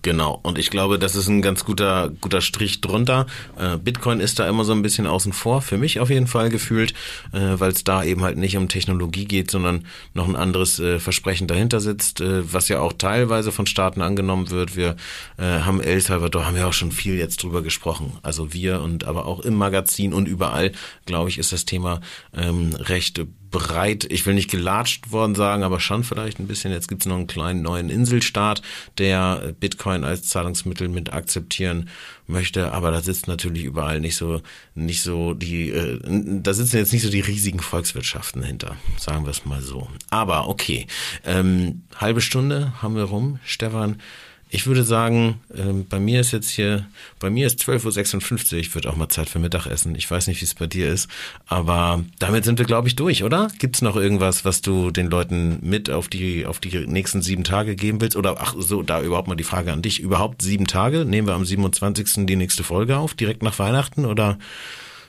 Genau, 0.06 0.38
und 0.44 0.56
ich 0.56 0.70
glaube, 0.70 1.00
das 1.00 1.16
ist 1.16 1.26
ein 1.26 1.42
ganz 1.42 1.64
guter, 1.64 2.12
guter 2.20 2.40
Strich 2.40 2.80
drunter. 2.80 3.26
Äh, 3.58 3.76
Bitcoin 3.76 4.20
ist 4.20 4.38
da 4.38 4.48
immer 4.48 4.62
so 4.62 4.70
ein 4.70 4.80
bisschen 4.80 5.04
außen 5.04 5.32
vor, 5.32 5.62
für 5.62 5.78
mich 5.78 5.98
auf 5.98 6.10
jeden 6.10 6.28
Fall 6.28 6.48
gefühlt, 6.48 6.92
äh, 7.32 7.58
weil 7.58 7.72
es 7.72 7.82
da 7.82 8.04
eben 8.04 8.22
halt 8.22 8.36
nicht 8.38 8.56
um 8.56 8.68
Technologie 8.68 9.24
geht, 9.24 9.50
sondern 9.50 9.84
noch 10.14 10.28
ein 10.28 10.36
anderes 10.36 10.78
äh, 10.78 11.00
Versprechen 11.00 11.48
dahinter 11.48 11.80
sitzt, 11.80 12.20
äh, 12.20 12.52
was 12.52 12.68
ja 12.68 12.78
auch 12.78 12.92
teilweise 12.92 13.50
von 13.50 13.66
Staaten 13.66 14.00
angenommen 14.00 14.48
wird. 14.50 14.76
Wir 14.76 14.94
äh, 15.38 15.42
haben 15.42 15.80
El 15.80 16.00
Salvador, 16.00 16.46
haben 16.46 16.54
wir 16.54 16.68
auch 16.68 16.72
schon 16.72 16.92
viel 16.92 17.18
jetzt 17.18 17.42
drüber 17.42 17.62
gesprochen. 17.62 18.16
Also 18.22 18.52
wir 18.52 18.82
und 18.82 19.02
aber 19.02 19.26
auch 19.26 19.40
im 19.40 19.54
Magazin 19.54 20.12
und 20.12 20.28
überall, 20.28 20.70
glaube 21.06 21.30
ich, 21.30 21.38
ist 21.38 21.50
das 21.50 21.64
Thema 21.64 22.00
ähm, 22.32 22.76
recht 22.78 23.20
breit, 23.56 24.06
ich 24.10 24.26
will 24.26 24.34
nicht 24.34 24.50
gelatscht 24.50 25.10
worden 25.12 25.34
sagen, 25.34 25.62
aber 25.62 25.80
schon 25.80 26.04
vielleicht 26.04 26.38
ein 26.38 26.46
bisschen. 26.46 26.72
Jetzt 26.72 26.88
gibt 26.88 27.02
es 27.02 27.06
noch 27.06 27.16
einen 27.16 27.26
kleinen 27.26 27.62
neuen 27.62 27.88
Inselstaat, 27.88 28.60
der 28.98 29.54
Bitcoin 29.58 30.04
als 30.04 30.28
Zahlungsmittel 30.28 30.88
mit 30.88 31.12
akzeptieren 31.12 31.88
möchte, 32.26 32.72
aber 32.72 32.90
da 32.90 33.00
sitzt 33.00 33.28
natürlich 33.28 33.64
überall 33.64 34.00
nicht 34.00 34.16
so, 34.16 34.42
nicht 34.74 35.02
so 35.02 35.32
die, 35.32 35.70
äh, 35.70 35.98
da 36.42 36.52
sitzen 36.52 36.76
jetzt 36.76 36.92
nicht 36.92 37.02
so 37.02 37.10
die 37.10 37.20
riesigen 37.20 37.60
Volkswirtschaften 37.60 38.42
hinter, 38.42 38.76
sagen 38.98 39.24
wir 39.24 39.30
es 39.30 39.46
mal 39.46 39.62
so. 39.62 39.88
Aber 40.10 40.48
okay, 40.48 40.86
ähm, 41.24 41.84
halbe 41.96 42.20
Stunde 42.20 42.74
haben 42.82 42.96
wir 42.96 43.04
rum, 43.04 43.38
Stefan. 43.44 44.02
Ich 44.48 44.66
würde 44.68 44.84
sagen, 44.84 45.40
ähm, 45.56 45.86
bei 45.88 45.98
mir 45.98 46.20
ist 46.20 46.30
jetzt 46.30 46.50
hier, 46.50 46.86
bei 47.18 47.30
mir 47.30 47.48
ist 47.48 47.60
12.56 47.60 48.68
Uhr, 48.68 48.74
wird 48.76 48.86
auch 48.86 48.94
mal 48.94 49.08
Zeit 49.08 49.28
für 49.28 49.40
Mittagessen. 49.40 49.96
Ich 49.96 50.08
weiß 50.08 50.28
nicht, 50.28 50.40
wie 50.40 50.44
es 50.44 50.54
bei 50.54 50.68
dir 50.68 50.88
ist, 50.88 51.10
aber 51.46 52.04
damit 52.20 52.44
sind 52.44 52.60
wir, 52.60 52.66
glaube 52.66 52.86
ich, 52.86 52.94
durch, 52.94 53.24
oder? 53.24 53.48
Gibt 53.58 53.74
es 53.74 53.82
noch 53.82 53.96
irgendwas, 53.96 54.44
was 54.44 54.62
du 54.62 54.92
den 54.92 55.10
Leuten 55.10 55.58
mit 55.62 55.90
auf 55.90 56.06
die, 56.06 56.46
auf 56.46 56.60
die 56.60 56.86
nächsten 56.86 57.22
sieben 57.22 57.42
Tage 57.42 57.74
geben 57.74 58.00
willst? 58.00 58.16
Oder 58.16 58.36
ach 58.38 58.54
so, 58.56 58.82
da 58.82 59.02
überhaupt 59.02 59.26
mal 59.26 59.34
die 59.34 59.44
Frage 59.44 59.72
an 59.72 59.82
dich. 59.82 59.98
Überhaupt 59.98 60.42
sieben 60.42 60.68
Tage? 60.68 61.04
Nehmen 61.04 61.26
wir 61.26 61.34
am 61.34 61.44
27. 61.44 62.26
die 62.26 62.36
nächste 62.36 62.62
Folge 62.62 62.98
auf, 62.98 63.14
direkt 63.14 63.42
nach 63.42 63.58
Weihnachten? 63.58 64.04
Oder 64.04 64.38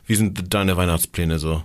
wie 0.08 0.16
sind 0.16 0.52
deine 0.54 0.78
Weihnachtspläne 0.78 1.38
so? 1.38 1.64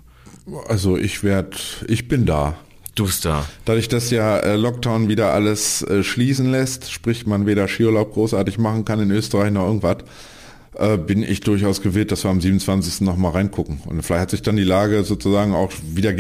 Also 0.68 0.98
ich 0.98 1.22
werde, 1.22 1.56
ich 1.88 2.06
bin 2.06 2.26
da. 2.26 2.58
Du 2.94 3.09
da. 3.22 3.46
Dadurch, 3.64 3.88
dass 3.88 4.11
ja 4.11 4.38
äh, 4.38 4.57
Lockdown 4.57 5.09
wieder 5.09 5.33
alles 5.33 5.83
äh, 5.83 6.02
schließen 6.02 6.50
lässt, 6.50 6.90
sprich 6.90 7.26
man 7.26 7.46
weder 7.46 7.66
Skiurlaub 7.66 8.12
großartig 8.12 8.59
machen 8.59 8.85
kann 8.85 9.00
in 9.00 9.11
Österreich 9.11 9.50
noch 9.50 9.66
irgendwas, 9.66 9.98
äh, 10.74 10.98
bin 10.98 11.22
ich 11.22 11.40
durchaus 11.40 11.81
gewillt, 11.81 12.12
dass 12.12 12.24
wir 12.24 12.31
am 12.31 12.42
27. 12.42 13.00
nochmal 13.00 13.33
reingucken. 13.33 13.81
Und 13.87 14.02
vielleicht 14.02 14.20
hat 14.20 14.31
sich 14.31 14.42
dann 14.42 14.57
die 14.57 14.64
Lage 14.64 15.05
sozusagen 15.05 15.55
auch 15.55 15.72
wieder, 15.94 16.12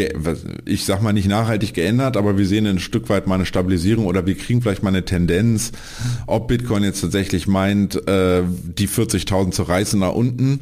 ich 0.64 0.86
sag 0.86 1.02
mal 1.02 1.12
nicht 1.12 1.28
nachhaltig 1.28 1.74
geändert, 1.74 2.16
aber 2.16 2.38
wir 2.38 2.46
sehen 2.46 2.66
ein 2.66 2.78
Stück 2.78 3.10
weit 3.10 3.26
mal 3.26 3.34
eine 3.34 3.46
Stabilisierung 3.46 4.06
oder 4.06 4.24
wir 4.24 4.34
kriegen 4.34 4.62
vielleicht 4.62 4.82
mal 4.82 4.88
eine 4.88 5.04
Tendenz, 5.04 5.72
ob 6.26 6.48
Bitcoin 6.48 6.84
jetzt 6.84 7.02
tatsächlich 7.02 7.46
meint, 7.46 7.94
die 7.94 8.88
40.000 8.88 9.50
zu 9.52 9.62
reißen 9.62 10.00
nach 10.00 10.12
unten 10.12 10.60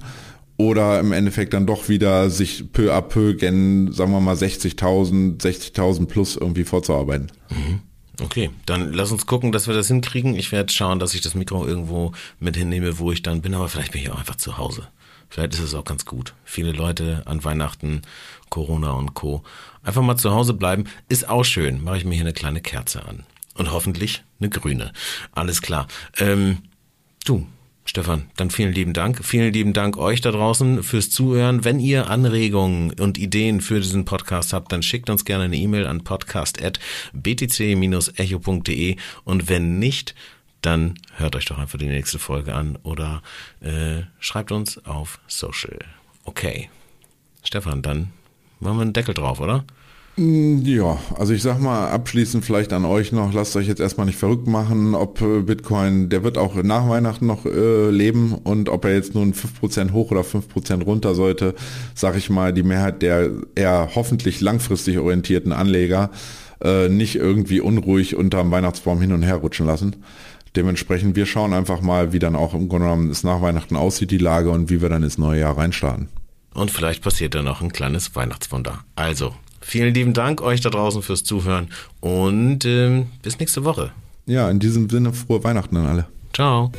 oder 0.60 1.00
im 1.00 1.12
Endeffekt 1.12 1.54
dann 1.54 1.66
doch 1.66 1.88
wieder 1.88 2.28
sich 2.28 2.72
peu 2.72 2.92
à 2.92 3.00
peu 3.00 3.34
gen, 3.34 3.92
sagen 3.92 4.12
wir 4.12 4.20
mal 4.20 4.34
60.000, 4.34 5.40
60.000 5.40 6.06
plus 6.06 6.36
irgendwie 6.36 6.64
vorzuarbeiten. 6.64 7.32
Mhm. 7.48 7.80
Okay, 8.22 8.50
dann 8.66 8.92
lass 8.92 9.12
uns 9.12 9.24
gucken, 9.26 9.50
dass 9.50 9.66
wir 9.66 9.74
das 9.74 9.88
hinkriegen. 9.88 10.36
Ich 10.36 10.52
werde 10.52 10.70
schauen, 10.70 10.98
dass 10.98 11.14
ich 11.14 11.22
das 11.22 11.34
Mikro 11.34 11.66
irgendwo 11.66 12.12
mit 12.38 12.56
hinnehme, 12.56 12.98
wo 12.98 13.12
ich 13.12 13.22
dann 13.22 13.40
bin, 13.40 13.54
aber 13.54 13.68
vielleicht 13.68 13.92
bin 13.92 14.02
ich 14.02 14.10
auch 14.10 14.18
einfach 14.18 14.36
zu 14.36 14.58
Hause. 14.58 14.88
Vielleicht 15.30 15.54
ist 15.54 15.60
es 15.60 15.74
auch 15.74 15.84
ganz 15.84 16.04
gut. 16.04 16.34
Viele 16.44 16.72
Leute 16.72 17.22
an 17.24 17.42
Weihnachten, 17.44 18.02
Corona 18.50 18.90
und 18.90 19.14
Co. 19.14 19.42
Einfach 19.82 20.02
mal 20.02 20.16
zu 20.16 20.32
Hause 20.32 20.52
bleiben, 20.52 20.84
ist 21.08 21.28
auch 21.28 21.44
schön. 21.44 21.82
Mache 21.82 21.98
ich 21.98 22.04
mir 22.04 22.14
hier 22.14 22.24
eine 22.24 22.34
kleine 22.34 22.60
Kerze 22.60 23.06
an. 23.06 23.24
Und 23.54 23.72
hoffentlich 23.72 24.22
eine 24.38 24.50
grüne. 24.50 24.92
Alles 25.32 25.62
klar. 25.62 25.86
Ähm, 26.18 26.58
du, 27.24 27.46
Stefan, 27.84 28.30
dann 28.36 28.50
vielen 28.50 28.72
lieben 28.72 28.92
Dank. 28.92 29.24
Vielen 29.24 29.52
lieben 29.52 29.72
Dank 29.72 29.96
euch 29.96 30.20
da 30.20 30.30
draußen 30.30 30.82
fürs 30.82 31.10
Zuhören. 31.10 31.64
Wenn 31.64 31.80
ihr 31.80 32.08
Anregungen 32.08 32.92
und 33.00 33.18
Ideen 33.18 33.60
für 33.60 33.80
diesen 33.80 34.04
Podcast 34.04 34.52
habt, 34.52 34.70
dann 34.70 34.82
schickt 34.82 35.10
uns 35.10 35.24
gerne 35.24 35.44
eine 35.44 35.56
E-Mail 35.56 35.86
an 35.86 36.04
podcast.btc-echo.de 36.04 38.96
und 39.24 39.48
wenn 39.48 39.78
nicht, 39.78 40.14
dann 40.62 40.94
hört 41.16 41.36
euch 41.36 41.46
doch 41.46 41.58
einfach 41.58 41.78
die 41.78 41.88
nächste 41.88 42.18
Folge 42.18 42.54
an 42.54 42.76
oder 42.82 43.22
äh, 43.60 44.02
schreibt 44.18 44.52
uns 44.52 44.84
auf 44.84 45.20
Social. 45.26 45.78
Okay. 46.24 46.68
Stefan, 47.42 47.82
dann 47.82 48.12
machen 48.60 48.76
wir 48.76 48.82
einen 48.82 48.92
Deckel 48.92 49.14
drauf, 49.14 49.40
oder? 49.40 49.64
Mm, 50.16 50.62
ja, 50.64 50.98
also 51.16 51.32
ich 51.32 51.42
sag 51.42 51.60
mal 51.60 51.88
abschließend 51.90 52.44
vielleicht 52.44 52.72
an 52.72 52.84
euch 52.84 53.12
noch, 53.12 53.32
lasst 53.32 53.56
euch 53.56 53.68
jetzt 53.68 53.80
erstmal 53.80 54.06
nicht 54.06 54.18
verrückt 54.18 54.46
machen, 54.46 54.94
ob 54.94 55.20
äh, 55.22 55.40
Bitcoin, 55.40 56.08
der 56.08 56.24
wird 56.24 56.36
auch 56.36 56.54
nach 56.56 56.88
Weihnachten 56.88 57.26
noch 57.26 57.46
äh, 57.46 57.90
leben 57.90 58.34
und 58.34 58.68
ob 58.68 58.84
er 58.84 58.94
jetzt 58.94 59.14
nun 59.14 59.32
5% 59.32 59.92
hoch 59.92 60.10
oder 60.10 60.22
5% 60.22 60.84
runter 60.84 61.14
sollte, 61.14 61.54
sag 61.94 62.16
ich 62.16 62.28
mal, 62.28 62.52
die 62.52 62.62
Mehrheit 62.62 63.02
der 63.02 63.30
eher 63.54 63.90
hoffentlich 63.94 64.40
langfristig 64.40 64.98
orientierten 64.98 65.52
Anleger 65.52 66.10
äh, 66.62 66.88
nicht 66.88 67.16
irgendwie 67.16 67.60
unruhig 67.60 68.16
unterm 68.16 68.50
Weihnachtsbaum 68.50 69.00
hin 69.00 69.12
und 69.12 69.22
her 69.22 69.36
rutschen 69.36 69.66
lassen. 69.66 69.96
Dementsprechend, 70.56 71.14
wir 71.14 71.26
schauen 71.26 71.52
einfach 71.52 71.80
mal, 71.80 72.12
wie 72.12 72.18
dann 72.18 72.34
auch 72.34 72.54
im 72.54 72.68
Grunde 72.68 72.86
genommen 72.86 73.10
es 73.10 73.22
nach 73.22 73.40
Weihnachten 73.40 73.76
aussieht, 73.76 74.10
die 74.10 74.18
Lage 74.18 74.50
und 74.50 74.68
wie 74.68 74.82
wir 74.82 74.88
dann 74.88 75.04
ins 75.04 75.16
neue 75.16 75.40
Jahr 75.40 75.56
reinstarten. 75.56 76.08
Und 76.52 76.72
vielleicht 76.72 77.02
passiert 77.02 77.36
da 77.36 77.42
noch 77.42 77.62
ein 77.62 77.72
kleines 77.72 78.16
Weihnachtswunder. 78.16 78.80
Also, 78.96 79.32
Vielen 79.70 79.94
lieben 79.94 80.14
Dank 80.14 80.42
euch 80.42 80.60
da 80.60 80.68
draußen 80.68 81.00
fürs 81.00 81.22
Zuhören 81.22 81.68
und 82.00 82.64
ähm, 82.64 83.06
bis 83.22 83.38
nächste 83.38 83.62
Woche. 83.62 83.92
Ja, 84.26 84.50
in 84.50 84.58
diesem 84.58 84.90
Sinne 84.90 85.12
frohe 85.12 85.44
Weihnachten 85.44 85.76
an 85.76 85.86
alle. 85.86 86.06
Ciao. 86.34 86.72